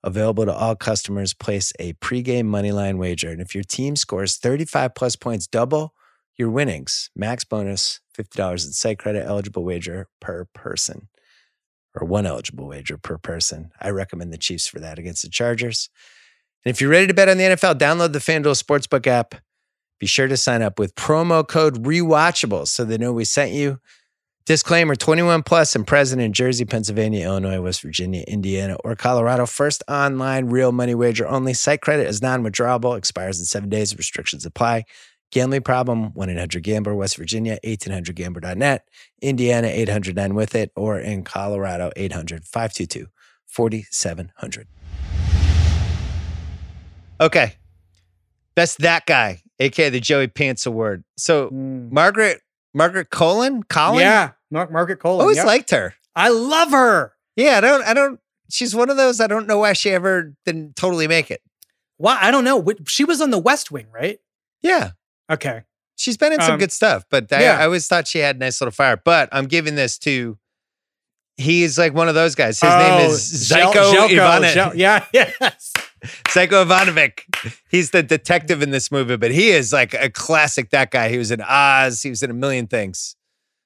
[0.02, 1.34] available to all customers.
[1.34, 5.94] Place a pregame money line wager, and if your team scores 35 plus points, double
[6.36, 7.10] your winnings.
[7.16, 11.08] Max bonus $50 in site credit eligible wager per person,
[11.94, 13.70] or one eligible wager per person.
[13.80, 15.88] I recommend the Chiefs for that against the Chargers.
[16.64, 19.34] And if you're ready to bet on the NFL, download the FanDuel Sportsbook app.
[19.98, 23.80] Be sure to sign up with promo code REWATCHABLE so they know we sent you.
[24.46, 29.44] Disclaimer 21 plus and present in Jersey, Pennsylvania, Illinois, West Virginia, Indiana, or Colorado.
[29.44, 31.52] First online real money wager only.
[31.52, 33.94] Site credit is non withdrawable, expires in seven days.
[33.98, 34.84] Restrictions apply.
[35.30, 38.88] Gambling problem 1 800 Gambler, West Virginia, 1800 Gambler.net,
[39.20, 43.06] Indiana, 800 9 with it, or in Colorado, 800 522
[43.46, 44.66] 4700.
[47.20, 47.54] Okay.
[48.54, 51.04] Best that guy, aka the Joey Pants Award.
[51.16, 51.90] So, Mm.
[51.92, 52.40] Margaret,
[52.74, 53.62] Margaret Colin?
[53.64, 54.00] Colin?
[54.00, 55.20] Yeah, Mar- Margaret Cole.
[55.20, 55.94] always liked her.
[56.16, 57.12] I love her.
[57.36, 58.18] Yeah, I don't, I don't,
[58.50, 61.40] she's one of those, I don't know why she ever didn't totally make it.
[61.98, 62.18] Why?
[62.20, 62.64] I don't know.
[62.86, 64.18] She was on the West Wing, right?
[64.62, 64.90] Yeah.
[65.30, 65.62] Okay.
[65.96, 67.58] She's been in some Um, good stuff, but I, yeah.
[67.58, 68.96] I always thought she had a nice little fire.
[68.96, 70.38] But I'm giving this to,
[71.36, 72.60] he's like one of those guys.
[72.60, 74.52] His name Oh, is Zel- Zyko Zelko, Ivanovic.
[74.54, 75.72] Zel- yeah, yes.
[76.28, 77.20] Psycho Ivanovic.
[77.68, 80.70] He's the detective in this movie, but he is like a classic.
[80.70, 81.08] That guy.
[81.08, 82.02] He was in Oz.
[82.02, 83.16] He was in a million things.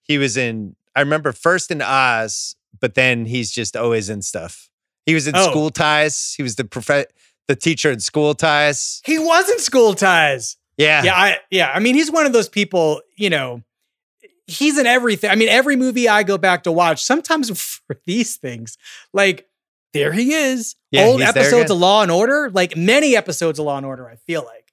[0.02, 0.74] He was in.
[0.96, 4.70] I remember first in Oz, but then he's just always in stuff.
[5.04, 5.50] He was in Oh.
[5.50, 6.32] School Ties.
[6.36, 7.06] He was the prof-
[7.48, 9.02] the teacher in School Ties.
[9.04, 10.56] He was in School Ties.
[10.76, 11.70] Yeah, Yeah, I yeah.
[11.72, 13.00] I mean, he's one of those people.
[13.16, 13.62] You know,
[14.46, 15.30] he's in everything.
[15.30, 17.02] I mean, every movie I go back to watch.
[17.02, 17.50] Sometimes
[17.86, 18.78] for these things,
[19.12, 19.48] like
[19.92, 20.76] there he is.
[20.90, 24.08] Yeah, Old episodes of Law and Order, like many episodes of Law and Order.
[24.08, 24.72] I feel like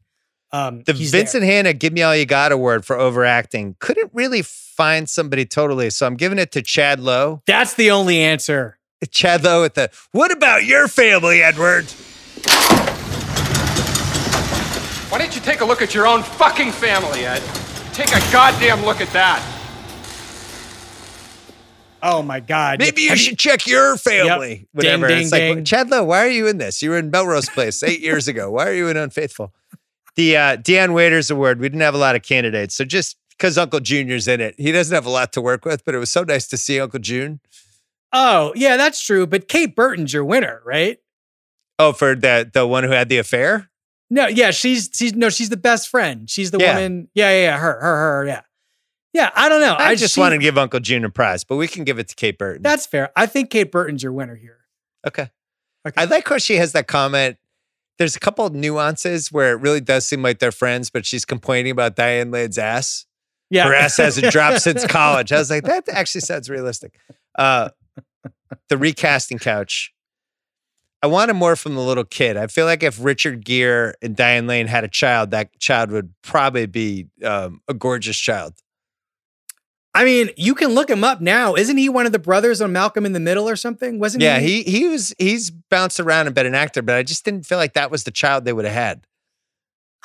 [0.51, 1.21] um, The he's there.
[1.21, 5.89] Vincent Hanna "Give Me All You Got" award for overacting couldn't really find somebody totally,
[5.89, 7.41] so I'm giving it to Chad Lowe.
[7.45, 8.77] That's the only answer.
[9.11, 11.87] Chad Lowe with the "What about your family, Edward?"
[15.09, 17.41] Why don't you take a look at your own fucking family, Ed?
[17.93, 19.43] Take a goddamn look at that.
[22.01, 22.79] Oh my God.
[22.79, 24.49] Maybe you should check your family.
[24.51, 24.67] Yep.
[24.71, 25.07] Whatever.
[25.07, 25.65] Ding, it's ding, like, ding.
[25.65, 26.81] Chad why are you in this?
[26.81, 28.51] You were in Melrose Place eight years ago.
[28.51, 29.53] Why are you in Unfaithful?
[30.15, 32.75] The uh, Dion Waiters Award, we didn't have a lot of candidates.
[32.75, 35.83] So just because Uncle Junior's in it, he doesn't have a lot to work with,
[35.85, 37.39] but it was so nice to see Uncle June.
[38.13, 39.25] Oh, yeah, that's true.
[39.25, 40.99] But Kate Burton's your winner, right?
[41.77, 43.68] Oh, for the the one who had the affair?
[44.09, 46.29] No, yeah, she's she's no, she's the best friend.
[46.29, 46.75] She's the Yeah.
[46.75, 47.09] woman.
[47.13, 48.41] Yeah, yeah, yeah, her, her, her, yeah.
[49.13, 49.75] Yeah, I don't know.
[49.77, 52.07] I, just she- want to give Uncle June a prize, but we can give it
[52.09, 52.61] to Kate Burton.
[52.61, 53.11] That's fair.
[53.15, 54.57] I think Kate Burton's your winner here.
[55.07, 55.29] okay.
[55.87, 55.99] Okay.
[56.01, 57.37] I like how she has that comment.
[57.97, 61.23] There's a couple of nuances where it really does seem like they're friends, but she's
[61.25, 63.05] complaining about Diane Lane's ass.
[63.49, 63.65] Yeah.
[63.65, 65.31] Her ass hasn't dropped since college.
[65.31, 66.99] I was like, that actually sounds realistic.
[67.37, 67.69] Uh,
[68.67, 69.93] the recasting couch.
[71.01, 72.35] I wanted more from the little kid.
[72.35, 76.13] I feel like if Richard Gere and Diane Lane had a child, that child would
[76.21, 78.53] probably be um, a gorgeous child.
[79.93, 81.55] I mean, you can look him up now.
[81.55, 83.97] Isn't he one of the brothers on Malcolm in the Middle or something?
[83.99, 84.61] Wasn't Yeah, he?
[84.63, 87.57] he he was he's bounced around and been an actor, but I just didn't feel
[87.57, 89.05] like that was the child they would have had.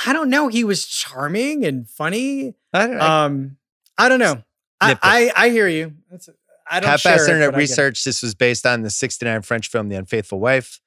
[0.06, 0.48] I don't know.
[0.48, 2.54] He was charming and funny.
[2.72, 3.04] I don't know.
[3.06, 3.56] Um,
[3.98, 4.42] I don't know.
[4.80, 5.94] I, I, I hear you.
[6.10, 6.28] That's,
[6.68, 7.70] I don't Half share Fast it, Internet but I get it.
[7.70, 8.04] Research.
[8.04, 10.80] This was based on the 69 French film, The Unfaithful Wife.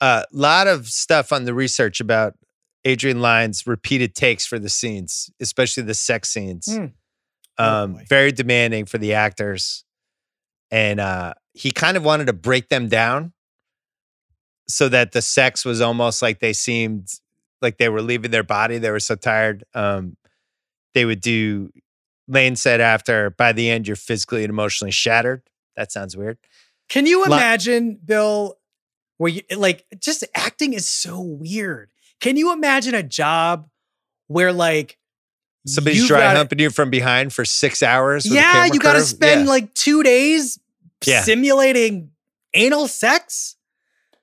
[0.00, 2.34] A uh, lot of stuff on the research about
[2.84, 6.68] Adrian Lyne's repeated takes for the scenes, especially the sex scenes.
[7.58, 8.04] Oh, um, boy.
[8.08, 9.84] very demanding for the actors.
[10.70, 13.32] And uh, he kind of wanted to break them down
[14.68, 17.08] so that the sex was almost like they seemed
[17.62, 18.78] like they were leaving their body.
[18.78, 19.64] They were so tired.
[19.74, 20.16] Um,
[20.94, 21.70] they would do,
[22.28, 25.42] Lane said after, by the end, you're physically and emotionally shattered.
[25.76, 26.38] That sounds weird.
[26.88, 28.58] Can you imagine, Bill,
[29.18, 31.90] where you eh, like just acting is so weird.
[32.20, 33.68] Can you imagine a job
[34.28, 34.98] where like
[35.66, 38.24] Somebody's dry gotta- humping you from behind for six hours.
[38.24, 40.58] Yeah, you got to spend Yeah, like two days
[41.04, 41.22] Yeah.
[41.22, 42.10] simulating
[42.54, 43.56] anal sex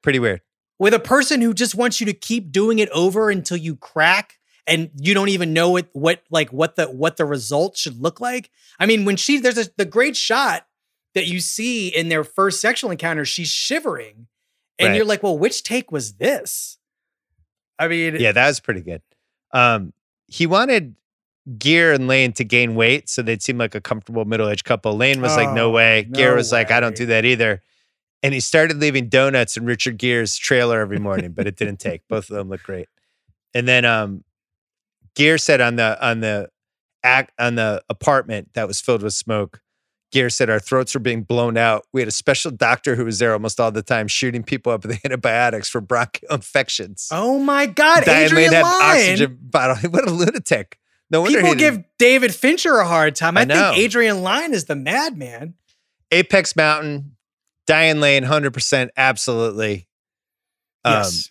[0.01, 0.41] pretty weird.
[0.79, 4.39] with a person who just wants you to keep doing it over until you crack
[4.65, 8.21] and you don't even know what what like what the what the result should look
[8.21, 8.49] like.
[8.79, 10.65] I mean, when she there's a the great shot
[11.13, 14.27] that you see in their first sexual encounter, she's shivering,
[14.79, 14.95] and Right.
[14.95, 16.77] you're like, well, which take was this?
[17.79, 19.01] I mean, Yeah, that was pretty good.
[19.51, 19.93] Um,
[20.27, 20.95] he wanted
[21.57, 24.95] Gere and Lane to gain weight so they'd seem like a comfortable middle aged couple.
[24.95, 26.03] Lane was like, no Oh, way.
[26.03, 27.61] Gere no was like, I don't do that either.
[28.21, 32.07] And he started leaving donuts in Richard Gere's trailer every morning, but it didn't take.
[32.07, 32.87] Both of them look great.
[33.53, 34.23] And then um
[35.15, 36.49] Gere said on the on the
[37.03, 39.59] act on the apartment that was filled with smoke.
[40.13, 41.85] Gere said our throats were being blown out.
[41.91, 44.85] We had a special doctor who was there almost all the time, shooting people up
[44.85, 47.09] with antibiotics for bronchial infections.
[47.11, 48.95] oh my god, Diane Adrian Lane had Lyne.
[48.99, 49.75] oxygen bottle.
[49.91, 50.79] What a lunatic!
[51.09, 53.37] No wonder People didn't- give David Fincher a hard time.
[53.37, 55.55] I I, think Adrian Lyne is the madman.
[56.11, 57.15] Apex Mountain,
[57.67, 59.87] Diane Lane, hundred percent, absolutely.
[60.85, 61.29] Um, Yes.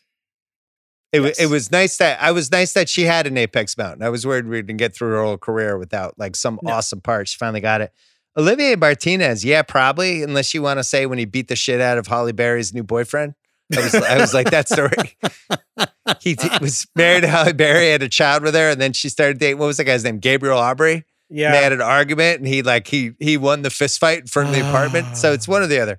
[1.12, 1.40] It, Yes.
[1.40, 4.02] it was nice that I was nice that she had an Apex Mountain.
[4.02, 6.72] I was worried we didn't get through her whole career without like some No.
[6.72, 7.28] awesome part.
[7.28, 7.92] She finally got it.
[8.38, 11.98] Olivier Martinez, yeah, probably, unless you want to say when he beat the shit out
[11.98, 13.34] of Halle Berry's new boyfriend.
[13.74, 15.16] I was, I was like that story.
[16.20, 19.08] he t- was married to Halle Berry, had a child with her, and then she
[19.08, 19.58] started dating.
[19.58, 20.18] What was the guy's name?
[20.18, 21.04] Gabriel Aubry.
[21.30, 21.52] yeah.
[21.52, 24.50] They had an argument, and he like he he won the fist fight in front
[24.50, 25.16] of the apartment.
[25.16, 25.98] So it's one or the other.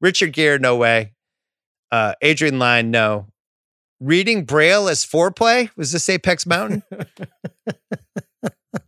[0.00, 1.14] Richard Gere, no way.
[1.90, 3.28] Uh, Adrian Lyne, no.
[4.00, 6.82] Reading Braille as foreplay was this Apex Mountain?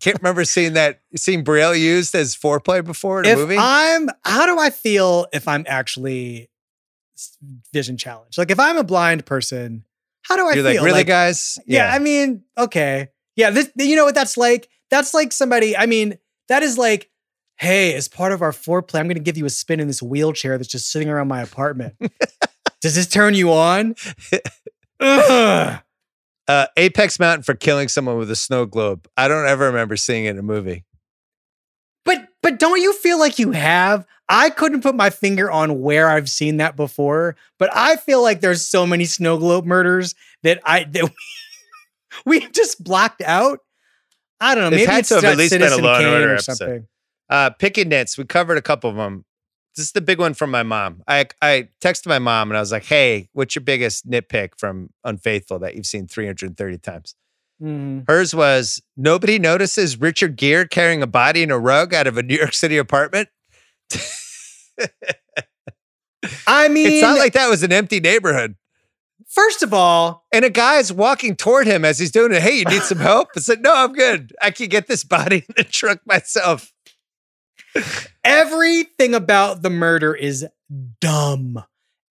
[0.00, 3.56] Can't remember seeing that seeing Braille used as foreplay before in a if movie.
[3.58, 6.50] I'm, how do I feel if I'm actually
[7.72, 8.38] vision challenged?
[8.38, 9.84] Like if I'm a blind person,
[10.22, 10.82] how do I You're feel?
[10.82, 11.58] like, really, guys?
[11.66, 11.92] Yeah.
[11.92, 13.08] I mean, okay.
[13.36, 13.50] Yeah.
[13.50, 14.68] This, you know what that's like?
[14.90, 16.18] That's like somebody, I mean,
[16.48, 17.10] that is like,
[17.56, 20.02] hey, as part of our foreplay, I'm going to give you a spin in this
[20.02, 21.94] wheelchair that's just sitting around my apartment.
[22.82, 23.94] Does this turn you on?
[25.00, 25.80] Ugh.
[26.48, 29.08] Uh, Apex Mountain for killing someone with a snow globe.
[29.16, 30.84] I don't ever remember seeing it in a movie.
[32.04, 34.06] But but don't you feel like you have?
[34.28, 38.40] I couldn't put my finger on where I've seen that before, but I feel like
[38.40, 41.04] there's so many snow globe murders that I that
[42.24, 43.60] we, we just blocked out.
[44.40, 44.68] I don't know.
[44.68, 46.56] It's Maybe had it's to have at least been a Law and Order or episode.
[46.56, 46.86] something.
[47.28, 49.24] Uh, Picking Nits, we covered a couple of them.
[49.76, 51.02] This is the big one from my mom.
[51.06, 54.90] I I texted my mom and I was like, "Hey, what's your biggest nitpick from
[55.04, 57.14] Unfaithful that you've seen 330 times?"
[57.62, 58.04] Mhm.
[58.08, 62.22] Hers was nobody notices Richard Gere carrying a body in a rug out of a
[62.22, 63.28] New York City apartment.
[66.46, 68.56] I mean, it's not like that was an empty neighborhood.
[69.28, 72.42] first of all, And a guy's walking toward him as he's doing it.
[72.42, 73.28] Hey, you need some help?
[73.36, 74.32] I said, No, I'm good.
[74.42, 76.72] I can get this body in the truck myself.
[78.24, 80.46] Everything about the murder is
[81.00, 81.62] dumb.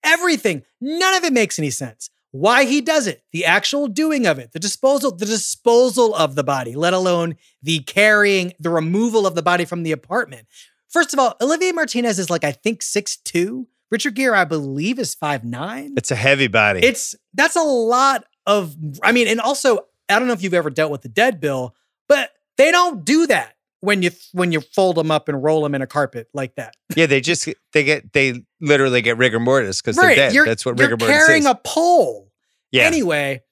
[0.04, 0.62] Everything.
[0.80, 2.10] None of it makes any sense.
[2.32, 6.44] Why he does it, the actual doing of it, the disposal, the disposal of the
[6.44, 10.46] body, let alone the carrying, the removal of the body from the apartment.
[10.88, 13.66] First of all, Olivier Martinez is like, I think, 6'2.
[13.90, 15.92] Richard Gere, I believe, is 5'9.
[15.96, 16.80] It's a heavy body.
[16.80, 20.70] It's that's a lot of I mean, and also I don't know if you've ever
[20.70, 21.74] dealt with the dead bill,
[22.08, 23.55] but they don't do that
[23.86, 26.74] when you when you fold them up and roll them in a carpet like that.
[26.96, 30.34] Yeah, they just they get they literally get rigor mortis because they're dead.
[30.44, 31.46] That's what rigor mortis carrying is.
[31.46, 32.28] a pole.
[32.72, 32.82] yeah.
[32.82, 33.42] Anyway,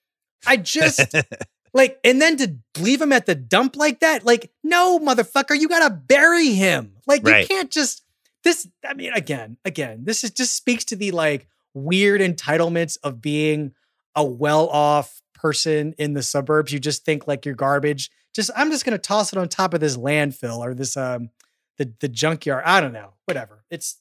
[0.45, 1.15] I just
[1.73, 5.69] like, and then to leave him at the dump like that, like, no, motherfucker, you
[5.69, 6.97] gotta bury him.
[7.07, 7.43] Like, Right.
[7.43, 8.03] you can't just
[8.43, 8.67] this.
[8.85, 13.73] I mean, again, again, this is just speaks to the like weird entitlements of being
[14.17, 16.73] a well-off person in the suburbs.
[16.73, 18.11] You just think like you're garbage.
[18.35, 21.31] Just I'm just gonna toss it on top of this landfill or this um
[21.79, 22.65] the the junkyard.
[22.67, 23.15] I don't know.
[23.27, 23.65] Whatever.
[23.71, 23.99] It's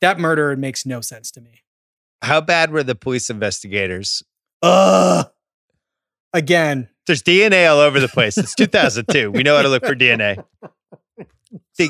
[0.00, 1.62] that murder makes no sense to me.
[2.22, 4.22] How bad were the police investigators?
[4.62, 5.26] Ugh.
[6.32, 8.38] Again, There's DNA all over the place.
[8.38, 9.30] It's 2002.
[9.32, 10.42] we know how to look for DNA.
[11.78, 11.88] They,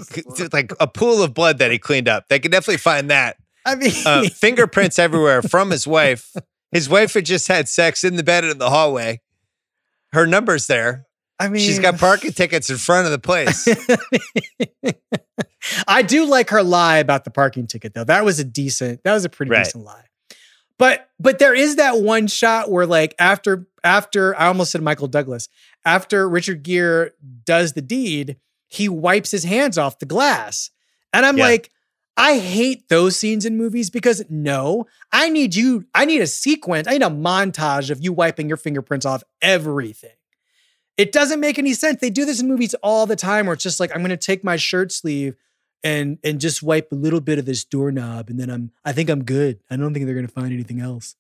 [0.52, 2.28] like a pool of blood that he cleaned up.
[2.28, 3.36] They could definitely find that.
[3.66, 6.34] I mean, Uh, fingerprints everywhere from his wife.
[6.72, 9.20] His wife had just had sex in the bed in the hallway.
[10.12, 11.06] Her number's there.
[11.40, 13.66] I mean, She's got parking tickets in front of the place.
[15.88, 18.04] I do like her lie about the parking ticket though.
[18.04, 19.02] That was a decent.
[19.04, 19.64] That was a pretty Right.
[19.64, 20.04] decent lie.
[20.78, 25.08] But but there is that one shot where like after after I almost said Michael
[25.08, 25.48] Douglas
[25.84, 27.10] after Richard Gere
[27.44, 28.36] does the deed,
[28.68, 30.70] he wipes his hands off the glass,
[31.12, 31.44] and I'm Yeah.
[31.44, 31.70] like.
[32.16, 36.86] I hate those scenes in movies because no, I need you, I need a sequence,
[36.86, 40.10] I need a montage of you wiping your fingerprints off everything.
[40.96, 42.00] It doesn't make any sense.
[42.00, 44.44] They do this in movies all the time where it's just like, I'm gonna take
[44.44, 45.34] my shirt sleeve
[45.82, 49.08] and and just wipe a little bit of this doorknob, and then I'm I think
[49.08, 49.60] I'm good.
[49.70, 51.16] I don't think they're gonna find anything else.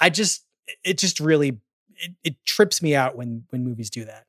[0.00, 0.44] I just
[0.84, 1.58] it just really
[1.96, 4.26] it, it trips me out when when movies do that.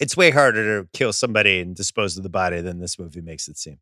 [0.00, 3.46] it's way harder to kill somebody and dispose of the body than this movie makes
[3.48, 3.78] it seem.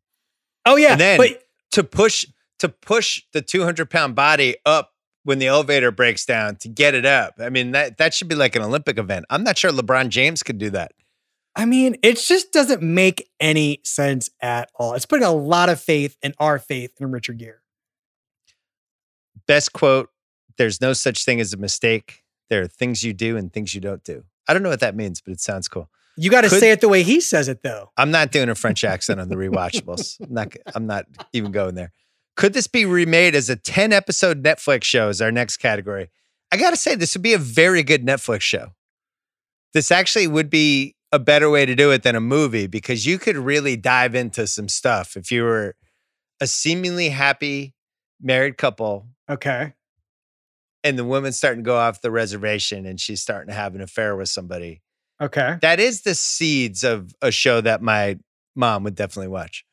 [0.65, 2.25] Oh yeah, And then- but To push
[2.59, 4.90] to push the 200 pound body up
[5.23, 7.35] when the elevator breaks down to get it up.
[7.39, 9.25] I mean that that should be like an Olympic event.
[9.29, 10.93] I'm not sure LeBron James could do that.
[11.55, 14.93] I mean, it just doesn't make any sense at all.
[14.93, 17.55] It's putting a lot of faith in our faith in Richard Gere.
[19.47, 20.09] Best quote:
[20.57, 22.23] "There's no such thing as a mistake.
[22.49, 24.95] There are things you do and things you don't do." I don't know what that
[24.95, 25.89] means, but it sounds cool.
[26.17, 27.91] You got to say it the way he says it, though.
[27.97, 30.19] I'm not doing a French accent on the rewatchables.
[30.21, 30.55] I'm not.
[30.75, 31.91] I'm not even going there.
[32.37, 35.09] Could this be remade as a 10 episode Netflix show?
[35.09, 36.09] Is our next category.
[36.51, 38.69] I gotta say, this would be a very good Netflix show.
[39.73, 43.17] This actually would be a better way to do it than a movie because you
[43.17, 45.75] could really dive into some stuff if you were
[46.39, 47.73] a seemingly happy
[48.21, 49.73] married couple Okay.
[50.83, 53.81] and the woman's starting to go off the reservation and she's starting to have an
[53.81, 54.81] affair with somebody.
[55.21, 55.57] Okay.
[55.61, 58.17] That is the seeds of a show that my
[58.55, 59.63] mom would definitely watch.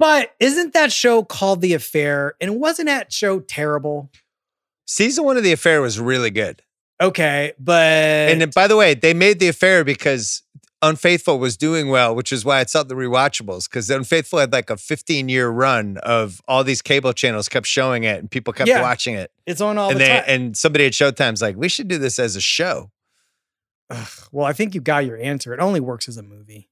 [0.00, 2.34] But isn't that show called The Affair?
[2.40, 4.10] And wasn't that show terrible?
[4.86, 6.62] Season one of The Affair was really good.
[7.02, 10.42] Okay, but And uh, by the way, they made The Affair because
[10.82, 13.68] Unfaithful was doing well, which is why it's on the rewatchables.
[13.68, 18.04] Because Unfaithful had like a 15 year run of all these cable channels kept showing
[18.04, 18.80] it and people kept Yeah.
[18.80, 19.30] watching it.
[19.46, 20.24] it's on all and the they time.
[20.26, 22.90] and somebody at Showtime's like, we should do this as a show.
[24.32, 25.52] well, I think you got your answer.
[25.52, 26.70] It only works as a movie.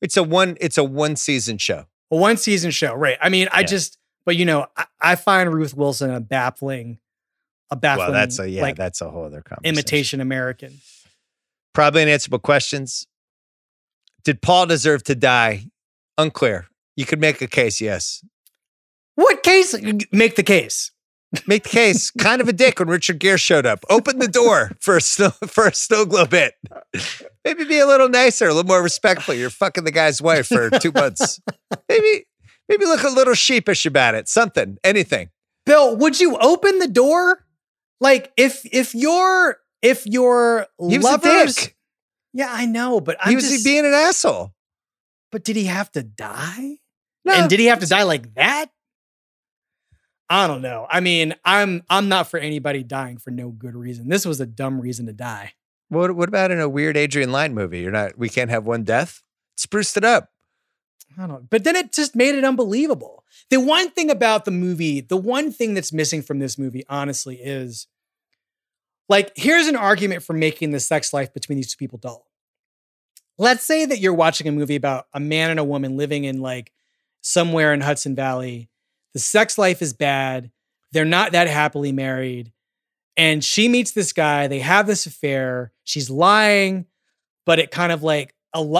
[0.00, 0.56] It's a one.
[0.60, 1.84] It's a one season show.
[2.10, 3.18] A one season show, right?
[3.20, 3.66] I mean, I Yeah.
[3.66, 6.98] just, but you know, I, I find Ruth Wilson a baffling,
[7.70, 8.62] a baffling, well, that's a yeah.
[8.62, 9.74] like that's a whole other conversation.
[9.74, 10.80] imitation American.
[11.72, 13.06] Probably unanswerable questions.
[14.22, 15.66] Did Paul deserve to die?
[16.16, 16.66] Unclear.
[16.96, 17.80] You could make a case.
[17.80, 18.24] Yes.
[19.16, 19.74] What case?
[20.12, 20.92] Make the case.
[21.46, 22.10] Make the case.
[22.12, 23.84] kind of a dick when Richard Gere showed up.
[23.90, 26.54] Open the door for a snow for a snow globe hit.
[27.44, 29.34] Maybe be a little nicer, a little more respectful.
[29.34, 31.40] You're fucking the guy's wife for two months.
[31.88, 32.26] Maybe
[32.68, 34.28] maybe look a little sheepish about it.
[34.28, 35.30] Something, anything.
[35.66, 37.44] Bill, would you open the door?
[38.00, 41.76] Like if if your if your He lovers, dick.
[42.32, 44.52] yeah, I know, but I'm he was just, being an asshole.
[45.32, 46.78] But did he have to die?
[47.24, 47.32] No.
[47.34, 48.66] And did he have to die like that?
[50.28, 50.86] I don't know.
[50.88, 54.08] I mean, I'm I'm not for anybody dying for no good reason.
[54.08, 55.52] This was a dumb reason to die.
[55.88, 57.80] What what about in a weird Adrian Lyne movie?
[57.80, 59.22] You're not we can't have one death?
[59.56, 60.30] Spruced it up.
[61.18, 61.48] I don't.
[61.48, 63.24] But then it just made it unbelievable.
[63.50, 67.36] The one thing about the movie, the one thing that's missing from this movie, honestly,
[67.36, 67.86] is
[69.08, 72.26] like here's an argument for making the sex life between these two people dull.
[73.36, 76.40] Let's say that you're watching a movie about a man and a woman living in
[76.40, 76.72] like
[77.20, 78.68] somewhere in Hudson Valley.
[79.14, 80.50] The sex life is bad.
[80.92, 82.52] They're not that happily married.
[83.16, 84.48] And she meets this guy.
[84.48, 85.72] They have this affair.
[85.84, 86.86] She's lying,
[87.46, 88.34] but it kind of like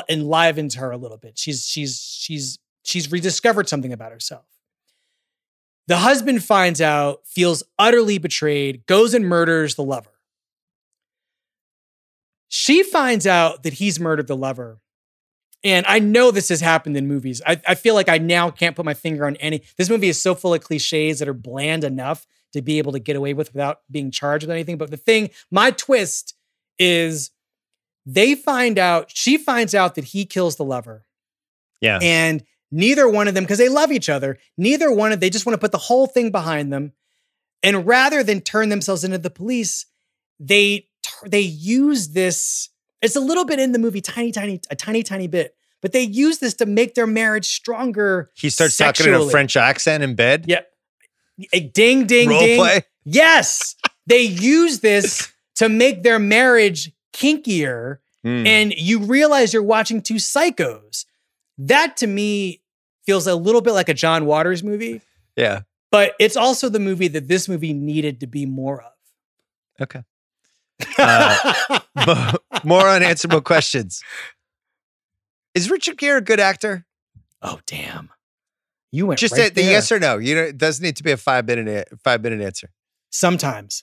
[0.08, 1.38] enlivens her a little bit.
[1.38, 4.44] She's she's she's she's rediscovered something about herself.
[5.86, 10.10] The husband finds out, feels utterly betrayed, goes and murders the lover.
[12.48, 14.80] She finds out that he's murdered the lover.
[15.64, 17.40] And I know this has happened in movies.
[17.46, 19.62] I, I feel like I now can't put my finger on any.
[19.78, 22.98] This movie is so full of cliches that are bland enough to be able to
[22.98, 24.76] get away with without being charged with anything.
[24.76, 26.34] But the thing, my twist
[26.78, 27.30] is
[28.06, 31.06] they find out, she finds out that he kills the lover.
[31.80, 31.98] Yeah.
[32.02, 35.46] And neither one of them, because they love each other, neither one of they just
[35.46, 36.92] want to put the whole thing behind them.
[37.62, 39.86] And rather than turn themselves into the police,
[40.38, 40.88] they
[41.24, 42.68] they use this.
[43.04, 46.02] It's a little bit in the movie, tiny, tiny, a tiny, tiny bit, but they
[46.02, 48.30] use this to make their marriage stronger.
[48.34, 49.28] he starts talking in a.
[49.28, 50.44] French accent in bed.
[50.48, 50.60] Yeah.
[51.52, 52.58] A ding, ding, Role ding.
[52.58, 52.82] play?
[53.04, 53.76] Yes.
[54.06, 57.98] they use this to make their marriage kinkier.
[58.24, 58.46] Mm.
[58.46, 61.04] And you realize you're watching two psychos.
[61.58, 62.62] That to me
[63.04, 65.02] feels a little bit like a John Waters movie,
[65.36, 65.62] Yeah.
[65.90, 68.92] but it's also the movie that this movie needed to be more of.
[69.82, 70.02] Okay.
[70.98, 72.32] Uh,
[72.64, 74.02] More unanswerable questions.
[75.54, 76.86] Is Richard Gere a good actor?
[77.44, 78.10] oh, damn.
[78.90, 80.18] You went Just right a, the yes or no.
[80.18, 82.70] You know, it doesn't need to be a five minute five minute answer.
[83.10, 83.82] Sometimes.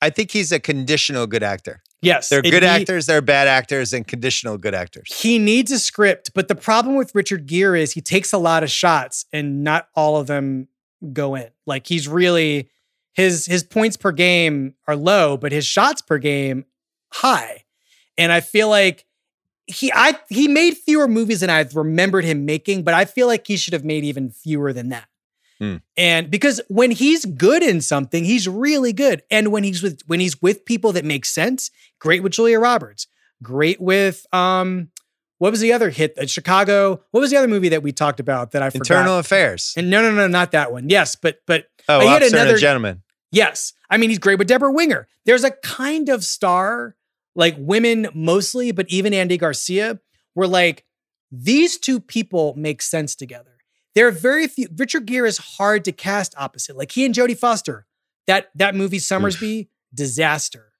[0.00, 1.82] I think he's a conditional good actor.
[2.00, 2.28] Yes.
[2.28, 5.12] They're good actors, they're bad actors, and conditional good actors.
[5.12, 8.62] He needs a script, but the problem with Richard Gere is he takes a lot
[8.62, 10.68] of shots and not all of them
[11.12, 11.48] go in.
[11.66, 12.70] Like he's really
[13.14, 16.66] his his points per game are low, but his shots per game
[17.12, 17.63] high.
[18.18, 19.04] And I feel like
[19.66, 23.46] he I he made fewer movies than I've remembered him making, but I feel like
[23.46, 25.08] he should have made even fewer than that.
[25.58, 25.76] Hmm.
[25.96, 29.22] And because when he's good in something, he's really good.
[29.30, 33.06] And when he's with when he's with people that make sense, great with Julia Roberts,
[33.42, 34.90] great with um
[35.38, 36.16] what was the other hit?
[36.18, 37.02] Uh, Chicago.
[37.10, 38.80] What was the other movie that we talked about that I forgot?
[38.90, 39.74] Internal Affairs.
[39.76, 40.88] And no, no, no, not that one.
[40.88, 43.02] Yes, but but Oh, he had another- a Gentleman.
[43.30, 43.72] Yes.
[43.90, 45.08] I mean, he's great with Debra Winger.
[45.26, 46.94] There's a kind of star,
[47.34, 50.00] like women mostly, but even Andy Garcia,
[50.34, 50.84] were like
[51.30, 53.50] these two people make sense together.
[53.94, 54.68] There are very few.
[54.76, 56.76] Richard Gere is hard to cast opposite.
[56.76, 57.86] Like he and Jodie Foster,
[58.26, 60.72] that that movie Sommersby, disaster.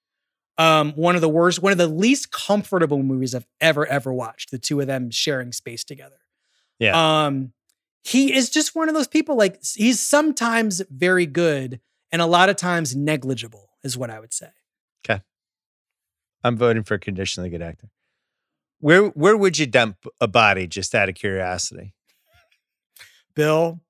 [0.56, 4.50] Um, one of the worst, one of the least comfortable movies I've ever ever watched.
[4.50, 6.18] The two of them sharing space together.
[6.78, 7.26] Yeah.
[7.26, 7.52] Um,
[8.02, 9.36] he is just one of those people.
[9.36, 11.80] Like he's sometimes very good
[12.12, 14.50] and a lot of times negligible, is what I would say.
[16.44, 17.88] I'm voting for a conditionally good actor.
[18.80, 21.94] Where where would you dump a body just out of curiosity?
[23.34, 23.80] Bill,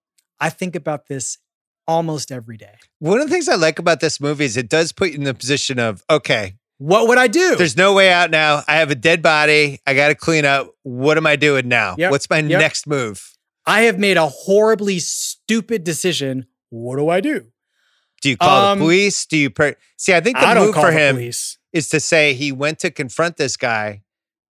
[0.40, 1.38] I think about this
[1.86, 2.74] almost every day.
[2.98, 5.24] One of the things I like about this movie is it does put you in
[5.24, 7.56] the position of, okay, What would I do?
[7.56, 8.62] there's no way out now.
[8.66, 9.80] I have a dead body.
[9.86, 10.70] I got to clean up.
[10.82, 11.96] What am I doing now?
[11.98, 12.60] Yep, What's my yep.
[12.60, 13.32] next move?
[13.66, 16.46] I have made a horribly stupid decision.
[16.70, 17.46] What do I do?
[18.22, 19.26] Do you call Um, the police?
[19.26, 20.14] Do you per- see?
[20.14, 21.58] I think the I don't move call for the him police.
[21.74, 24.02] Is to say he went to confront this guy,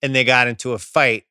[0.04, 1.24] and they got into a fight,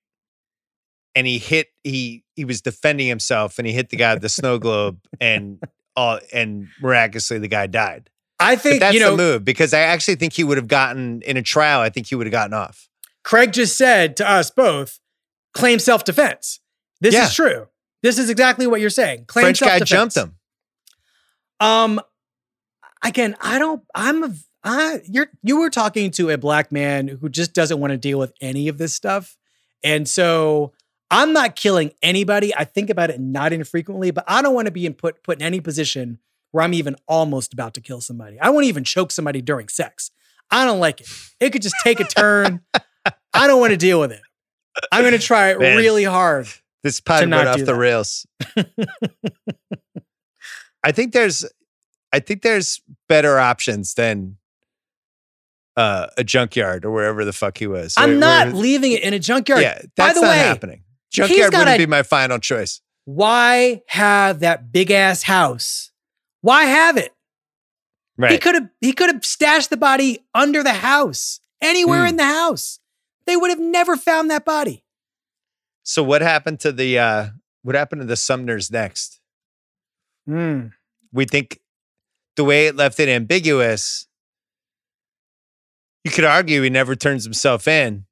[1.15, 4.29] and he hit he he was defending himself, and he hit the guy with the
[4.29, 5.61] snow globe, and
[5.95, 8.11] all and miraculously the guy died.
[8.41, 9.13] I But think that's you know.
[9.13, 11.81] the move because I actually think he would have gotten in a trial.
[11.81, 12.89] I think he would have gotten off.
[13.23, 14.99] Craig just said to us both,
[15.55, 16.59] claim self defense.
[17.01, 17.27] This Yeah.
[17.27, 17.69] is true.
[18.03, 19.27] This is exactly what you're saying.
[19.27, 20.35] Claim French guy jumped him.
[21.61, 22.01] Um,
[23.05, 23.83] again, I don't.
[23.95, 24.35] I'm a.
[24.65, 28.19] I you're you were talking to a black man who just doesn't want to deal
[28.19, 29.37] with any of this stuff,
[29.83, 30.73] and so
[31.11, 32.55] I'm not killing anybody.
[32.55, 35.39] I think about it not infrequently, but I don't want to be in put put
[35.39, 36.19] in any position
[36.53, 38.39] where I'm even almost about to kill somebody.
[38.39, 40.11] I won't even choke somebody during sex.
[40.51, 41.09] I don't like it.
[41.41, 42.61] It could just take a turn.
[43.35, 44.21] I don't want to deal with it.
[44.93, 45.79] I'm going to try Man.
[45.79, 46.47] really hard.
[46.83, 47.75] This pod went off the that.
[47.75, 48.27] rails.
[50.85, 51.45] I think there's,
[52.13, 54.37] I think there's better options than
[55.77, 57.95] uh, a junkyard or wherever the fuck he was.
[57.97, 59.63] I'm Where- not where- leaving it in a junkyard.
[59.63, 60.85] yeah, By that's the not way, happening.
[61.13, 62.81] Junkyard wouldn't a- be my final choice.
[63.05, 65.91] why have that big ass house?
[66.41, 67.13] Why have it?
[68.19, 68.33] Right.
[68.33, 72.09] He could have he could have stashed the body under the house, anywhere Hmm.
[72.09, 72.79] in the house.
[73.27, 74.85] They would have never found that body.
[75.83, 77.27] So what happened to the uh
[77.63, 79.21] what happened to the Sumners next?
[80.27, 80.67] Hmm.
[81.13, 81.61] We think
[82.37, 84.07] the way it left it ambiguous,
[86.05, 88.07] you could argue he never turns himself in.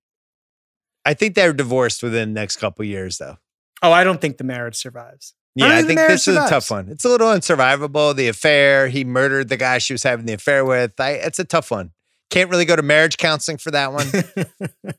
[1.05, 3.39] I think they're divorced within the next couple years though.
[3.83, 5.35] Oh, I don't think the marriage survives.
[5.55, 6.89] Yeah, don't I think the think marriage this is a tough one.
[6.89, 8.15] It's a little unsurvivable.
[8.15, 10.99] The affair, he murdered the guy she was having the affair with.
[11.01, 11.93] I, it's a tough one.
[12.31, 14.07] Can't really go to marriage counseling for that one.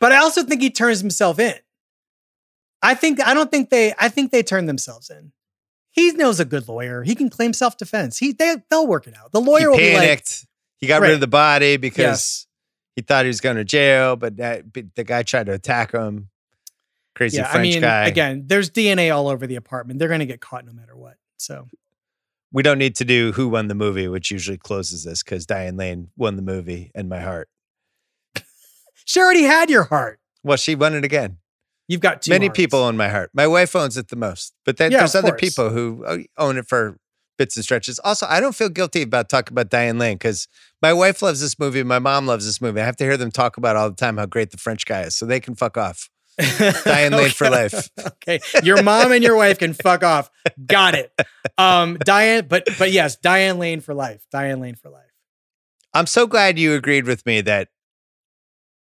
[0.00, 1.54] but I also think he turns himself in.
[2.82, 5.32] I think I don't think they I think they turn themselves in.
[5.90, 7.02] He knows a good lawyer.
[7.02, 8.18] He can claim self defense.
[8.18, 9.32] He they they'll work it out.
[9.32, 10.46] The he lawyer will be like, panicked.
[10.78, 12.46] He got rid of the body because
[12.94, 16.28] He thought he was going to jail, but that, the guy tried to attack him.
[17.14, 18.06] Crazy yeah, French I mean, guy.
[18.06, 19.98] again, there's DNA all over the apartment.
[19.98, 21.14] They're going to get caught no matter what.
[21.38, 21.66] So
[22.52, 25.76] we don't need to do who won the movie, which usually closes this because Diane
[25.76, 27.48] Lane won the movie and my heart.
[29.04, 30.20] she already had your heart.
[30.42, 31.38] Well, she won it again.
[31.88, 32.30] You've got two.
[32.30, 32.56] Many hearts.
[32.56, 33.30] people own my heart.
[33.32, 35.40] My wife owns it the most, but then Yeah, there's other course.
[35.40, 36.98] people who uh, own it for
[37.36, 37.98] bits and stretches.
[38.00, 40.48] Also, I don't feel guilty about talking about Diane Lane because
[40.82, 41.82] my wife loves this movie.
[41.82, 42.80] My mom loves this movie.
[42.80, 45.02] I have to hear them talk about all the time how great the French guy
[45.02, 46.08] is, so they can fuck off.
[46.84, 47.88] Diane Lane for life.
[48.06, 50.30] okay, your mom and your wife can fuck off.
[50.66, 51.10] Got it.
[51.56, 54.22] Um, Diane, but but yes, Diane Lane for life.
[54.30, 55.02] Diane Lane for life.
[55.94, 57.68] I'm so glad you agreed with me that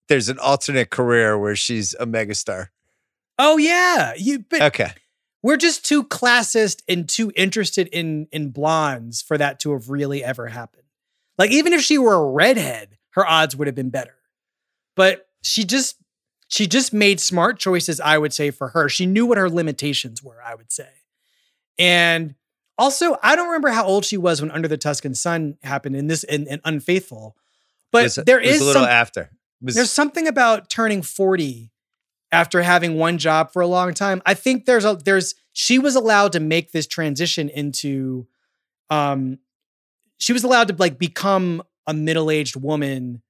[0.08, 2.68] there's an alternate career where she's a megastar.
[3.36, 4.44] Oh yeah, you.
[4.48, 4.92] But Okay.
[5.42, 10.22] We're just too classist and too interested in in blondes for that to have really
[10.22, 10.84] ever happened.
[11.38, 14.16] Like even if she were a redhead, her odds would have been better.
[14.96, 15.96] But she just
[16.48, 18.88] she just made smart choices, I would say, for her.
[18.88, 20.88] She knew what her limitations were, I would say.
[21.78, 22.34] And
[22.76, 26.08] also, I don't remember how old she was when Under the Tuscan Sun happened in
[26.08, 27.36] this in, in Unfaithful.
[27.92, 29.30] But was- there is a little some, after.
[29.62, 31.70] Was- there's something about turning 40
[32.32, 34.22] after having one job for a long time.
[34.24, 38.26] I think there's a there's she was allowed to make this transition into
[38.88, 39.38] um
[40.18, 43.22] she was allowed to like become a middle-aged woman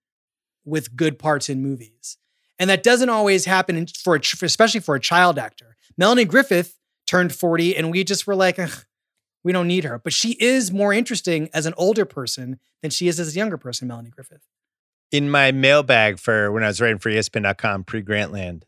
[0.64, 2.18] with good parts in movies.
[2.58, 5.76] And that doesn't always happen for a, ch- especially for a child actor.
[5.96, 8.58] Melanie Griffith turned 40 and we just were like
[9.42, 9.98] we don't need her.
[9.98, 13.56] But she is more interesting as an older person than she is as a younger
[13.56, 14.42] person, Melanie Griffith.
[15.10, 18.64] in my mailbag for when I was writing for ESPN.com pre Grantland,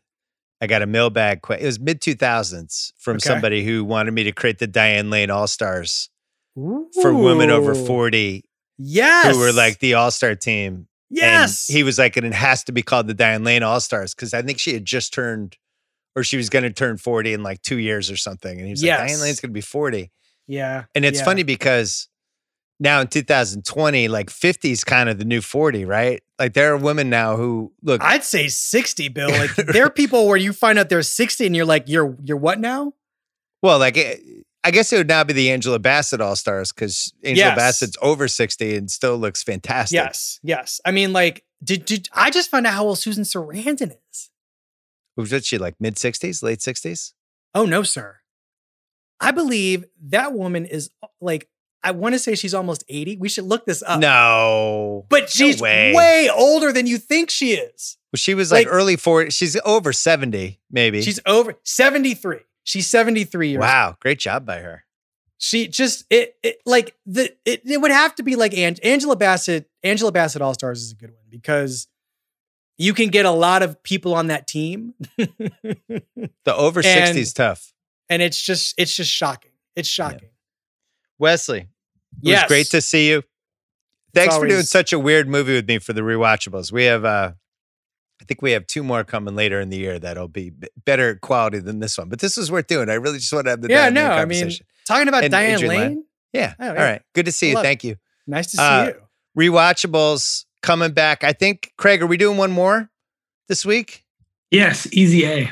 [0.61, 1.41] I got a mailbag.
[1.41, 3.27] que- It was mid 2000s from Okay.
[3.27, 6.09] somebody who wanted me to create the Diane Lane All Stars
[6.55, 8.43] for women over 40
[8.77, 9.33] Yes.
[9.33, 10.87] who were like the All Star team.
[11.09, 11.67] yes.
[11.69, 14.13] And he was like, and it has to be called the Diane Lane All Stars
[14.13, 15.57] because I think she had just turned,
[16.15, 18.57] or she was going to turn 40 in like two years or something.
[18.57, 20.11] And he was like, Diane Lane's going to be 40.
[20.47, 20.85] yeah.
[20.95, 21.25] And it's yeah.
[21.25, 22.07] funny because
[22.83, 26.21] now in 2020, like 50 is kind of the new 40, right?
[26.37, 28.03] Like there are women now who look.
[28.03, 29.29] I'd say 60, Bill.
[29.31, 32.37] Like there are people where you find out they're 60 and you're like, you're you're
[32.37, 32.93] what now?
[33.63, 34.17] well, like eh,
[34.65, 37.57] I guess it would now be the Angela Bassett All Stars because Angela Yes.
[37.57, 39.95] Bassett's over 60 and still looks fantastic.
[39.95, 40.39] Yes.
[40.43, 40.79] Yes.
[40.85, 44.29] I mean, like, did, did I just found out how old Susan Sarandon is?
[45.17, 47.13] Was she like mid 60s, late 60s?
[47.53, 48.17] Oh no, sir.
[49.19, 50.89] I believe that woman is
[51.21, 51.47] like,
[51.83, 53.17] I want to say she's almost 80.
[53.17, 53.99] We should look this up.
[53.99, 55.05] no.
[55.09, 55.93] But she's way.
[55.93, 56.29] way.
[56.33, 57.97] older than you think she is.
[58.11, 59.31] Well, she was like, like- early 40.
[59.31, 61.01] She's over 70, maybe.
[61.01, 62.39] She's over 73.
[62.63, 63.61] She's 73 years old.
[63.61, 63.95] wow.
[63.99, 64.85] Great job by her.
[65.37, 69.17] She just it, it like the it, it would have to be like Ang- Angela
[69.17, 69.69] Bassett.
[69.83, 71.87] Angela Bassett All Stars is a good one because
[72.77, 77.73] you can get a lot of people on that team, The over 60 is tough.
[78.09, 79.51] and it's just it's just shocking.
[79.75, 80.29] It's shocking.
[81.19, 81.67] Wesley, it
[82.31, 82.43] Yes.
[82.43, 83.23] was great to see you.
[84.13, 86.71] Thanks for doing such a weird movie with me for the rewatchables.
[86.71, 87.31] We have, uh,
[88.21, 91.15] I think we have two more coming later in the year that'll be b- better
[91.15, 92.09] quality than this one.
[92.09, 92.89] But this was worth doing.
[92.89, 94.65] I really just want to have the Yeah, Diane Lane no, I mean conversation.
[94.85, 95.87] talking about And Diane Adrian Lyne.
[95.89, 96.05] Lane.
[96.31, 96.53] yeah.
[96.59, 96.83] oh, yeah.
[96.83, 97.01] right.
[97.15, 97.55] Good to see you.
[97.55, 97.67] Love it.
[97.67, 97.95] Thank you.
[98.27, 98.85] Nice to see Uh,
[99.35, 99.51] you.
[99.51, 101.23] Rewatchables coming back.
[101.23, 102.89] I think Craig, are we doing one more
[103.47, 104.03] this week?
[104.51, 105.51] Yes, Easy A.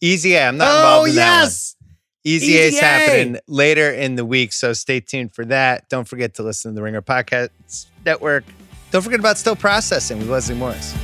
[0.00, 0.48] Easy A.
[0.48, 1.40] I'm not Oh involved in that one.
[1.44, 1.76] yes,
[2.24, 2.80] Easy Easy A.
[2.80, 5.88] happening later in the week, so stay tuned for that.
[5.88, 8.44] Don't forget to listen to the Ringer Podcast Network.
[8.90, 10.94] Don't forget about Still Processing with Wesley Morris.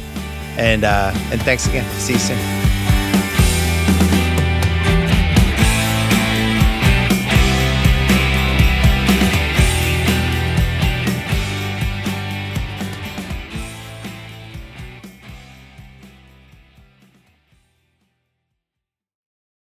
[0.58, 1.88] And uh, and thanks again.
[1.98, 2.65] See you soon.